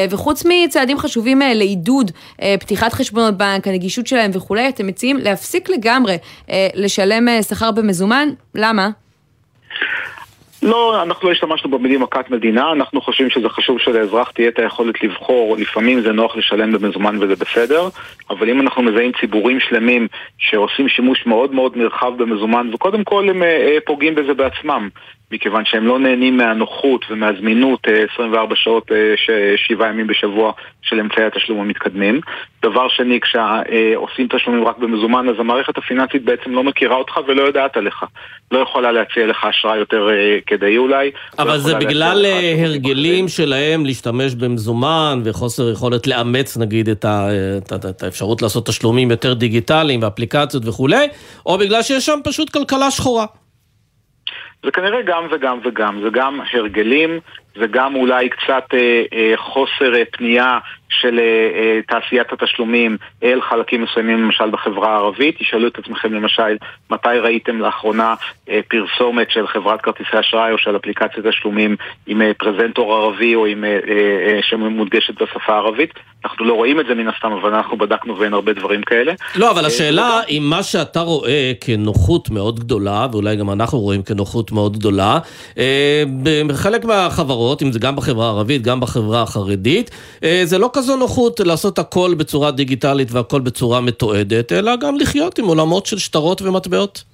וחוץ 0.09 0.43
מצעדים 0.45 0.97
חשובים 0.97 1.39
לעידוד 1.39 2.11
פתיחת 2.59 2.93
חשבונות 2.93 3.38
בנק, 3.38 3.67
הנגישות 3.67 4.07
שלהם 4.07 4.31
וכולי, 4.34 4.69
אתם 4.69 4.88
מציעים 4.88 5.17
להפסיק 5.17 5.69
לגמרי 5.69 6.17
לשלם 6.75 7.27
שכר 7.41 7.71
במזומן. 7.71 8.29
למה? 8.55 8.89
לא, 10.64 11.03
אנחנו 11.03 11.28
לא 11.28 11.34
השתמשנו 11.34 11.72
במילים 11.72 12.01
מכת 12.01 12.30
מדינה, 12.30 12.72
אנחנו 12.72 13.01
חושבים 13.01 13.30
שזה 13.30 13.49
חשוב 13.49 13.80
שלאזרח 13.80 14.32
תהיה 14.32 14.47
את 14.47 14.59
היכולת 14.59 15.03
לבחור, 15.03 15.57
לפעמים 15.57 16.01
זה 16.01 16.11
נוח 16.11 16.36
לשלם 16.36 16.72
במזומן 16.72 17.18
וזה 17.22 17.36
בסדר, 17.36 17.89
אבל 18.30 18.49
אם 18.49 18.61
אנחנו 18.61 18.84
מזהים 18.84 19.11
ציבורים 19.20 19.59
שלמים 19.59 20.07
שעושים 20.38 20.89
שימוש 20.89 21.26
מאוד 21.26 21.53
מאוד 21.53 21.78
נרחב 21.78 22.18
במזומן, 22.18 22.70
וקודם 22.74 23.03
כל 23.03 23.30
הם 23.30 23.43
אה, 23.43 23.47
אה, 23.47 23.78
פוגעים 23.86 24.16
בזה 24.16 24.34
בעצמם, 24.34 24.89
מכיוון 25.34 25.65
שהם 25.65 25.88
לא 25.88 25.99
נהנים 25.99 26.38
מהנוחות 26.38 27.05
ומהזמינות 27.09 27.79
אה, 27.88 28.03
24 28.13 28.55
שעות, 28.55 28.91
אה, 28.91 28.97
ש- 29.17 29.67
שבעה 29.67 29.89
ימים 29.89 30.07
בשבוע 30.07 30.51
של 30.81 30.99
אמצעי 30.99 31.25
התשלום 31.25 31.59
המתקדמים. 31.59 32.19
דבר 32.63 32.88
שני, 32.89 33.19
כשעושים 33.21 34.27
תשלומים 34.27 34.67
רק 34.67 34.77
במזומן, 34.77 35.29
אז 35.29 35.36
המערכת 35.39 35.77
הפיננסית 35.77 36.25
בעצם 36.25 36.51
לא 36.51 36.63
מכירה 36.63 36.95
אותך 36.95 37.13
ולא 37.27 37.41
יודעת 37.41 37.77
עליך. 37.77 38.03
לא 38.51 38.59
יכולה 38.59 38.91
להציע 38.91 39.27
לך 39.27 39.45
אשראי 39.49 39.77
יותר 39.77 40.09
אה, 40.09 40.38
כדאי 40.47 40.77
אולי. 40.77 41.11
לא 41.39 41.43
אבל 41.43 41.57
זה 41.57 41.69
יכולה 41.71 41.86
בגלל 41.86 42.25
אה, 42.25 42.55
הרגלים 42.65 43.27
שלהם 43.27 43.86
להשתמש 43.86 44.36
במזומן 44.36 45.21
וחוסר 45.25 45.71
יכולת 45.71 46.07
לאמץ 46.07 46.57
נגיד 46.57 46.89
את, 46.89 47.05
ה, 47.05 47.27
את, 47.57 47.86
ה- 47.86 47.89
את 47.89 48.03
האפשרות 48.03 48.41
לעשות 48.41 48.65
תשלומים 48.67 49.11
יותר 49.11 49.34
דיגיטליים 49.34 50.03
ואפליקציות 50.03 50.67
וכולי, 50.67 51.07
או 51.45 51.57
בגלל 51.57 51.81
שיש 51.81 52.05
שם 52.05 52.19
פשוט 52.23 52.49
כלכלה 52.49 52.91
שחורה. 52.91 53.25
זה 54.64 54.72
כנראה 54.72 55.01
גם 55.01 55.24
וגם 55.32 55.59
וגם, 55.64 56.01
זה 56.03 56.09
גם 56.09 56.39
הרגלים, 56.53 57.20
זה 57.55 57.68
גם 57.68 57.95
אולי 57.95 58.30
קצת 58.30 58.64
אה, 58.74 59.03
אה, 59.14 59.34
חוסר 59.38 59.95
אה, 59.95 60.03
פנייה 60.11 60.59
של 60.89 61.20
אה, 61.20 61.49
אה, 61.55 61.80
תעשיית 61.88 62.34
התשלומים 62.34 62.97
אל 63.24 63.41
חלקים 63.41 63.84
מסוימים, 63.84 64.24
למשל 64.24 64.49
בחברה 64.49 64.93
הערבית. 64.93 65.38
תשאלו 65.39 65.68
את 65.68 65.78
עצמכם 65.78 66.14
למשל, 66.14 66.57
מתי 66.91 67.18
ראיתם 67.22 67.59
לאחרונה 67.59 68.16
אה, 68.49 68.59
פרסומת 68.68 69.32
של 69.32 69.47
חברת 69.47 69.82
כרטיסי 69.82 70.20
אשראי 70.20 70.51
או 70.51 70.57
של 70.57 70.76
אפליקציית 70.76 71.28
תשלומים 71.28 71.76
עם 72.07 72.22
אה, 72.22 72.32
פרזנטור 72.38 72.95
ערבי 72.95 73.36
או 73.36 73.45
עם 73.45 73.64
אה, 73.64 73.70
אה, 73.70 73.78
אה, 74.28 74.39
שמונגשת 74.41 75.22
בשפה 75.22 75.53
הערבית? 75.53 75.93
אנחנו 76.26 76.45
לא 76.45 76.53
רואים 76.53 76.80
את 76.80 76.86
זה 76.86 76.95
מן 76.95 77.07
הסתם, 77.07 77.32
אבל 77.32 77.53
אנחנו 77.53 77.78
בדקנו 77.78 78.19
ואין 78.19 78.34
הרבה 78.34 78.53
דברים 78.53 78.82
כאלה. 78.82 79.13
לא, 79.36 79.51
אבל 79.51 79.61
אה, 79.61 79.67
השאלה 79.67 80.21
אם 80.30 80.43
מה 80.45 80.63
שאתה 80.63 81.01
רואה 81.01 81.51
כנוחות 81.61 82.30
מאוד 82.30 82.59
גדולה, 82.59 83.07
ואולי 83.11 83.36
גם 83.36 83.51
אנחנו 83.51 83.80
רואים 83.80 84.03
כנוחות 84.03 84.51
מאוד 84.51 84.78
גדולה, 84.78 85.19
אה, 85.57 86.03
בחלק 86.47 86.86
מהחברות, 86.86 87.61
אם 87.61 87.71
זה 87.71 87.80
גם 87.80 87.95
בחברה 87.95 88.26
הערבית, 88.26 88.61
גם 88.61 88.80
בחברה 88.80 89.21
החרדית, 89.21 89.91
אה, 90.24 90.41
זה 90.45 90.57
לא 90.57 90.69
כזו 90.74 90.97
נוחות 90.97 91.39
לעשות 91.39 91.80
הכל 91.80 92.13
בצורה 92.17 92.51
דיגיטלית 92.51 93.11
והכל 93.11 93.41
בצורה 93.41 93.82
מתועדת, 93.82 94.51
אלא 94.51 94.76
גם 94.76 94.95
לחיות 94.95 95.39
עם 95.39 95.45
עולמות 95.45 95.86
של 95.86 95.97
שטרות 95.97 96.41
ומטבעות. 96.41 97.12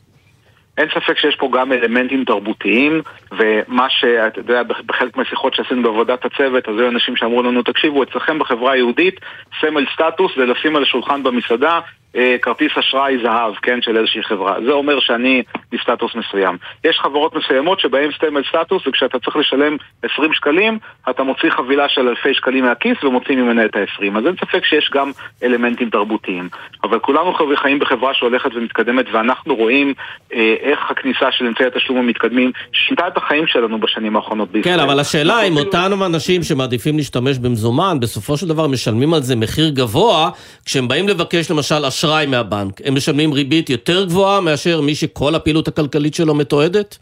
אין 0.80 0.88
ספק 0.90 1.18
שיש 1.18 1.36
פה 1.36 1.50
גם 1.54 1.72
אלמנטים 1.72 2.26
תרבותיים, 2.26 3.02
ומה 3.32 3.88
שאתה 3.90 4.40
יודע, 4.40 4.64
בחלק 4.64 5.18
מהשיחות 5.18 5.54
שעשינו 5.54 5.84
בעבודת 5.84 6.26
הצוות, 6.26 6.70
אז 6.70 6.76
היו 6.78 6.90
אנשים 6.90 7.16
שאמרו 7.16 7.44
לנו, 7.44 7.64
תקשיבו, 7.64 8.04
אצלכם 8.04 8.40
בחברה 8.40 8.72
היהודית, 8.72 9.20
סמל 9.62 9.86
סטטוס 9.94 10.32
זה 10.38 10.46
לשים 10.46 10.76
על 10.76 10.84
השולחן 10.84 11.24
במסעדה 11.24 11.80
כרטיס 12.42 12.72
אשראי 12.80 13.18
זהב, 13.24 13.54
כן, 13.62 13.80
של 13.82 13.98
איזושהי 13.98 14.24
חברה. 14.24 14.56
זה 14.66 14.72
אומר 14.72 15.00
שאני 15.00 15.44
בסטטוס 15.72 16.12
מסוים. 16.16 16.58
יש 16.84 17.00
חברות 17.00 17.36
מסוימות 17.36 17.80
שבהן 17.80 18.10
סמל 18.22 18.42
סטטוס, 18.50 18.88
וכשאתה 18.88 19.20
צריך 19.20 19.36
לשלם 19.36 19.78
20 20.04 20.34
שקלים, 20.34 20.80
אתה 21.10 21.24
מוציא 21.24 21.50
חבילה 21.50 21.90
של 21.90 22.08
אלפי 22.08 22.34
שקלים 22.34 22.66
מהכיס 22.66 23.04
ומוציא 23.04 23.36
ממנה 23.36 23.66
את 23.66 23.76
ה-20. 23.76 24.18
אז 24.18 24.26
אין 24.26 24.36
ספק 24.36 24.66
שיש 24.66 24.90
גם 24.94 25.12
אלמנטים 25.44 25.90
תרבותיים. 25.90 26.50
אבל 26.84 27.00
כולנו 27.00 27.34
חי- 27.34 27.58
חיים 27.62 27.80
בחברה 27.80 28.14
שהולכת 28.14 28.50
ומתקדמת, 28.56 29.06
ואנחנו 29.12 29.56
רואים 29.56 29.94
אה, 30.34 30.56
איך 30.62 30.80
הכניסה 30.92 31.32
של 31.32 31.46
אמצעי 31.48 31.66
התשלום 31.66 31.98
המתקדמים 31.98 32.52
שינתה 32.74 33.08
את 33.08 33.18
החיים 33.18 33.48
שלנו 33.48 33.80
בשנים 33.80 34.16
האחרונות 34.16 34.52
בישראל. 34.52 34.76
כן, 34.76 34.84
אבל 34.84 35.00
השאלה 35.00 35.42
אם 35.42 35.58
אותם 35.58 36.04
אנשים 36.06 36.44
שמעדיפים 36.44 36.98
להשתמש 36.98 37.38
במזומן, 37.38 37.98
בסופו 38.00 38.38
של 38.38 38.48
דבר 38.48 38.68
משלמים 38.68 39.14
על 39.14 39.22
זה 39.22 39.36
מחיר 39.36 39.70
גבוה, 39.70 40.30
כשהם 40.66 40.88
באים 40.88 41.08
לבקש 41.08 41.52
למשל 41.52 41.86
אשראי 42.00 42.26
מהבנק, 42.26 42.82
הם 42.86 42.96
משלמים 42.96 43.34
ריבית 43.34 43.70
יותר 43.70 44.06
גבוהה 44.06 44.42
מאשר 44.42 44.82
מי 44.82 44.96
שכל 44.96 45.36
הפעילות 45.36 45.68
הכלכלית 45.68 46.14
שלו 46.14 46.36
מתועדת? 46.36 46.98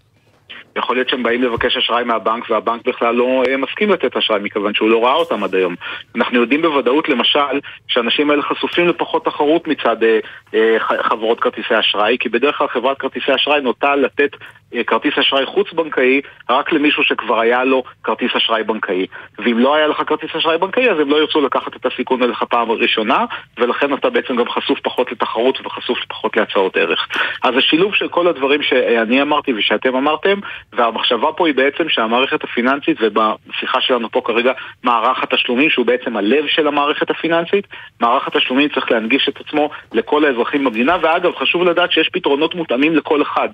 יכול 0.77 0.95
להיות 0.95 1.09
שהם 1.09 1.23
באים 1.23 1.43
לבקש 1.43 1.77
אשראי 1.77 2.03
מהבנק 2.03 2.49
והבנק 2.49 2.87
בכלל 2.87 3.15
לא 3.15 3.43
אה, 3.47 3.57
מסכים 3.57 3.89
לתת 3.89 4.17
אשראי 4.17 4.39
מכיוון 4.43 4.73
שהוא 4.73 4.89
לא 4.89 5.05
ראה 5.05 5.13
אותם 5.13 5.43
עד 5.43 5.55
היום. 5.55 5.75
אנחנו 6.15 6.41
יודעים 6.41 6.61
בוודאות 6.61 7.09
למשל 7.09 7.59
שהאנשים 7.87 8.29
האלה 8.29 8.41
חשופים 8.41 8.87
לפחות 8.87 9.25
תחרות 9.25 9.67
מצד 9.67 10.03
אה, 10.03 10.19
אה, 10.53 10.77
חברות 11.03 11.39
כרטיסי 11.39 11.79
אשראי 11.79 12.17
כי 12.19 12.29
בדרך 12.29 12.57
כלל 12.57 12.67
חברת 12.67 12.97
כרטיסי 12.97 13.35
אשראי 13.35 13.61
נוטה 13.61 13.95
לתת 13.95 14.31
אה, 14.75 14.83
כרטיס 14.83 15.13
אשראי 15.19 15.45
חוץ-בנקאי 15.45 16.21
רק 16.49 16.71
למישהו 16.71 17.03
שכבר 17.03 17.39
היה 17.39 17.63
לו 17.63 17.83
כרטיס 18.03 18.31
אשראי 18.35 18.63
בנקאי. 18.63 19.05
ואם 19.39 19.59
לא 19.59 19.75
היה 19.75 19.87
לך 19.87 20.01
כרטיס 20.07 20.29
אשראי 20.35 20.57
בנקאי 20.57 20.91
אז 20.91 20.99
הם 20.99 21.09
לא 21.09 21.17
ירצו 21.17 21.41
לקחת 21.41 21.75
את 21.75 21.85
הסיכון 21.85 22.23
עליך 22.23 22.43
פעם 22.43 22.71
ראשונה 22.71 23.25
ולכן 23.57 23.93
אתה 23.93 24.09
בעצם 24.09 24.35
גם 24.35 24.49
חשוף 24.49 24.79
פחות 24.79 25.11
לתחרות 25.11 25.65
וחשוף 25.65 25.97
פחות 26.09 26.37
להצעות 26.37 26.77
ערך. 26.77 27.07
אז 27.43 27.57
השילוב 27.57 27.95
של 27.95 28.07
כל 28.07 28.27
הדברים 28.27 28.61
שאני 28.63 29.21
אמרתי 29.21 29.53
ושאתם 29.53 29.95
אמרתם 29.95 30.39
והמחשבה 30.73 31.31
פה 31.37 31.47
היא 31.47 31.55
בעצם 31.55 31.89
שהמערכת 31.89 32.43
הפיננסית 32.43 32.97
ובשיחה 33.01 33.81
שלנו 33.81 34.11
פה 34.11 34.21
כרגע 34.25 34.51
מערך 34.83 35.23
התשלומים 35.23 35.69
שהוא 35.69 35.85
בעצם 35.85 36.17
הלב 36.17 36.47
של 36.47 36.67
המערכת 36.67 37.09
הפיננסית 37.09 37.67
מערך 38.01 38.27
התשלומים 38.27 38.69
צריך 38.69 38.91
להנגיש 38.91 39.29
את 39.29 39.39
עצמו 39.39 39.69
לכל 39.93 40.25
האזרחים 40.25 40.65
במדינה 40.65 40.97
ואגב 41.01 41.35
חשוב 41.35 41.63
לדעת 41.63 41.91
שיש 41.91 42.09
פתרונות 42.13 42.55
מותאמים 42.55 42.95
לכל 42.95 43.21
אחד. 43.21 43.49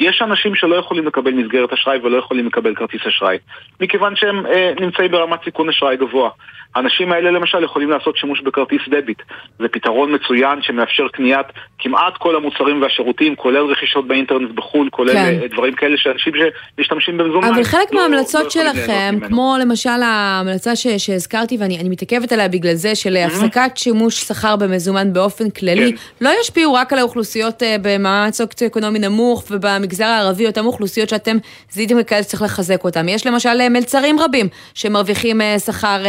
יש 0.00 0.22
אנשים 0.22 0.54
שלא 0.54 0.76
יכולים 0.76 1.06
לקבל 1.06 1.32
מסגרת 1.32 1.72
אשראי 1.72 1.98
ולא 2.02 2.16
יכולים 2.16 2.46
לקבל 2.46 2.74
כרטיס 2.74 3.06
אשראי 3.06 3.38
מכיוון 3.80 4.16
שהם 4.16 4.46
אה, 4.46 4.72
נמצאים 4.80 5.10
ברמת 5.10 5.44
סיכון 5.44 5.68
אשראי 5.68 5.96
גבוה. 5.96 6.30
האנשים 6.74 7.12
האלה 7.12 7.30
למשל 7.30 7.64
יכולים 7.64 7.90
לעשות 7.90 8.16
שימוש 8.16 8.40
בכרטיס 8.40 8.80
דביט. 8.88 9.22
זה 9.58 9.68
פתרון 9.68 10.14
מצוין 10.14 10.62
שמאפשר 10.62 11.08
קניית 11.08 11.46
כמעט 11.78 12.16
כל 12.16 12.36
המוצרים 12.36 12.82
והשירותים 12.82 13.36
כולל 13.36 13.64
רכישות 13.64 14.06
באינטרנט 14.08 14.50
בחו"ל 14.50 14.88
כולל 14.90 15.12
כן. 15.12 15.38
אה, 15.42 15.48
דברים 15.48 15.74
כאלה 15.74 15.96
שאנשים 15.96 16.34
שמשתמשים 16.76 17.18
במזומן 17.18 17.48
אבל 17.48 17.64
חלק 17.64 17.92
לא- 17.92 18.00
מההמלצות 18.00 18.44
לא 18.44 18.50
שלכם, 18.50 19.10
ממנו. 19.12 19.28
כמו 19.28 19.56
למשל 19.60 20.02
ההמלצה 20.02 20.76
ש- 20.76 20.86
שהזכרתי 20.86 21.56
ואני 21.60 21.78
אני 21.80 21.88
מתעכבת 21.88 22.32
עליה 22.32 22.48
בגלל 22.48 22.74
זה, 22.74 22.94
של 22.94 23.16
הפסקת 23.16 23.70
שימוש 23.76 24.20
שכר 24.20 24.56
במזומן 24.56 25.12
באופן 25.12 25.50
כללי, 25.50 25.92
כן. 25.92 26.24
לא 26.24 26.30
ישפיעו 26.40 26.74
רק 26.74 26.92
על 26.92 26.98
האוכלוסיות 26.98 27.62
אה, 27.62 27.76
במעמד 27.82 28.32
סוציו-אקונומי 28.34 28.98
נמוך 28.98 29.44
ובמגזר 29.50 30.04
הערבי, 30.04 30.46
אותן 30.46 30.64
אוכלוסיות 30.64 31.08
שאתם 31.08 31.36
זיהיתם 31.70 32.02
ככאלה 32.02 32.22
שצריך 32.22 32.42
לחזק 32.42 32.84
אותן. 32.84 33.08
יש 33.08 33.26
למשל 33.26 33.60
אה, 33.60 33.68
מלצרים 33.68 34.20
רבים 34.20 34.48
שמרוויחים 34.74 35.40
אה, 35.40 35.58
שכר 35.58 36.02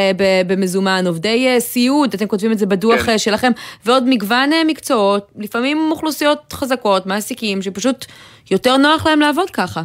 במזומן, 0.47 1.03
עובדי 1.07 1.47
סיעוד, 1.59 2.13
אתם 2.13 2.25
כותבים 2.27 2.51
את 2.51 2.57
זה 2.57 2.65
בדוח 2.65 3.05
כן. 3.05 3.17
שלכם, 3.17 3.51
ועוד 3.85 4.03
מגוון 4.09 4.49
מקצועות, 4.67 5.27
לפעמים 5.37 5.91
אוכלוסיות 5.91 6.53
חזקות, 6.53 7.05
מעסיקים, 7.05 7.61
שפשוט 7.61 8.05
יותר 8.51 8.77
נוח 8.77 9.07
להם 9.07 9.19
לעבוד 9.19 9.49
ככה. 9.49 9.81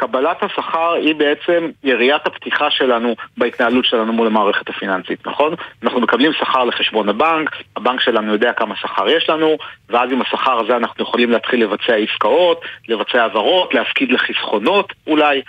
קבלת 0.00 0.42
השכר 0.42 0.92
היא 0.92 1.14
בעצם 1.14 1.70
יריית 1.84 2.26
הפתיחה 2.26 2.70
שלנו 2.70 3.14
בהתנהלות 3.36 3.84
שלנו 3.84 4.12
מול 4.12 4.26
המערכת 4.26 4.68
הפיננסית, 4.68 5.26
נכון? 5.26 5.54
אנחנו 5.82 6.00
מקבלים 6.00 6.32
שכר 6.32 6.64
לחשבון 6.64 7.08
הבנק, 7.08 7.56
הבנק 7.76 8.00
שלנו 8.00 8.32
יודע 8.32 8.52
כמה 8.52 8.76
שכר 8.76 9.08
יש 9.08 9.30
לנו, 9.30 9.56
ואז 9.88 10.12
עם 10.12 10.20
השכר 10.20 10.60
הזה 10.60 10.76
אנחנו 10.76 11.02
יכולים 11.02 11.30
להתחיל 11.30 11.62
לבצע 11.62 11.94
עסקאות, 11.94 12.60
לבצע 12.88 13.22
העברות, 13.22 13.74
להפקיד 13.74 14.12
לחסכונות 14.12 14.92
אולי, 15.06 15.42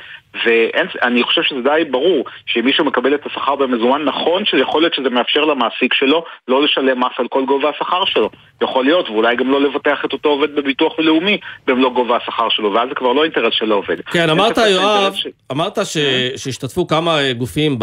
ואני 0.46 1.24
חושב 1.24 1.42
שזה 1.44 1.60
די 1.62 1.84
ברור 1.92 2.26
שאם 2.46 2.66
מישהו 2.66 2.86
מקבל 2.86 3.16
את 3.16 3.26
השכר 3.26 3.56
במזומן, 3.56 4.02
נכון 4.04 4.46
שיכול 4.46 4.82
להיות 4.82 4.94
שזה 4.94 5.10
מאפשר 5.10 5.46
למעסיק 5.46 5.94
שלו 5.94 6.24
לא 6.48 6.64
לשלם 6.64 7.00
מס 7.00 7.12
על 7.18 7.28
כל 7.28 7.46
גובה 7.46 7.70
השכר 7.70 8.06
שלו. 8.06 8.30
יכול 8.62 8.86
להיות, 8.86 9.10
ואולי 9.10 9.36
גם 9.36 9.52
לא 9.52 9.62
לבטח 9.62 10.06
את 10.06 10.14
אותו 10.14 10.30
עובד 10.30 10.56
בביטוח 10.56 11.00
לאומי 11.00 11.38
במלוא 11.68 11.94
גובה 11.94 12.18
השכר 12.18 12.50
שלו, 12.50 12.74
ואז 12.74 12.90
זה 12.90 12.96
כבר 12.96 13.14
לא 13.14 13.24
אינטרס 13.24 13.54
של 13.54 13.72
העובד. 13.72 14.02
כן, 14.02 14.30
אמרת 14.30 14.58
יואב, 14.58 15.14
ש... 15.16 15.28
אמרת 15.52 15.86
ש... 15.86 15.98
שהשתתפו 16.36 16.88
כמה 16.88 17.18
גופים 17.38 17.76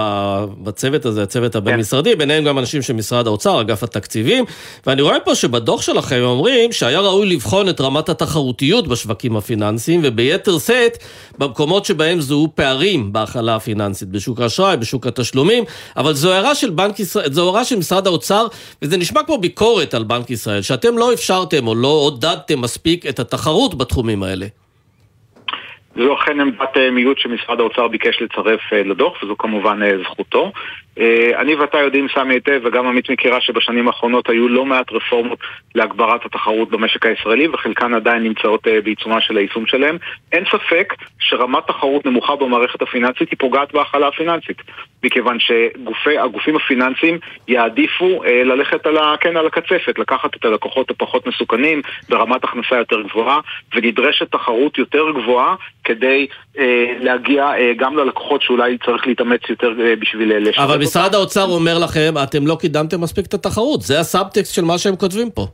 בצוות 0.63 1.05
הזה, 1.05 1.23
הצוות 1.23 1.55
הבין-משרדי, 1.55 2.13
כן. 2.13 2.19
ביניהם 2.19 2.45
גם 2.45 2.59
אנשים 2.59 2.83
של 2.83 2.93
משרד 2.93 3.27
האוצר, 3.27 3.61
אגף 3.61 3.83
התקציבים, 3.83 4.45
ואני 4.87 5.03
רואה 5.03 5.21
פה 5.21 5.35
שבדוח 5.35 5.83
שלכם 5.83 6.21
אומרים 6.23 6.73
שהיה 6.73 7.01
ראוי 7.01 7.27
לבחון 7.27 7.69
את 7.69 7.81
רמת 7.81 8.09
התחרותיות 8.09 8.89
בשווקים 8.89 9.37
הפיננסיים, 9.37 10.01
וביתר 10.05 10.59
שאת 10.59 10.99
במקומות 11.39 11.85
שבהם 11.85 12.21
זו 12.21 12.38
זוהו 12.39 12.55
פערים 12.55 13.13
בהכלה 13.13 13.57
הפיננסית, 13.57 14.09
בשוק 14.09 14.41
האשראי, 14.41 14.77
בשוק 14.77 15.07
התשלומים, 15.07 15.65
אבל 15.97 16.13
זו 16.13 16.33
הערה 16.33 16.55
של 16.55 16.71
בנק 16.71 17.01
ישראל, 17.01 17.31
זו 17.31 17.47
הערה 17.47 17.65
של 17.65 17.77
משרד 17.77 18.07
האוצר, 18.07 18.47
וזה 18.83 18.97
נשמע 18.97 19.23
כמו 19.23 19.39
ביקורת 19.39 19.95
על 19.95 20.05
בנק 20.05 20.31
ישראל, 20.31 20.63
שאתם 20.63 20.99
לא 20.99 21.13
אפשרתם 21.13 21.67
או 21.67 21.75
לא 21.75 21.89
עודדתם 21.89 22.61
מספיק 22.61 23.07
את 23.07 23.19
התחרות 23.19 23.79
בתחומים 23.79 24.23
האלה. 24.23 24.47
זו 25.97 26.15
אכן 26.15 26.41
עמדת 26.41 26.77
אה, 26.77 26.91
מיעוט 26.91 27.19
שמשרד 27.19 27.61
האוצר 27.61 27.89
ביקש 27.89 28.23
לצרף 28.23 28.61
אה, 28.73 28.83
לדוח, 28.83 29.23
וזו 29.23 29.37
כמובן 29.39 29.83
אה, 29.83 29.93
זכותו. 30.03 30.53
אה, 30.99 31.41
אני 31.41 31.55
ואתה 31.55 31.79
יודעים, 31.79 32.07
סמי 32.15 32.35
היטב, 32.35 32.61
וגם 32.65 32.87
עמית 32.87 33.11
מכירה 33.11 33.41
שבשנים 33.41 33.89
האחרונות 33.89 34.29
היו 34.29 34.49
לא 34.49 34.65
מעט 34.65 34.93
רפורמות 34.93 35.39
להגברת 35.75 36.25
התחרות 36.25 36.71
במשק 36.71 37.07
הישראלי, 37.07 37.49
וחלקן 37.49 37.95
עדיין 37.95 38.23
נמצאות 38.23 38.69
אה, 38.69 38.81
בעיצומה 38.81 39.21
של 39.21 39.37
היישום 39.37 39.67
שלהם. 39.67 39.97
אין 40.33 40.45
ספק 40.45 40.95
שרמת 41.19 41.67
תחרות 41.67 42.07
נמוכה 42.07 42.37
במערכת 42.37 42.83
הפיננסית 42.83 43.31
היא 43.31 43.39
פוגעת 43.39 43.73
בהכלה 43.73 44.09
הפיננסית, 44.09 44.63
מכיוון 45.05 45.39
שהגופים 45.41 46.57
הפיננסיים 46.57 47.19
יעדיפו 47.49 48.25
אה, 48.25 48.45
ללכת 48.45 48.87
על, 48.87 48.99
ה, 48.99 49.15
כן, 49.21 49.37
על 49.37 49.47
הקצפת, 49.47 49.99
לקחת 49.99 50.37
את 50.37 50.45
הלקוחות 50.45 50.91
הפחות 50.91 51.27
מסוכנים, 51.27 51.83
ברמת 52.09 52.45
הכנסה 52.45 52.77
יותר 52.77 53.03
גבוהה, 53.03 53.41
ונדרשת 53.75 54.33
תחרות 54.33 54.79
יותר 54.79 55.05
גבוהה 55.11 55.55
כדי 55.85 56.27
אה, 56.59 56.93
להגיע 57.01 57.45
אה, 57.45 57.73
גם 57.77 57.97
ללקוחות 57.97 58.43
שאולי 58.43 58.79
צריך 58.85 59.07
להתאמץ 59.07 59.41
יותר 59.49 59.73
אה, 59.81 59.97
בשביל 59.97 60.49
לשרת 60.49 60.71
אותם. 60.71 60.81
משרד 60.89 61.15
האוצר 61.15 61.45
אומר 61.45 61.79
לכם, 61.79 62.15
אתם 62.23 62.47
לא 62.47 62.57
קידמתם 62.61 63.01
מספיק 63.01 63.27
את 63.27 63.35
התחרות, 63.35 63.83
זה 63.83 64.01
הסאבטקסט 64.01 64.55
של 64.55 64.65
מה 64.65 64.79
שהם 64.79 64.97
כותבים 64.97 65.31
פה. 65.31 65.47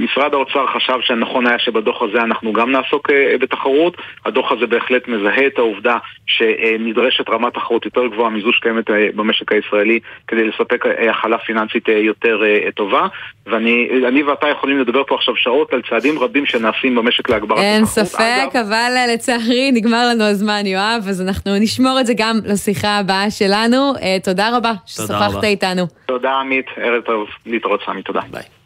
משרד 0.00 0.34
האוצר 0.34 0.66
חשב 0.66 0.98
שנכון 1.00 1.46
היה 1.46 1.58
שבדוח 1.58 2.02
הזה 2.02 2.22
אנחנו 2.22 2.52
גם 2.52 2.70
נעסוק 2.72 3.10
אה, 3.10 3.38
בתחרות. 3.40 3.96
הדוח 4.26 4.52
הזה 4.52 4.66
בהחלט 4.66 5.08
מזהה 5.08 5.46
את 5.46 5.58
העובדה 5.58 5.96
שנדרשת 6.26 7.28
רמת 7.28 7.54
תחרות 7.54 7.84
יותר 7.84 8.06
גבוהה 8.06 8.30
מזו 8.30 8.52
שקיימת 8.52 8.90
אה, 8.90 9.08
במשק 9.14 9.52
הישראלי 9.52 10.00
כדי 10.28 10.48
לספק 10.48 10.86
אה, 10.86 11.10
הכלה 11.10 11.38
פיננסית 11.38 11.88
יותר 11.88 12.42
טובה. 12.74 13.06
ואני 13.46 14.22
ואתה 14.22 14.48
יכולים 14.48 14.78
לדבר 14.78 15.02
פה 15.04 15.14
עכשיו 15.14 15.36
שעות 15.36 15.72
על 15.72 15.82
צעדים 15.90 16.18
רבים 16.18 16.46
שנעשים 16.46 16.94
במשק 16.94 17.30
להגברת 17.30 17.58
התחרות. 17.58 17.74
אין 17.76 17.84
ספק, 17.84 18.56
אגב... 18.56 18.66
אבל 18.66 18.92
לצערי 19.14 19.70
נגמר 19.72 20.08
לנו 20.10 20.24
הזמן, 20.24 20.66
יואב, 20.66 21.04
אז 21.08 21.22
אנחנו 21.22 21.52
נשמור 21.60 22.00
את 22.00 22.06
זה 22.06 22.12
גם 22.16 22.36
לשיחה 22.44 22.98
הבאה 22.98 23.30
שלנו. 23.30 23.92
תודה 24.24 24.56
רבה 24.56 24.72
ששוחחת 24.86 25.44
איתנו. 25.44 25.82
תודה 26.06 26.32
עמית, 26.32 26.66
ערב 26.76 27.02
טוב, 27.02 27.28
להתראות 27.46 27.80
סמי, 27.86 28.02
תודה. 28.02 28.20
ביי. 28.30 28.59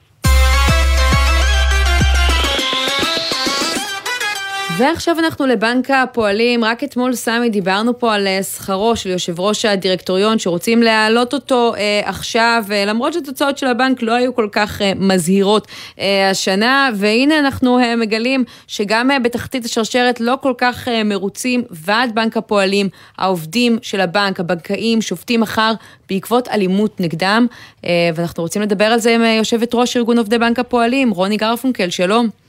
ועכשיו 4.79 5.19
אנחנו 5.19 5.47
לבנק 5.47 5.91
הפועלים, 5.91 6.65
רק 6.65 6.85
אתמול 6.85 7.15
סמי 7.15 7.51
דיברנו 7.51 7.99
פה 7.99 8.15
על 8.15 8.27
אה, 8.27 8.43
שכרו 8.43 8.97
של 8.97 9.11
יושב 9.11 9.41
ראש 9.41 9.65
הדירקטוריון 9.65 10.39
שרוצים 10.39 10.83
להעלות 10.83 11.35
אותו 11.35 11.75
אה, 11.75 12.01
עכשיו, 12.05 12.65
אה, 12.73 12.85
למרות 12.85 13.13
שהתוצאות 13.13 13.59
של 13.59 13.67
הבנק 13.67 14.03
לא 14.03 14.13
היו 14.13 14.35
כל 14.35 14.49
כך 14.53 14.83
אה, 14.83 14.93
מזהירות 14.97 15.67
אה, 15.99 16.31
השנה, 16.31 16.91
והנה 16.95 17.39
אנחנו 17.39 17.79
אה, 17.79 17.97
מגלים 17.97 18.45
שגם 18.67 19.11
אה, 19.11 19.19
בתחתית 19.19 19.65
השרשרת 19.65 20.21
לא 20.21 20.35
כל 20.43 20.53
כך 20.59 20.89
אה, 20.89 21.05
מרוצים, 21.05 21.63
ועד 21.71 22.15
בנק 22.15 22.37
הפועלים, 22.37 22.89
העובדים 23.19 23.79
של 23.83 24.01
הבנק, 24.01 24.41
הבנקאים, 24.41 25.03
שופטים 25.03 25.41
מחר 25.41 25.73
בעקבות 26.09 26.49
אלימות 26.49 27.01
נגדם, 27.01 27.47
אה, 27.85 27.91
ואנחנו 28.15 28.43
רוצים 28.43 28.63
לדבר 28.63 28.85
על 28.85 28.99
זה 28.99 29.15
עם 29.15 29.23
אה, 29.23 29.29
יושבת 29.29 29.75
ראש 29.75 29.97
ארגון 29.97 30.19
עובדי 30.19 30.39
בנק 30.39 30.59
הפועלים, 30.59 31.11
רוני 31.11 31.37
גרפונקל, 31.37 31.91
שלום. 31.91 32.44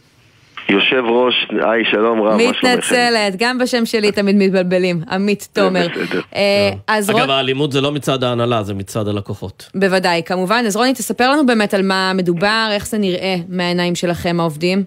יושב 0.70 1.04
ראש, 1.10 1.48
היי, 1.62 1.86
שלום 1.92 2.22
רב, 2.22 2.40
מתנצלת, 2.50 3.36
גם 3.38 3.58
בשם 3.58 3.86
שלי 3.86 4.12
תמיד 4.12 4.36
מתבלבלים, 4.36 5.02
עמית 5.12 5.48
תומר. 5.54 5.88
אה, 6.36 6.72
אגב, 6.88 7.30
האלימות 7.30 7.72
זה 7.72 7.82
לא 7.82 7.92
מצד 7.92 8.24
ההנהלה, 8.24 8.64
זה 8.64 8.74
מצד 8.74 9.08
הלקוחות. 9.08 9.70
בוודאי, 9.76 10.22
כמובן. 10.26 10.64
אז 10.68 10.76
רוני, 10.76 10.94
תספר 10.94 11.32
לנו 11.32 11.46
באמת 11.46 11.74
על 11.74 11.82
מה 11.82 12.12
מדובר, 12.16 12.68
איך 12.72 12.88
זה 12.88 12.98
נראה 12.98 13.36
מהעיניים 13.50 13.96
שלכם, 13.96 14.40
העובדים. 14.40 14.84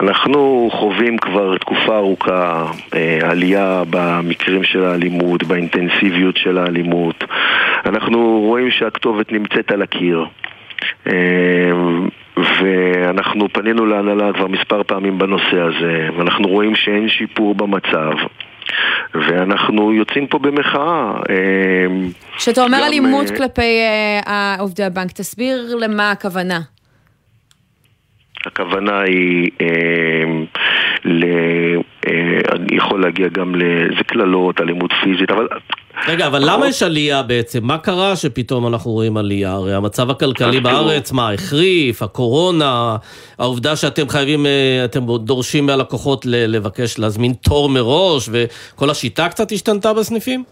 אנחנו 0.00 0.70
חווים 0.72 1.18
כבר 1.18 1.58
תקופה 1.58 1.96
ארוכה 1.96 2.66
אה, 2.94 3.18
עלייה 3.22 3.82
במקרים 3.90 4.64
של 4.64 4.84
האלימות, 4.84 5.44
באינטנסיביות 5.44 6.36
של 6.36 6.58
האלימות. 6.58 7.24
אנחנו 7.86 8.40
רואים 8.46 8.70
שהכתובת 8.70 9.32
נמצאת 9.32 9.70
על 9.70 9.82
הקיר. 9.82 10.24
אה, 11.06 11.12
ואנחנו 12.60 13.48
פנינו 13.52 13.86
להנהלה 13.86 14.32
כבר 14.32 14.46
מספר 14.46 14.82
פעמים 14.82 15.18
בנושא 15.18 15.60
הזה, 15.60 16.08
ואנחנו 16.16 16.48
רואים 16.48 16.74
שאין 16.74 17.08
שיפור 17.08 17.54
במצב. 17.54 18.12
ואנחנו 19.14 19.92
יוצאים 19.92 20.26
פה 20.26 20.38
במחאה. 20.38 21.12
אה, 21.30 21.86
כשאתה 22.36 22.64
אומר 22.64 22.86
אלימות 22.86 23.30
אה, 23.30 23.36
כלפי 23.36 23.80
אה, 24.26 24.56
עובדי 24.58 24.84
הבנק, 24.84 25.12
תסביר 25.12 25.76
למה 25.76 26.10
הכוונה. 26.10 26.60
הכוונה 28.46 29.00
היא, 29.00 29.50
אה, 29.60 29.66
ל, 31.04 31.24
אה, 32.06 32.40
יכול 32.72 33.02
להגיע 33.02 33.28
גם 33.28 33.54
לזה 33.54 34.04
קללות, 34.06 34.60
אלימות 34.60 34.90
פיזית, 35.02 35.30
אבל 35.30 35.48
רגע, 36.08 36.26
אבל 36.26 36.42
למה 36.50 36.68
יש 36.68 36.82
עלייה 36.82 37.22
בעצם? 37.22 37.58
מה 37.62 37.78
קרה 37.78 38.16
שפתאום 38.16 38.66
אנחנו 38.66 38.90
רואים 38.90 39.16
עלייה? 39.16 39.52
הרי 39.52 39.74
המצב 39.74 40.10
הכלכלי 40.10 40.60
בארץ, 40.60 41.12
מה, 41.12 41.32
החריף, 41.32 42.02
הקורונה, 42.02 42.96
העובדה 43.38 43.76
שאתם 43.76 44.08
חייבים, 44.08 44.46
אה, 44.46 44.84
אתם 44.84 45.00
דורשים 45.16 45.66
מהלקוחות 45.66 46.26
לבקש 46.26 46.98
להזמין 46.98 47.32
תור 47.32 47.68
מראש, 47.68 48.28
וכל 48.32 48.90
השיטה 48.90 49.28
קצת 49.28 49.52
השתנתה 49.52 49.94
בסניפים? 49.94 50.44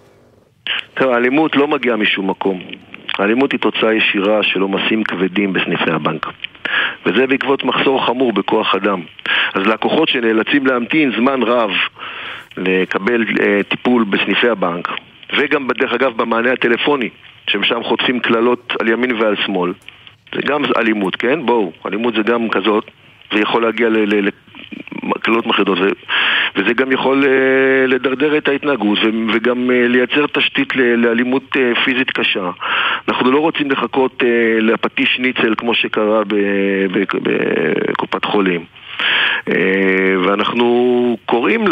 תראה, 0.94 1.14
האלימות 1.14 1.56
לא 1.56 1.68
מגיעה 1.68 1.96
משום 1.96 2.30
מקום. 2.30 2.60
האלימות 3.18 3.52
היא 3.52 3.60
תוצאה 3.60 3.94
ישירה 3.94 4.42
של 4.42 4.60
עומסים 4.60 5.04
כבדים 5.04 5.52
בסניפי 5.52 5.90
הבנק. 5.90 6.26
וזה 7.06 7.26
בעקבות 7.26 7.64
מחסור 7.64 8.06
חמור 8.06 8.32
בכוח 8.32 8.74
אדם. 8.74 9.00
אז 9.54 9.66
לקוחות 9.66 10.08
שנאלצים 10.08 10.66
להמתין 10.66 11.12
זמן 11.16 11.42
רב 11.42 11.70
לקבל 12.56 13.22
uh, 13.22 13.62
טיפול 13.68 14.04
בסניפי 14.04 14.48
הבנק, 14.48 14.88
וגם, 15.38 15.68
דרך 15.78 15.92
אגב, 15.92 16.16
במענה 16.16 16.52
הטלפוני, 16.52 17.08
שמשם 17.50 17.82
חוטפים 17.82 18.20
קללות 18.20 18.72
על 18.80 18.88
ימין 18.88 19.12
ועל 19.12 19.36
שמאל. 19.36 19.72
זה 20.34 20.40
גם 20.46 20.62
אלימות, 20.76 21.16
כן? 21.16 21.46
בואו, 21.46 21.72
אלימות 21.86 22.14
זה 22.14 22.22
גם 22.22 22.48
כזאת, 22.48 22.90
ויכול 23.32 23.62
להגיע 23.62 23.88
לקללות 25.16 25.46
מחרידות, 25.46 25.78
וזה 26.56 26.72
גם 26.74 26.92
יכול 26.92 27.24
אה, 27.24 27.86
לדרדר 27.86 28.38
את 28.38 28.48
ההתנהגות 28.48 28.98
וגם 29.34 29.70
אה, 29.70 29.88
לייצר 29.88 30.26
תשתית 30.32 30.76
לאלימות 30.76 31.42
אה, 31.56 31.72
פיזית 31.84 32.10
קשה. 32.10 32.50
אנחנו 33.08 33.30
לא 33.30 33.38
רוצים 33.38 33.70
לחכות 33.70 34.22
לפטיש 34.60 35.18
ניצל 35.18 35.54
כמו 35.58 35.74
שקרה 35.74 36.22
בקופת 36.92 38.24
חולים. 38.24 38.64
ואנחנו 40.26 41.16
קוראים 41.26 41.68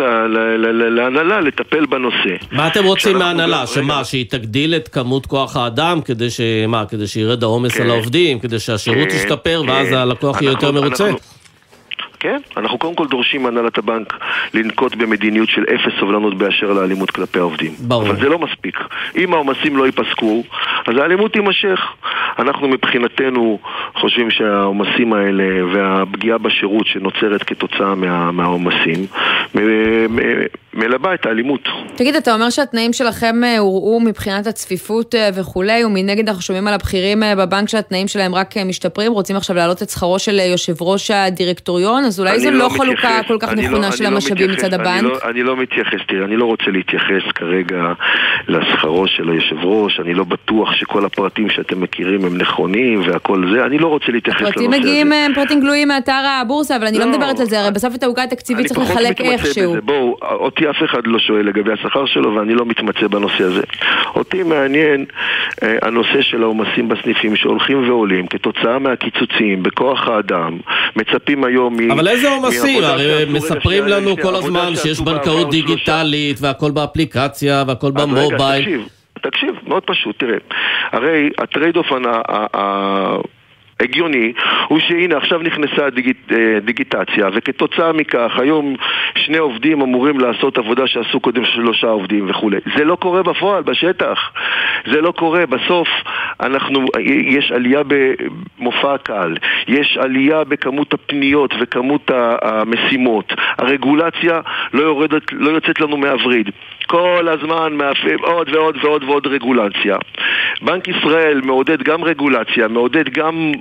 להנהלה 0.90 1.40
לטפל 1.40 1.86
בנושא. 1.86 2.36
מה 2.52 2.68
אתם 2.68 2.84
רוצים 2.84 3.16
מההנהלה? 3.18 3.66
שמה, 3.66 4.04
שהיא 4.04 4.26
תגדיל 4.30 4.74
את 4.74 4.88
כמות 4.88 5.26
כוח 5.26 5.56
האדם 5.56 6.00
כדי 6.00 7.06
שירד 7.06 7.42
העומס 7.42 7.76
על 7.76 7.82
כן. 7.82 7.90
העובדים, 7.90 8.38
כדי 8.38 8.58
שהשירות 8.58 9.08
כן, 9.08 9.16
ישתפר 9.16 9.62
ואז 9.66 9.88
כן. 9.88 9.94
הלקוח 9.94 10.42
יהיה 10.42 10.50
יותר 10.50 10.72
מרוצה? 10.72 11.10
כן, 12.24 12.40
אנחנו 12.56 12.78
קודם 12.78 12.94
כל 12.94 13.06
דורשים 13.06 13.42
מהנהלת 13.42 13.78
הבנק 13.78 14.14
לנקוט 14.54 14.94
במדיניות 14.94 15.48
של 15.48 15.64
אפס 15.74 15.92
סובלנות 16.00 16.34
באשר 16.34 16.72
לאלימות 16.72 17.10
כלפי 17.10 17.38
העובדים. 17.38 17.72
ברור. 17.78 18.02
אבל 18.02 18.16
זה 18.16 18.28
לא 18.28 18.38
מספיק. 18.38 18.78
אם 19.16 19.34
העומסים 19.34 19.76
לא 19.76 19.86
ייפסקו, 19.86 20.42
אז 20.86 20.96
האלימות 20.96 21.32
תימשך. 21.32 21.80
אנחנו 22.38 22.68
מבחינתנו 22.68 23.58
חושבים 23.94 24.30
שהעומסים 24.30 25.12
האלה 25.12 25.66
והפגיעה 25.72 26.38
בשירות 26.38 26.86
שנוצרת 26.86 27.42
כתוצאה 27.42 27.94
מה, 27.94 28.32
מהעומסים 28.32 29.06
מלבה 30.76 31.14
את 31.14 31.26
האלימות. 31.26 31.60
תגיד, 31.96 32.16
אתה 32.16 32.34
אומר 32.34 32.50
שהתנאים 32.50 32.92
שלכם 32.92 33.44
אה, 33.44 33.58
הורעו 33.58 34.00
מבחינת 34.00 34.46
הצפיפות 34.46 35.14
אה, 35.14 35.28
וכולי, 35.34 35.84
ומנגד 35.84 36.28
אנחנו 36.28 36.42
שומעים 36.42 36.68
על 36.68 36.74
הבכירים 36.74 37.22
אה, 37.22 37.36
בבנק 37.36 37.68
שהתנאים 37.68 38.08
שלהם 38.08 38.34
רק 38.34 38.56
משתפרים, 38.56 39.12
רוצים 39.12 39.36
עכשיו 39.36 39.56
להעלות 39.56 39.82
את 39.82 39.90
שכרו 39.90 40.18
של 40.18 40.38
יושב 40.38 40.82
ראש 40.82 41.10
הדירקטוריון, 41.10 42.04
אז 42.04 42.20
אולי 42.20 42.40
זו 42.40 42.50
לא, 42.50 42.58
לא 42.58 42.68
חלוקה 42.68 43.20
כל 43.28 43.36
כך 43.40 43.52
נכונה 43.52 43.86
לא, 43.86 43.96
של 43.96 44.06
המשאבים 44.06 44.48
לא 44.48 44.54
מצד 44.54 44.74
הבנק? 44.74 45.00
אני 45.00 45.08
לא, 45.08 45.18
אני 45.30 45.42
לא 45.42 45.56
מתייחס, 45.56 45.98
תראה, 46.08 46.24
אני 46.24 46.36
לא 46.36 46.44
רוצה 46.44 46.70
להתייחס 46.70 47.22
כרגע 47.34 47.92
לשכרו 48.48 49.06
של 49.08 49.30
היושב 49.30 49.64
ראש, 49.64 50.00
אני 50.00 50.14
לא 50.14 50.24
בטוח 50.24 50.72
שכל 50.72 51.04
הפרטים 51.04 51.50
שאתם 51.50 51.80
מכירים 51.80 52.24
הם 52.24 52.38
נכונים 52.38 53.00
והכל 53.06 53.44
זה, 53.54 53.64
אני 53.64 53.78
לא 53.78 53.86
רוצה 53.86 54.12
להתייחס 54.12 54.40
לנושא 54.40 54.58
הזה. 54.58 54.66
הפרטים 54.66 54.80
מגיעים, 54.80 55.12
הם 55.12 55.34
פרטים 55.34 55.60
גלויים 55.60 55.88
מאתר 55.88 56.22
הבורסה, 56.42 56.76
אבל 56.76 56.86
אני 56.86 56.98
לא, 56.98 57.04
לא 57.04 57.12
מדברת 57.12 57.40
על 57.40 57.46
זה, 57.46 57.60
הרי 57.60 57.70
בסוף 57.70 57.94
את 57.94 58.02
העוגה 58.02 58.22
התקציבית 58.22 58.66
צריך 58.66 58.80
לחלק 58.80 59.20
איכשהו. 59.20 59.76
בואו, 59.82 60.16
אותי 60.22 60.63
אף 60.70 60.82
אחד 60.84 61.06
לא 61.06 61.18
שואל 61.18 61.46
לגבי 61.46 61.72
השכר 61.72 62.06
שלו 62.06 62.34
ואני 62.34 62.54
לא 62.54 62.66
מתמצא 62.66 63.06
בנושא 63.06 63.44
הזה. 63.44 63.62
אותי 64.14 64.42
מעניין 64.42 65.04
אה, 65.62 65.76
הנושא 65.82 66.22
של 66.22 66.42
העומסים 66.42 66.88
בסניפים 66.88 67.36
שהולכים 67.36 67.88
ועולים 67.88 68.26
כתוצאה 68.26 68.78
מהקיצוצים 68.78 69.62
בכוח 69.62 70.08
האדם, 70.08 70.58
מצפים 70.96 71.44
היום 71.44 71.76
מ... 71.76 71.90
אבל 71.90 72.08
איזה 72.08 72.28
עומסים? 72.28 72.84
הרי 72.84 73.24
מספרים 73.32 73.84
לנו 73.84 74.16
כל 74.22 74.34
הזמן 74.34 74.76
שיש 74.76 75.00
בנקאות 75.00 75.50
דיגיטלית 75.50 76.36
והכל 76.40 76.70
באפליקציה 76.70 77.64
והכל 77.66 77.90
במובייל. 77.90 78.62
תקשיב, 78.62 78.88
תקשיב, 79.22 79.54
מאוד 79.66 79.82
פשוט, 79.82 80.18
תראה. 80.18 80.38
הרי 80.92 81.30
ה 81.38 81.45
trade 81.45 81.76
off 81.76 81.92
הגיוני 83.80 84.32
הוא 84.68 84.80
שהנה 84.80 85.16
עכשיו 85.16 85.38
נכנסה 85.38 85.86
הדיגיטציה 86.56 87.24
אה, 87.24 87.30
וכתוצאה 87.34 87.92
מכך 87.92 88.38
היום 88.38 88.76
שני 89.16 89.38
עובדים 89.38 89.80
אמורים 89.80 90.20
לעשות 90.20 90.58
עבודה 90.58 90.86
שעשו 90.86 91.20
קודם 91.20 91.44
שלושה 91.44 91.86
עובדים 91.86 92.30
וכולי. 92.30 92.56
זה 92.76 92.84
לא 92.84 92.96
קורה 92.96 93.22
בפועל, 93.22 93.62
בשטח. 93.62 94.32
זה 94.86 95.00
לא 95.00 95.10
קורה, 95.12 95.46
בסוף 95.46 95.88
אנחנו, 96.40 96.86
יש 97.26 97.52
עלייה 97.52 97.80
במופע 98.58 98.94
הקהל 98.94 99.36
יש 99.68 99.98
עלייה 100.00 100.44
בכמות 100.44 100.94
הפניות 100.94 101.54
וכמות 101.60 102.10
המשימות. 102.42 103.32
הרגולציה 103.58 104.40
לא, 104.74 104.82
יורדת, 104.82 105.32
לא 105.32 105.50
יוצאת 105.50 105.80
לנו 105.80 105.96
מהווריד 105.96 106.50
כל 106.86 107.28
הזמן 107.28 107.72
מאפים 107.72 108.18
עוד 108.22 108.48
ועוד 108.54 108.76
ועוד 108.84 109.04
ועוד 109.04 109.26
רגולציה 109.26 109.96
בנק 110.62 110.88
ישראל 110.88 111.40
מעודד 111.44 111.82
גם 111.82 112.04
רגולציה, 112.04 112.68
מעודד 112.68 113.08
גם 113.08 113.52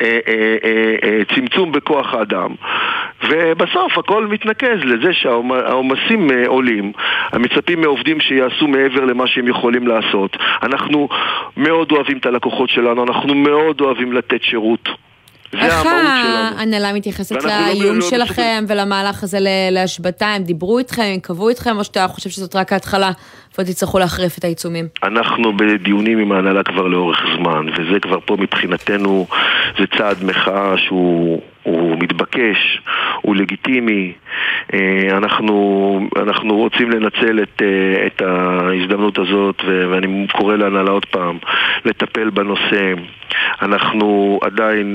אה, 0.00 0.18
אה, 0.28 0.56
אה, 1.04 1.20
צמצום 1.34 1.72
בכוח 1.72 2.14
האדם 2.14 2.54
ובסוף 3.28 3.98
הכל 3.98 4.26
מתנקז 4.26 4.84
לזה 4.84 5.12
שהעומסים 5.12 6.28
עולים, 6.46 6.92
המצפים 7.32 7.80
מעובדים 7.80 8.20
שיעשו 8.20 8.68
מעבר 8.68 9.04
למה 9.04 9.26
שהם 9.26 9.48
יכולים 9.48 9.86
לעשות. 9.86 10.36
אנחנו 10.62 11.08
מאוד 11.56 11.92
אוהבים 11.92 12.18
את 12.18 12.26
הלקוחות 12.26 12.70
שלנו, 12.70 13.04
אנחנו 13.04 13.34
מאוד 13.34 13.80
אוהבים 13.80 14.12
לתת 14.12 14.42
שירות. 14.42 14.88
איך 15.52 15.86
ההנהלה 15.86 16.92
מתייחסת 16.92 17.32
לא 17.32 17.50
לאיום 17.50 17.96
לא 17.96 18.10
שלכם 18.10 18.64
ולמהלך 18.68 19.22
הזה 19.22 19.38
להשבתה? 19.70 20.26
הם 20.26 20.42
דיברו 20.42 20.78
איתכם, 20.78 21.02
הם 21.02 21.20
קבעו 21.20 21.48
איתכם, 21.48 21.78
או 21.78 21.84
שאתה 21.84 22.08
חושב 22.08 22.30
שזאת 22.30 22.56
רק 22.56 22.72
ההתחלה 22.72 23.10
ועוד 23.58 23.68
יצטרכו 23.68 23.98
להחריף 23.98 24.38
את 24.38 24.44
העיצומים? 24.44 24.88
אנחנו 25.02 25.56
בדיונים 25.56 26.18
עם 26.18 26.32
ההנהלה 26.32 26.62
כבר 26.62 26.86
לאורך 26.86 27.18
זמן, 27.36 27.66
וזה 27.68 28.00
כבר 28.00 28.18
פה 28.24 28.36
מבחינתנו, 28.36 29.26
זה 29.78 29.84
צעד 29.98 30.24
מחאה 30.24 30.78
שהוא 30.78 31.40
מתבקש, 32.00 32.80
הוא 33.22 33.36
לגיטימי. 33.36 34.12
אה, 34.74 35.16
אנחנו, 35.16 36.08
אנחנו 36.16 36.56
רוצים 36.56 36.90
לנצל 36.90 37.42
את, 37.42 37.62
אה, 37.62 38.06
את 38.06 38.22
ההזדמנות 38.22 39.18
הזאת, 39.18 39.62
ואני 39.64 40.26
קורא 40.32 40.56
להנהלה 40.56 40.90
עוד 40.90 41.04
פעם, 41.04 41.38
לטפל 41.84 42.30
בנושא. 42.30 42.94
אנחנו 43.62 44.38
עדיין... 44.42 44.94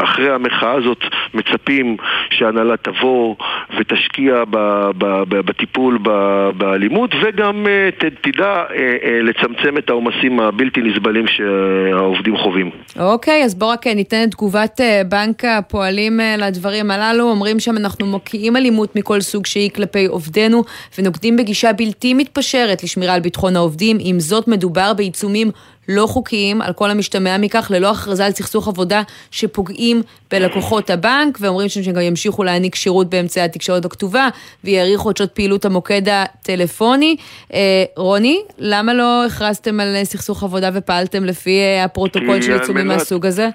אה, 0.00 0.04
אחרי 0.04 0.30
המחאה 0.30 0.72
הזאת 0.72 0.98
מצפים 1.34 1.96
שההנהלה 2.30 2.76
תבוא 2.76 3.36
ותשקיע 3.78 4.44
ב, 4.50 4.56
ב, 4.98 5.22
ב, 5.28 5.40
בטיפול 5.40 5.98
ב, 6.02 6.10
באלימות 6.56 7.10
וגם 7.22 7.66
uh, 7.66 8.04
תדע 8.22 8.64
uh, 8.68 8.72
uh, 8.72 8.74
לצמצם 9.22 9.78
את 9.78 9.90
העומסים 9.90 10.40
הבלתי 10.40 10.80
נסבלים 10.80 11.24
שהעובדים 11.26 12.36
חווים. 12.36 12.70
אוקיי, 13.00 13.42
okay, 13.42 13.44
אז 13.44 13.54
בואו 13.54 13.70
רק 13.70 13.86
ניתן 13.86 14.22
את 14.24 14.30
תגובת 14.30 14.80
בנק 15.08 15.44
הפועלים 15.44 16.20
לדברים 16.38 16.90
הללו. 16.90 17.30
אומרים 17.30 17.60
שם 17.60 17.76
אנחנו 17.76 18.06
מוקיעים 18.06 18.56
אלימות 18.56 18.96
מכל 18.96 19.20
סוג 19.20 19.46
שהיא 19.46 19.70
כלפי 19.70 20.06
עובדינו 20.06 20.62
ונוקדים 20.98 21.36
בגישה 21.36 21.72
בלתי 21.72 22.14
מתפשרת 22.14 22.82
לשמירה 22.82 23.14
על 23.14 23.20
ביטחון 23.20 23.56
העובדים. 23.56 23.96
עם 24.00 24.20
זאת 24.20 24.48
מדובר 24.48 24.92
בעיצומים 24.96 25.50
לא 25.88 26.06
חוקיים, 26.06 26.62
על 26.62 26.72
כל 26.72 26.90
המשתמע 26.90 27.38
מכך, 27.38 27.70
ללא 27.74 27.90
הכרזה 27.90 28.26
על 28.26 28.32
סכסוך 28.32 28.68
עבודה 28.68 29.02
שפוגעים 29.30 30.02
בלקוחות 30.30 30.90
הבנק, 30.90 31.38
ואומרים 31.40 31.68
שהם 31.68 31.92
גם 31.92 32.00
ימשיכו 32.00 32.44
להעניק 32.44 32.74
שירות 32.74 33.10
באמצעי 33.10 33.42
התקשורת 33.42 33.84
הכתובה, 33.84 34.28
ויאריכו 34.64 35.10
את 35.10 35.16
שעות 35.16 35.32
פעילות 35.32 35.64
המוקד 35.64 36.02
הטלפוני. 36.08 37.16
אה, 37.54 37.84
רוני, 37.96 38.40
למה 38.58 38.94
לא 38.94 39.26
הכרזתם 39.26 39.80
על 39.80 40.04
סכסוך 40.04 40.42
עבודה 40.42 40.70
ופעלתם 40.74 41.24
לפי 41.24 41.58
אה, 41.60 41.84
הפרוטוקול 41.84 42.42
של 42.42 42.52
עיצומים 42.52 42.86
מהסוג 42.88 43.26
הזה? 43.26 43.48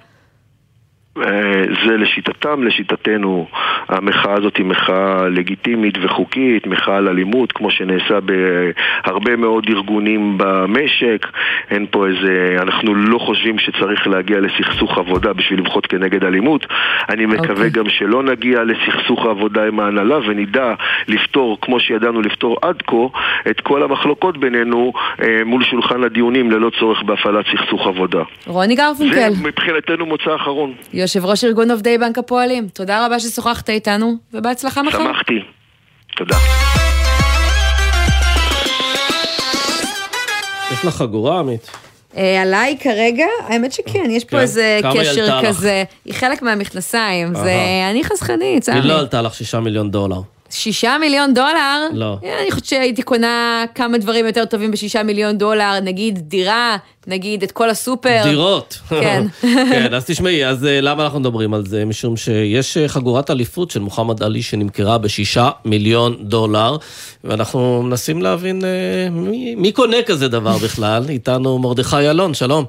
אה, 1.18 1.64
זה 1.86 1.98
לשיטתם, 1.98 2.64
לשיטתנו, 2.64 3.48
המחאה 3.88 4.34
הזאת 4.34 4.58
היא 4.58 4.66
מחאה 4.66 5.28
לגיטימית 5.30 5.96
וחוקית, 6.02 6.68
מחאה 6.68 6.98
על 6.98 7.08
אלימות, 7.08 7.52
כמו 7.52 7.72
שנעשה 7.72 8.20
בהרבה 8.20 9.36
מאוד 9.36 9.66
ארגונים 9.70 10.38
במשק. 10.38 11.28
אין 11.72 11.86
פה 11.92 12.08
איזה, 12.08 12.56
אנחנו 12.62 12.96
לא 12.96 13.18
חושבים 13.18 13.60
שצריך 13.60 14.08
להגיע 14.08 14.40
לסכסוך 14.40 14.98
עבודה 14.98 15.34
בשביל 15.34 15.60
למחות 15.60 15.86
כנגד 15.86 16.24
אלימות. 16.24 16.66
אני 17.10 17.26
מקווה 17.26 17.46
okay. 17.48 17.52
אוקיי. 17.52 17.70
גם 17.70 17.90
שלא 17.90 18.24
נגיע 18.24 18.64
לסכסוך 18.64 19.26
עבודה 19.26 19.68
עם 19.68 19.80
ההנהלה 19.80 20.18
ונדע 20.28 20.74
לפתור, 21.08 21.58
כמו 21.62 21.80
שידענו 21.80 22.22
לפתור 22.22 22.58
עד 22.62 22.82
כה, 22.88 22.96
את 23.50 23.62
כל 23.62 23.84
המחלוקות 23.84 24.38
בינינו 24.38 24.94
אה, 25.22 25.44
מול 25.46 25.64
שולחן 25.64 26.04
הדיונים 26.04 26.52
ללא 26.52 26.72
צורך 26.80 27.04
בהפעלת 27.04 27.46
סכסוך 27.46 27.88
עבודה. 27.88 28.24
רוני 28.48 28.76
גרפונקל. 28.76 29.16
זה 29.16 29.48
מבחינתנו 29.48 30.06
מוצא 30.06 30.36
אחרון. 30.36 30.74
יושב 31.00 31.26
ראש 31.26 31.44
ארגון 31.44 31.72
עובדי 31.72 31.98
בנק 31.98 32.18
הפועלים, 32.18 32.68
תודה 32.68 33.06
רבה 33.06 33.20
ששוחחת 33.20 33.70
איתנו, 33.70 34.18
ובהצלחה 34.34 34.84
מחר. 34.84 34.98
שמחתי. 34.98 35.34
תודה. 36.18 36.36
יש 40.72 40.86
לך 40.86 40.96
חגורה, 40.96 41.40
עמית? 41.40 41.72
אה, 42.18 42.42
עליי 42.42 42.78
כרגע? 42.80 43.26
האמת 43.48 43.72
שכן, 43.72 44.10
יש 44.10 44.24
פה 44.24 44.30
כן. 44.32 44.38
איזה 44.38 44.80
קשר 44.94 45.40
כזה. 45.46 45.84
היא 46.06 46.14
חלק 46.14 46.42
מהמכנסיים, 46.42 47.36
זה... 47.36 47.56
אני 47.92 48.04
חסכנית, 48.04 48.64
סמי. 48.64 48.76
היא 48.76 48.84
לא 48.84 49.00
עלתה 49.00 49.22
לך 49.22 49.34
שישה 49.34 49.60
מיליון 49.60 49.92
דולר. 49.92 50.22
שישה 50.50 50.98
מיליון 51.00 51.34
דולר? 51.34 51.88
לא. 51.94 52.18
אני 52.42 52.52
חושבת 52.52 52.66
שהייתי 52.66 53.02
קונה 53.02 53.64
כמה 53.76 53.98
דברים 53.98 54.26
יותר 54.26 54.46
טובים 54.46 54.72
בשישה 54.72 55.04
מיליון 55.04 55.38
דולר, 55.38 55.80
נגיד 55.80 56.20
דירה, 56.20 56.78
נגיד 57.08 57.44
את 57.44 57.52
כל 57.52 57.70
הסופר. 57.70 58.22
דירות. 58.24 58.80
כן. 58.90 59.26
כן, 59.72 59.94
אז 59.94 60.06
תשמעי, 60.06 60.46
אז 60.46 60.66
אה, 60.66 60.82
למה 60.82 61.04
אנחנו 61.04 61.20
מדברים 61.20 61.54
על 61.54 61.66
זה? 61.66 61.86
משום 61.86 62.18
שיש 62.18 62.78
אה, 62.78 62.88
חגורת 62.88 63.32
אליפות 63.32 63.72
של 63.72 63.80
מוחמד 63.80 64.24
עלי 64.24 64.42
שנמכרה 64.42 64.98
בשישה 64.98 65.50
מיליון 65.66 66.16
דולר, 66.20 66.78
ואנחנו 67.24 67.84
מנסים 67.84 68.22
להבין 68.22 68.66
אה, 68.66 69.10
מי, 69.12 69.56
מי 69.56 69.72
קונה 69.72 69.98
כזה 70.06 70.28
דבר 70.28 70.58
בכלל. 70.66 71.06
איתנו 71.10 71.60
מרדכי 71.60 72.10
אלון, 72.10 72.34
שלום. 72.34 72.66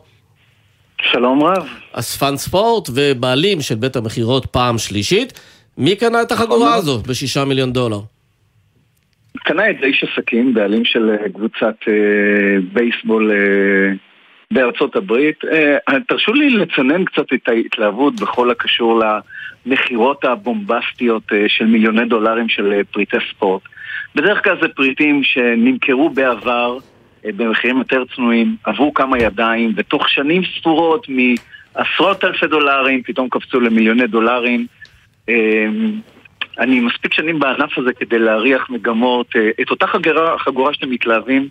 שלום 1.13 1.45
רב. 1.45 1.67
אספן 1.93 2.37
ספורט 2.37 2.91
ובעלים 2.95 3.61
של 3.61 3.75
בית 3.75 3.97
המכירות 3.97 4.47
פעם 4.47 4.79
שלישית. 4.79 5.41
מי 5.79 5.97
קנה 5.97 6.23
את 6.23 6.33
החגורה 6.33 6.75
הזו 6.75 6.99
בשישה 7.09 7.45
מיליון 7.45 7.73
דולר? 7.73 8.01
קנה 9.45 9.71
את 9.71 9.77
זה 9.81 9.87
איש 9.87 10.05
עסקים, 10.05 10.55
בעלים 10.55 10.85
של 10.85 11.11
אה, 11.11 11.29
קבוצת 11.29 11.77
אה, 11.89 12.61
בייסבול 12.73 13.31
אה, 13.31 13.95
בארצות 14.51 14.97
הברית. 14.97 15.45
אה, 15.45 16.01
תרשו 16.09 16.33
לי 16.33 16.51
לצנן 16.51 17.05
קצת 17.05 17.33
את 17.35 17.49
ההתלהבות 17.49 18.21
בכל 18.21 18.51
הקשור 18.51 19.03
למכירות 19.67 20.25
הבומבסטיות 20.25 21.23
אה, 21.33 21.45
של 21.49 21.67
מיליוני 21.67 22.05
דולרים 22.05 22.49
של 22.49 22.73
אה, 22.73 22.85
פריטי 22.93 23.17
ספורט. 23.31 23.63
בדרך 24.15 24.45
כלל 24.45 24.57
זה 24.63 24.69
פריטים 24.69 25.23
שנמכרו 25.25 26.11
בעבר 26.11 26.79
אה, 27.25 27.31
במחירים 27.37 27.79
יותר 27.79 28.03
צנועים, 28.17 28.57
עברו 28.65 28.95
כמה 28.95 29.19
ידיים, 29.19 29.73
ותוך 29.77 30.09
שנים 30.09 30.43
ספורות 30.59 31.07
מעשרות 31.09 32.25
אלפי 32.25 32.47
דולרים 32.47 33.03
פתאום 33.03 33.29
קפצו 33.29 33.61
למיליוני 33.61 34.07
דולרים. 34.07 34.67
אמ, 35.31 36.01
אני 36.61 36.81
מספיק 36.81 37.15
שנים 37.15 37.39
בענף 37.39 37.79
הזה 37.79 37.93
כדי 37.93 38.19
להריח 38.19 38.71
מגמות. 38.71 39.27
אה, 39.37 39.51
את 39.63 39.71
אותה 39.71 39.87
חגורה, 39.87 40.39
חגורה 40.39 40.75
שאתם 40.75 40.91
מתלהבים 40.91 41.49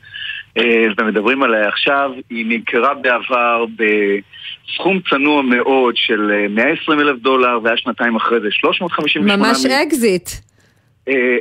אה, 0.58 0.86
ומדברים 0.98 1.44
עליה 1.44 1.68
עכשיו, 1.68 2.12
היא 2.30 2.46
נמכרה 2.46 2.94
בעבר 2.94 3.66
בסכום 3.76 5.00
צנוע 5.10 5.42
מאוד 5.42 5.98
של 5.98 6.48
120 6.50 7.00
אה, 7.00 7.04
אלף 7.04 7.22
דולר, 7.22 7.60
והיה 7.64 7.78
שנתיים 7.78 8.16
אחרי 8.16 8.40
זה 8.42 8.48
350 8.52 9.26
ממש 9.26 9.66
אקזיט. 9.66 10.30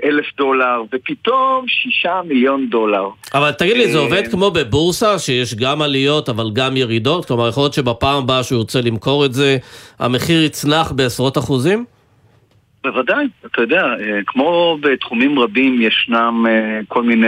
אלף 0.05 0.27
דולר, 0.37 0.83
ופתאום 0.93 1.65
שישה 1.69 2.21
מיליון 2.29 2.67
דולר. 2.71 3.09
אבל 3.35 3.53
תגיד 3.53 3.77
לי, 3.77 3.93
זה 3.93 3.99
עובד 3.99 4.23
כמו 4.31 4.51
בבורסה, 4.51 5.19
שיש 5.19 5.55
גם 5.55 5.83
עליות 5.83 6.29
אבל 6.29 6.51
גם 6.53 6.77
ירידות? 6.77 7.25
כלומר, 7.25 7.49
יכול 7.49 7.63
להיות 7.63 7.75
שבפעם 7.75 8.23
הבאה 8.23 8.43
שהוא 8.43 8.59
ירצה 8.59 8.81
למכור 8.81 9.25
את 9.25 9.33
זה, 9.33 9.57
המחיר 9.99 10.45
יצנח 10.45 10.93
בעשרות 10.93 11.39
אחוזים? 11.39 11.85
בוודאי, 12.85 13.27
אתה 13.47 13.63
יודע, 13.63 13.85
אה, 13.85 14.21
כמו 14.27 14.79
בתחומים 14.81 15.39
רבים 15.39 15.83
ישנם 15.83 16.47
אה, 16.49 16.81
כל 16.89 17.03
מיני, 17.03 17.27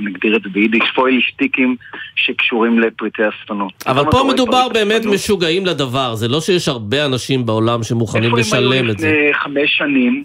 נגדיר 0.00 0.36
את 0.36 0.42
זה 0.42 0.48
ביידיש, 0.48 0.82
פוילשטיקים 0.94 1.76
שקשורים 2.16 2.78
לפריטי 2.78 3.22
אספנות. 3.28 3.72
אבל 3.86 4.04
פה 4.10 4.24
מדובר 4.32 4.68
באמת 4.68 4.96
אספנות? 4.96 5.14
משוגעים 5.14 5.66
לדבר, 5.66 6.14
זה 6.14 6.28
לא 6.28 6.40
שיש 6.40 6.68
הרבה 6.68 7.06
אנשים 7.06 7.46
בעולם 7.46 7.82
שמוכנים 7.82 8.36
איפה 8.36 8.56
הם 8.56 8.62
היו 8.62 8.72
לשלם 8.72 8.90
את 8.90 8.98
זה. 8.98 9.08
לפני 9.08 9.34
חמש 9.34 9.78
שנים? 9.78 10.24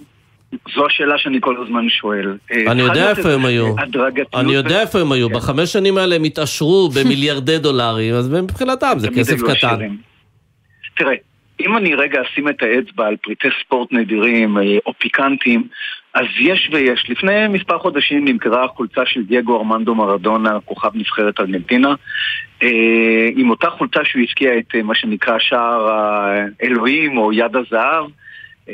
זו 0.76 0.86
השאלה 0.86 1.18
שאני 1.18 1.38
כל 1.42 1.56
הזמן 1.66 1.90
שואל. 1.90 2.38
אה, 2.52 2.72
אני 2.72 2.82
יודע 2.82 3.10
איפה 3.10 3.30
הם 3.30 3.46
היו. 3.46 3.76
אני 4.34 4.54
יודע 4.54 4.82
איפה 4.82 5.00
הם 5.00 5.12
היו, 5.12 5.30
בחמש 5.30 5.74
שנים 5.74 5.98
האלה 5.98 6.16
הם 6.16 6.24
התעשרו 6.24 6.90
במיליארדי 6.90 7.58
דולרים, 7.58 8.16
אז 8.16 8.30
מבחינתם 8.30 8.94
זה 8.98 9.08
כסף 9.10 9.34
היו 9.34 9.56
קטן. 9.56 9.80
תראה, 10.98 11.14
אם 11.60 11.78
אני 11.78 11.96
רגע 11.96 12.22
אשים 12.22 12.50
את 12.50 12.64
האצבע 12.64 13.08
על 13.08 13.16
פריטי 13.18 13.48
ספורט 13.62 13.92
נדירים 13.92 14.58
אה, 14.58 14.78
או 14.86 14.94
פיקנטיים, 14.94 15.68
אז 16.14 16.26
יש 16.40 16.70
ויש. 16.74 17.10
לפני 17.10 17.48
מספר 17.48 17.80
חודשים 17.80 18.26
נמכרה 18.28 18.66
החולצה 18.66 19.02
של 19.06 19.24
דייגו 19.24 19.58
ארמנדו 19.58 19.96
מרדונה, 19.96 20.58
כוכב 20.66 20.90
נבחרת 20.94 21.40
ארגנטינה, 21.40 21.96
אה, 22.64 23.30
עם 23.36 23.50
אותה 23.50 23.70
חולצה 23.70 24.00
שהוא 24.04 24.24
השקיע 24.24 24.58
את 24.58 24.76
אה, 24.76 24.84
מה 24.84 24.96
שנקרא 24.96 25.40
שער 25.40 25.88
האלוהים 25.90 27.18
או 27.18 27.34
יד 27.34 27.56
הזהב. 27.56 28.06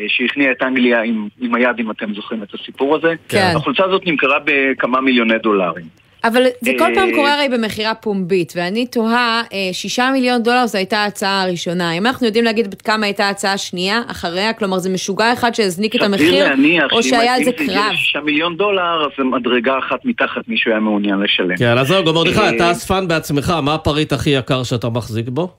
שהכניע 0.08 0.52
את 0.52 0.64
אנגליה 0.64 1.02
עם, 1.02 1.28
עם 1.40 1.56
היד, 1.56 1.80
אם 1.80 1.92
אתם 1.92 2.14
זוכרים 2.14 2.44
את 2.44 2.54
הסיפור 2.54 2.96
הזה. 2.96 3.14
כן. 3.30 3.54
החולצה 3.56 3.84
הזאת 3.86 4.08
נמכרה 4.08 4.38
בכמה 4.46 5.02
מיליוני 5.02 5.38
דולרים. 5.38 6.01
אבל 6.24 6.44
זה 6.62 6.72
כל 6.80 6.84
אה, 6.84 6.96
פעם 6.96 7.10
קורה 7.16 7.34
הרי 7.34 7.50
במכירה 7.50 7.94
פומבית, 7.96 8.54
ואני 8.56 8.86
תוהה, 8.88 9.44
אה, 9.54 9.70
שישה 9.74 10.10
מיליון 10.14 10.44
דולר 10.44 10.66
זו 10.66 10.78
הייתה 10.78 10.98
ההצעה 10.98 11.42
הראשונה. 11.42 11.92
אם 11.92 12.06
אנחנו 12.06 12.26
יודעים 12.28 12.46
להגיד 12.46 12.72
בת 12.72 12.82
כמה 12.82 13.06
הייתה 13.06 13.26
ההצעה 13.26 13.54
השנייה, 13.54 14.02
אחריה, 14.08 14.54
כלומר 14.54 14.78
זה 14.80 14.90
משוגע 14.90 15.34
אחד 15.34 15.56
שהזניק 15.56 15.96
את 15.96 16.02
המחיר, 16.02 16.28
סביר 16.28 16.44
להניח 16.50 16.92
או 16.92 17.04
שאם- 17.04 17.10
שהיה 17.12 17.36
על 17.36 17.44
זה 17.44 17.50
אם 17.52 17.58
זה 17.58 17.64
הגיע 17.64 17.82
קרב. 17.82 17.92
לשישה 17.94 18.20
מיליון 18.20 18.58
דולר, 18.58 19.06
אז 19.06 19.12
זה 19.18 19.24
מדרגה 19.24 19.80
אחת 19.80 20.06
מתחת 20.06 20.48
מישהו 20.48 20.72
היה 20.72 20.80
מעוניין 20.80 21.20
לשלם. 21.20 21.58
כן, 21.58 21.78
אז 21.78 21.88
זהו, 21.88 22.14
מרדכי, 22.14 22.40
אה, 22.40 22.56
אתה 22.56 22.72
אספן 22.72 23.08
בעצמך, 23.08 23.54
מה 23.64 23.74
הפריט 23.74 24.14
הכי 24.14 24.30
יקר 24.30 24.64
שאתה 24.64 24.90
מחזיק 24.90 25.26
בו? 25.30 25.50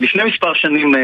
לפני 0.00 0.22
מספר 0.24 0.54
שנים 0.54 0.94
אה, 0.94 1.00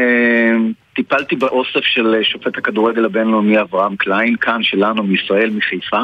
טיפלתי 0.95 1.35
באוסף 1.35 1.83
של 1.83 2.15
אה, 2.15 2.23
שופט 2.23 2.57
הכדורגל 2.57 3.05
הבינלאומי 3.05 3.61
אברהם 3.61 3.95
קליין, 3.95 4.35
כאן 4.41 4.63
שלנו 4.63 5.03
מישראל, 5.03 5.49
מחיפה. 5.49 6.01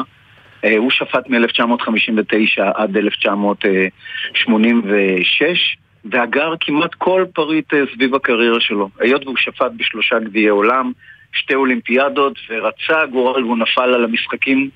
אה, 0.66 0.76
הוא 0.76 0.90
שפט 0.90 1.28
מ-1959 1.28 2.62
עד 2.74 2.96
1986, 2.96 5.76
ואגר 6.04 6.52
כמעט 6.60 6.94
כל 6.94 7.24
פריט 7.34 7.74
אה, 7.74 7.80
סביב 7.94 8.14
הקריירה 8.14 8.60
שלו. 8.60 8.88
היות 9.00 9.24
והוא 9.24 9.36
שפט 9.36 9.72
בשלושה 9.76 10.18
גביעי 10.18 10.48
עולם, 10.48 10.92
שתי 11.32 11.54
אולימפיאדות, 11.54 12.38
ורצה 12.50 13.00
הגורל 13.02 13.44
והוא 13.44 13.58
נפל 13.58 13.94
על 13.94 14.04
המשחקים 14.04 14.70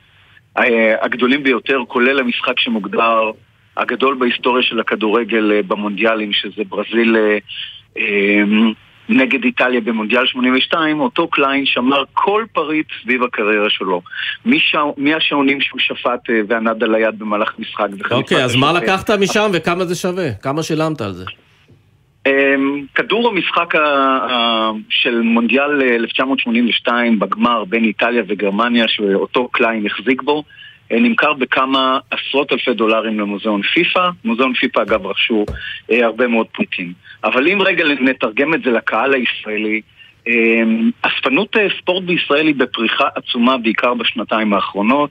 אה, 0.59 0.95
הגדולים 1.03 1.43
ביותר, 1.43 1.78
כולל 1.88 2.18
המשחק 2.18 2.61
שמוגדר 2.61 3.30
הגדול 3.76 4.14
בהיסטוריה 4.14 4.62
של 4.62 4.80
הכדורגל 4.80 5.62
במונדיאלים, 5.62 6.32
שזה 6.32 6.62
ברזיל 6.68 7.16
נגד 9.11 9.45
איטליה 9.45 9.81
במונדיאל 9.81 10.27
82, 10.27 11.01
אותו 11.01 11.29
קליין 11.29 11.67
שמר 11.67 12.03
כל 12.13 12.45
פריט 12.53 12.87
סביב 13.03 13.23
הקריירה 13.23 13.71
שלו. 13.71 14.03
מהשעונים 14.97 15.61
שהוא 15.61 15.81
שפט 15.81 16.31
אה, 16.31 16.41
וענד 16.49 16.83
על 16.83 16.95
היד 16.95 17.19
במהלך 17.19 17.53
משחק. 17.59 17.87
אוקיי, 18.11 18.45
אז 18.45 18.57
מה 18.57 18.71
השופט. 18.71 18.83
לקחת 18.83 19.11
משם 19.11 19.51
וכמה 19.53 19.85
זה 19.85 19.95
שווה? 19.95 20.33
כמה 20.43 20.63
שילמת 20.63 21.01
על 21.01 21.13
זה? 21.13 21.25
אמ, 22.27 22.85
כדור 22.95 23.29
המשחק 23.29 23.75
של 24.89 25.21
מונדיאל 25.21 25.83
אה, 25.83 25.97
1982 25.97 27.19
בגמר 27.19 27.65
בין 27.65 27.85
איטליה 27.85 28.23
וגרמניה, 28.29 28.85
שאותו 28.89 29.49
קליין 29.49 29.87
החזיק 29.87 30.23
בו, 30.23 30.37
אה, 30.37 30.43
נמכר 30.91 31.32
בכמה 31.32 31.99
עשרות 32.11 32.53
אלפי 32.53 32.74
דולרים 32.74 33.20
למוזיאון 33.20 33.62
פיפא. 33.62 34.09
מוזיאון 34.24 34.55
פיפא 34.55 34.80
אגב 34.80 35.07
רכשו 35.07 35.45
אה, 35.91 36.05
הרבה 36.05 36.26
מאוד 36.26 36.47
פריטים. 36.47 36.93
אבל 37.24 37.49
אם 37.49 37.62
רגע 37.62 37.84
נתרגם 38.01 38.55
את 38.55 38.62
זה 38.62 38.70
לקהל 38.70 39.14
הישראלי, 39.14 39.80
אמ, 40.26 40.91
אספנות 41.03 41.57
אה, 41.57 41.66
ספורט 41.78 42.05
בישראל 42.05 42.47
היא 42.47 42.55
בפריחה 42.55 43.09
עצומה 43.14 43.59
בעיקר 43.59 43.95
בשנתיים 43.95 44.53
האחרונות. 44.53 45.11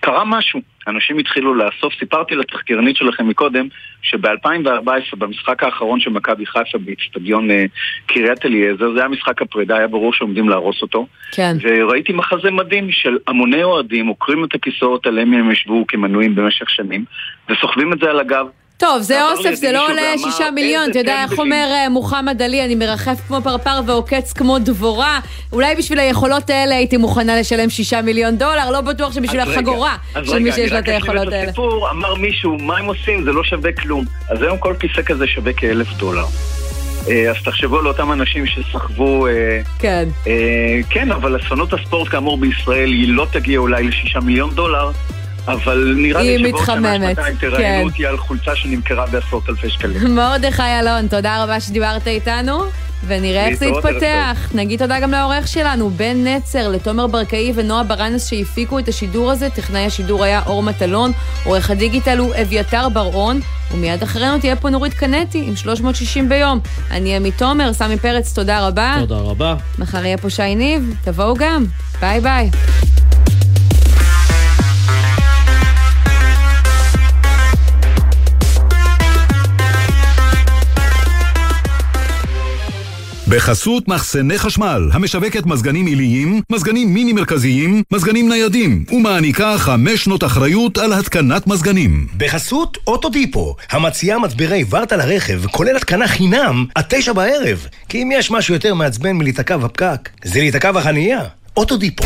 קרה 0.00 0.24
משהו, 0.24 0.60
אנשים 0.88 1.18
התחילו 1.18 1.54
לאסוף, 1.54 1.94
סיפרתי 1.98 2.34
לתחקירנית 2.34 2.96
שלכם 2.96 3.28
מקודם 3.28 3.68
שב-2014 4.02 5.16
במשחק 5.18 5.62
האחרון 5.62 6.00
של 6.00 6.10
מכבי 6.10 6.46
חיפה 6.46 6.78
באיצטדיון 6.78 7.50
אה, 7.50 7.64
קריית 8.06 8.46
אליעזר, 8.46 8.92
זה 8.94 8.98
היה 8.98 9.08
משחק 9.08 9.42
הפרידה, 9.42 9.76
היה 9.76 9.88
ברור 9.88 10.12
שעומדים 10.12 10.48
להרוס 10.48 10.82
אותו 10.82 11.06
כן. 11.32 11.56
וראיתי 11.62 12.12
מחזה 12.12 12.50
מדהים 12.50 12.92
של 12.92 13.18
המוני 13.26 13.62
אוהדים 13.62 14.06
עוקרים 14.06 14.44
את 14.44 14.54
הכיסאות 14.54 15.06
עליהם 15.06 15.32
הם 15.32 15.50
ישבו 15.50 15.84
כמנויים 15.88 16.34
במשך 16.34 16.70
שנים 16.70 17.04
וסוחבים 17.48 17.92
את 17.92 17.98
זה 17.98 18.10
על 18.10 18.20
הגב 18.20 18.46
טוב, 18.82 19.02
זה 19.02 19.24
אוסף, 19.24 19.54
זה 19.54 19.72
לא 19.72 19.86
עולה 19.86 20.02
שישה 20.18 20.50
מיליון, 20.50 20.82
"איזה 20.82 20.90
אתה 20.90 20.98
יודע 20.98 21.22
איך 21.22 21.30
טמבלים". 21.30 21.52
אומר 21.52 21.72
אה, 21.72 21.88
מוחמד 21.88 22.42
עלי, 22.42 22.64
אני 22.64 22.74
מרחף 22.74 23.20
כמו 23.28 23.38
פרפר 23.42 23.80
ועוקץ 23.86 24.32
כמו 24.32 24.58
דבורה. 24.58 25.20
אולי 25.52 25.74
בשביל 25.74 25.98
היכולות 25.98 26.50
האלה 26.50 26.76
הייתי 26.76 26.96
מוכנה 26.96 27.40
לשלם 27.40 27.70
שישה 27.70 28.02
מיליון 28.02 28.36
דולר, 28.36 28.70
לא 28.70 28.80
בטוח 28.80 29.12
שבשביל 29.12 29.40
החגורה 29.40 29.96
של 30.24 30.38
מי 30.38 30.52
שיש 30.52 30.72
רק 30.72 30.84
את 30.84 30.88
היכולות 30.88 31.32
האלה. 31.32 31.44
הסיפור, 31.44 31.90
אמר 31.90 32.14
מישהו, 32.14 32.58
מה 32.58 32.78
הם 32.78 32.84
עושים? 32.84 33.24
זה 33.24 33.32
לא 33.32 33.44
שווה 33.44 33.72
כלום. 33.72 34.04
אז 34.30 34.42
היום 34.42 34.58
כל 34.58 34.74
כיסא 34.80 35.02
כזה 35.02 35.26
שווה 35.26 35.52
כאלף 35.52 35.92
דולר. 35.96 36.24
אה, 37.10 37.30
אז 37.30 37.36
תחשבו 37.44 37.78
על 37.78 37.86
אותם 37.86 38.12
אנשים 38.12 38.46
שסחבו... 38.46 39.26
אה, 39.26 39.60
כן. 39.78 40.08
כן, 40.90 41.12
אבל 41.12 41.36
אספנות 41.36 41.72
הספורט 41.72 42.08
כאמור 42.08 42.38
בישראל 42.38 42.88
היא 42.88 43.08
לא 43.08 43.26
תגיע 43.32 43.58
אולי 43.58 43.84
לשישה 43.84 44.20
מיליון 44.20 44.50
דולר, 44.50 44.90
אבל 45.48 45.94
נראה 45.96 46.22
לי 46.22 46.48
שבעוד 46.48 46.66
שנה, 46.66 46.94
שנתיים 46.94 47.36
כן. 47.36 47.50
תראיינו 47.50 47.88
אותי 47.88 48.06
על 48.06 48.16
חולצה 48.16 48.56
שנמכרה 48.56 49.06
בעשרות 49.06 49.48
אלפי 49.48 49.70
שקלים. 49.70 50.14
מרדכי 50.14 50.62
אלון, 50.80 51.08
תודה 51.08 51.44
רבה 51.44 51.60
שדיברת 51.60 52.06
איתנו, 52.06 52.62
ונראה 53.06 53.48
איך 53.48 53.58
זה 53.58 53.66
יתפתח. 53.66 54.50
נגיד 54.54 54.78
תודה 54.78 55.00
גם 55.00 55.10
לעורך 55.10 55.48
שלנו, 55.48 55.90
בן 55.90 56.26
נצר, 56.26 56.68
לתומר 56.68 57.06
ברקאי 57.06 57.52
ונועה 57.54 57.84
ברנס 57.84 58.30
שהפיקו 58.30 58.78
את 58.78 58.88
השידור 58.88 59.30
הזה. 59.30 59.50
טכנאי 59.50 59.86
השידור 59.86 60.24
היה 60.24 60.42
אור 60.46 60.62
מטלון, 60.62 61.12
עורך 61.44 61.70
הדיגיטל 61.70 62.18
הוא 62.18 62.34
אביתר 62.42 62.88
בר-און, 62.88 63.40
ומיד 63.72 64.02
אחרינו 64.02 64.38
תהיה 64.38 64.56
פה 64.56 64.70
נורית 64.70 64.94
קנטי 64.94 65.44
עם 65.48 65.56
360 65.56 66.28
ביום. 66.28 66.60
אני 66.90 67.16
עמית 67.16 67.38
תומר, 67.38 67.72
סמי 67.72 67.98
פרץ, 67.98 68.34
תודה 68.34 68.66
רבה. 68.66 68.96
תודה 69.00 69.16
רבה. 69.16 69.54
מחר 69.78 70.04
יהיה 70.04 70.18
פה 70.18 70.30
שי 70.30 70.54
ניב, 70.54 70.94
תבואו 71.04 71.34
גם. 71.34 71.64
ביי 72.00 72.20
ביי. 72.20 72.50
בחסות 83.34 83.88
מחסני 83.88 84.38
חשמל, 84.38 84.88
המשווקת 84.92 85.46
מזגנים 85.46 85.86
עיליים, 85.86 86.42
מזגנים 86.50 86.94
מיני 86.94 87.12
מרכזיים, 87.12 87.82
מזגנים 87.90 88.28
ניידים, 88.28 88.84
ומעניקה 88.90 89.58
חמש 89.58 90.04
שנות 90.04 90.24
אחריות 90.24 90.78
על 90.78 90.92
התקנת 90.92 91.46
מזגנים. 91.46 92.06
בחסות 92.16 92.78
אוטודיפו, 92.86 93.56
המציעה 93.70 94.18
מצברי 94.18 94.64
ורטה 94.70 94.96
לרכב, 94.96 95.46
כולל 95.46 95.76
התקנה 95.76 96.08
חינם, 96.08 96.66
עד 96.74 96.84
תשע 96.88 97.12
בערב. 97.12 97.66
כי 97.88 98.02
אם 98.02 98.10
יש 98.12 98.30
משהו 98.30 98.54
יותר 98.54 98.74
מעצבן 98.74 99.12
מלהיתקע 99.12 99.56
בפקק, 99.56 100.08
זה 100.24 100.40
להיתקע 100.40 100.72
בחנייה. 100.72 101.20
אוטודיפו. 101.56 102.04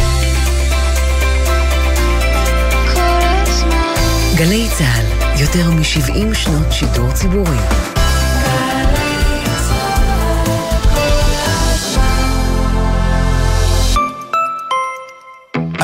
גלי 4.37 4.67
צה"ל, 4.79 5.41
יותר 5.41 5.71
מ-70 5.71 6.35
שנות 6.35 6.73
שידור 6.73 7.13
ציבורי. 7.13 7.96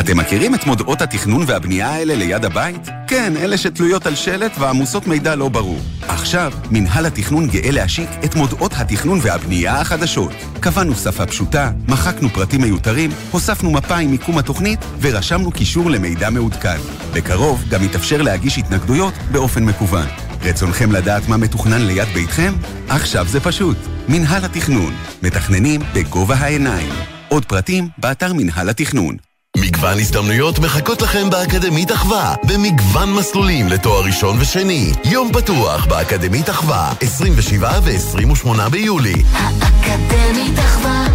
אתם 0.01 0.19
מכירים 0.19 0.55
את 0.55 0.67
מודעות 0.67 1.03
התכנון 1.03 1.45
והבנייה 1.47 1.91
האלה 1.91 2.15
ליד 2.15 2.45
הבית? 2.45 2.89
כן, 3.07 3.33
אלה 3.37 3.59
שתלויות 3.59 4.07
על 4.07 4.15
שלט 4.15 4.53
ועמוסות 4.59 5.07
מידע 5.07 5.35
לא 5.35 5.49
ברור. 5.49 5.79
עכשיו, 6.09 6.53
מנהל 6.71 7.07
התכנון 7.07 7.49
גאה 7.49 7.71
להשיק 7.71 8.09
את 8.25 8.35
מודעות 8.35 8.73
התכנון 8.77 9.19
והבנייה 9.23 9.81
החדשות. 9.81 10.33
קבענו 10.61 10.95
שפה 10.95 11.27
פשוטה, 11.27 11.71
מחקנו 11.89 12.29
פרטים 12.29 12.61
מיותרים, 12.61 13.11
הוספנו 13.31 13.71
מפה 13.71 13.97
עם 13.97 14.11
מיקום 14.11 14.39
התוכנית 14.39 14.81
ורשמנו 15.01 15.51
קישור 15.51 15.91
למידע 15.91 16.31
מעודכן. 16.31 16.79
בקרוב 17.13 17.65
גם 17.71 17.85
יתאפשר 17.85 18.23
להגיש 18.23 18.59
התנגדויות 18.59 19.15
באופן 19.33 19.65
מקוון. 19.65 20.07
רצונכם 20.43 20.93
לדעת 20.93 21.29
מה 21.29 21.37
מתוכנן 21.37 21.83
ליד 21.83 22.09
ביתכם? 22.15 22.53
עכשיו 22.89 23.27
זה 23.29 23.41
פשוט. 23.41 23.77
מנהל 24.09 24.45
התכנון. 24.45 24.95
מתכננים 25.23 25.81
בגובה 25.95 26.35
העיניים. 26.35 26.93
עוד 27.29 27.45
פרטים 27.45 27.89
באתר 27.99 28.33
מנהל 28.33 28.69
התכנון. 28.69 29.32
מגוון 29.57 29.99
הזדמנויות 29.99 30.59
מחכות 30.59 31.03
לכם 31.03 31.31
באקדמית 31.31 31.93
אחווה, 31.93 32.35
במגוון 32.49 33.13
מסלולים 33.13 33.69
לתואר 33.69 34.05
ראשון 34.05 34.37
ושני. 34.41 34.93
יום 35.05 35.33
פתוח 35.33 35.87
באקדמית 35.87 36.51
אחווה, 36.51 36.93
27 37.01 37.71
ו-28 37.85 38.69
ביולי. 38.71 39.15
האקדמית 39.33 40.59
אחווה, 40.59 41.07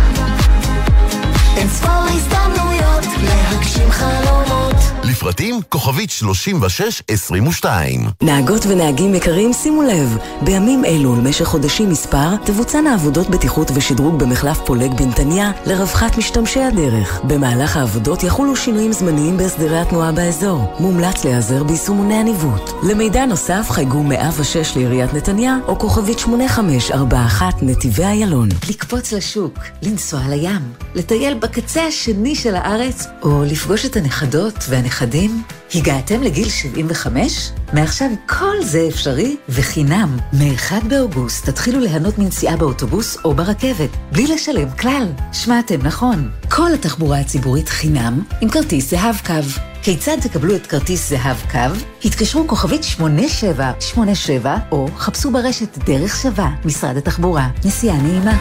אין 1.58 1.70
ספור 1.70 1.92
הזדמנויות 1.92 2.77
להגשים 3.24 3.92
חלומות. 3.92 4.76
לפרטים 5.04 5.60
כוכבית 5.70 6.10
3622. 6.10 8.02
נהגות 8.22 8.66
ונהגים 8.66 9.16
יקרים, 9.16 9.54
שימו 9.54 9.82
לב, 9.82 10.18
בימים 10.42 10.86
אלו 10.86 11.16
למשך 11.16 11.46
חודשים 11.46 11.90
מספר 11.90 12.36
תבוצענה 12.46 12.94
עבודות 12.94 13.30
בטיחות 13.30 13.72
ושדרוג 13.74 14.20
במחלף 14.20 14.60
פולג 14.66 14.94
בנתניה 14.94 15.52
לרווחת 15.66 16.18
משתמשי 16.18 16.64
הדרך. 16.64 17.22
במהלך 17.24 17.78
העבודות 17.78 18.24
יחולו 18.24 18.56
שינויים 18.56 18.92
זמניים 18.94 19.38
בהסדרי 19.38 19.80
התנועה 19.80 20.12
באזור. 20.12 20.76
מומלץ 20.80 21.24
להיעזר 21.26 21.64
ביישומוני 21.64 22.16
הניווט. 22.16 22.72
למידע 22.84 23.26
נוסף 23.26 23.68
חייגו 23.70 24.04
106 24.04 24.76
לעיריית 24.76 25.14
נתניה 25.14 25.58
או 25.68 25.80
כוכבית 25.80 26.20
8541 26.20 27.56
נתיבי 27.62 28.04
איילון. 28.04 28.50
לקפוץ 28.70 29.14
לשוק, 29.14 29.60
לנסוע 29.82 30.20
לים, 30.30 30.74
לטייל 30.96 31.34
בקצה 31.34 31.84
השני 31.84 32.36
של 32.36 32.56
הארץ, 32.56 32.87
או 33.22 33.44
לפגוש 33.44 33.86
את 33.86 33.96
הנכדות 33.96 34.56
והנכדים? 34.70 35.44
הגעתם 35.76 36.24
לגיל 36.24 36.50
75? 36.50 37.52
מעכשיו 37.74 38.10
כל 38.26 38.64
זה 38.64 38.86
אפשרי 38.90 39.36
וחינם. 39.50 40.18
מ-1 40.34 40.86
באוגוסט 40.88 41.50
תתחילו 41.50 41.80
ליהנות 41.80 42.20
מנסיעה 42.20 42.58
באוטובוס 42.58 43.18
או 43.26 43.34
ברכבת, 43.34 43.90
בלי 44.12 44.28
לשלם 44.28 44.70
כלל. 44.70 45.08
שמעתם 45.34 45.82
נכון. 45.84 46.30
כל 46.50 46.74
התחבורה 46.74 47.20
הציבורית 47.20 47.70
חינם 47.70 48.24
עם 48.42 48.50
כרטיס 48.50 48.90
זהב 48.90 49.16
קו. 49.26 49.34
כיצד 49.82 50.18
תקבלו 50.22 50.56
את 50.56 50.68
כרטיס 50.68 51.10
זהב 51.10 51.38
קו? 51.52 51.80
התקשרו 52.06 52.48
כוכבית 52.48 52.84
8787 52.84 54.58
או 54.72 54.88
חפשו 54.98 55.32
ברשת 55.32 55.78
דרך 55.78 56.16
שווה, 56.16 56.50
משרד 56.66 56.98
התחבורה. 56.98 57.50
נסיעה 57.66 57.98
נעימה. 57.98 58.38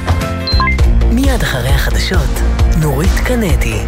מיד 1.12 1.42
אחרי 1.42 1.68
החדשות, 1.68 2.30
נורית 2.80 3.14
קנדי. 3.24 3.84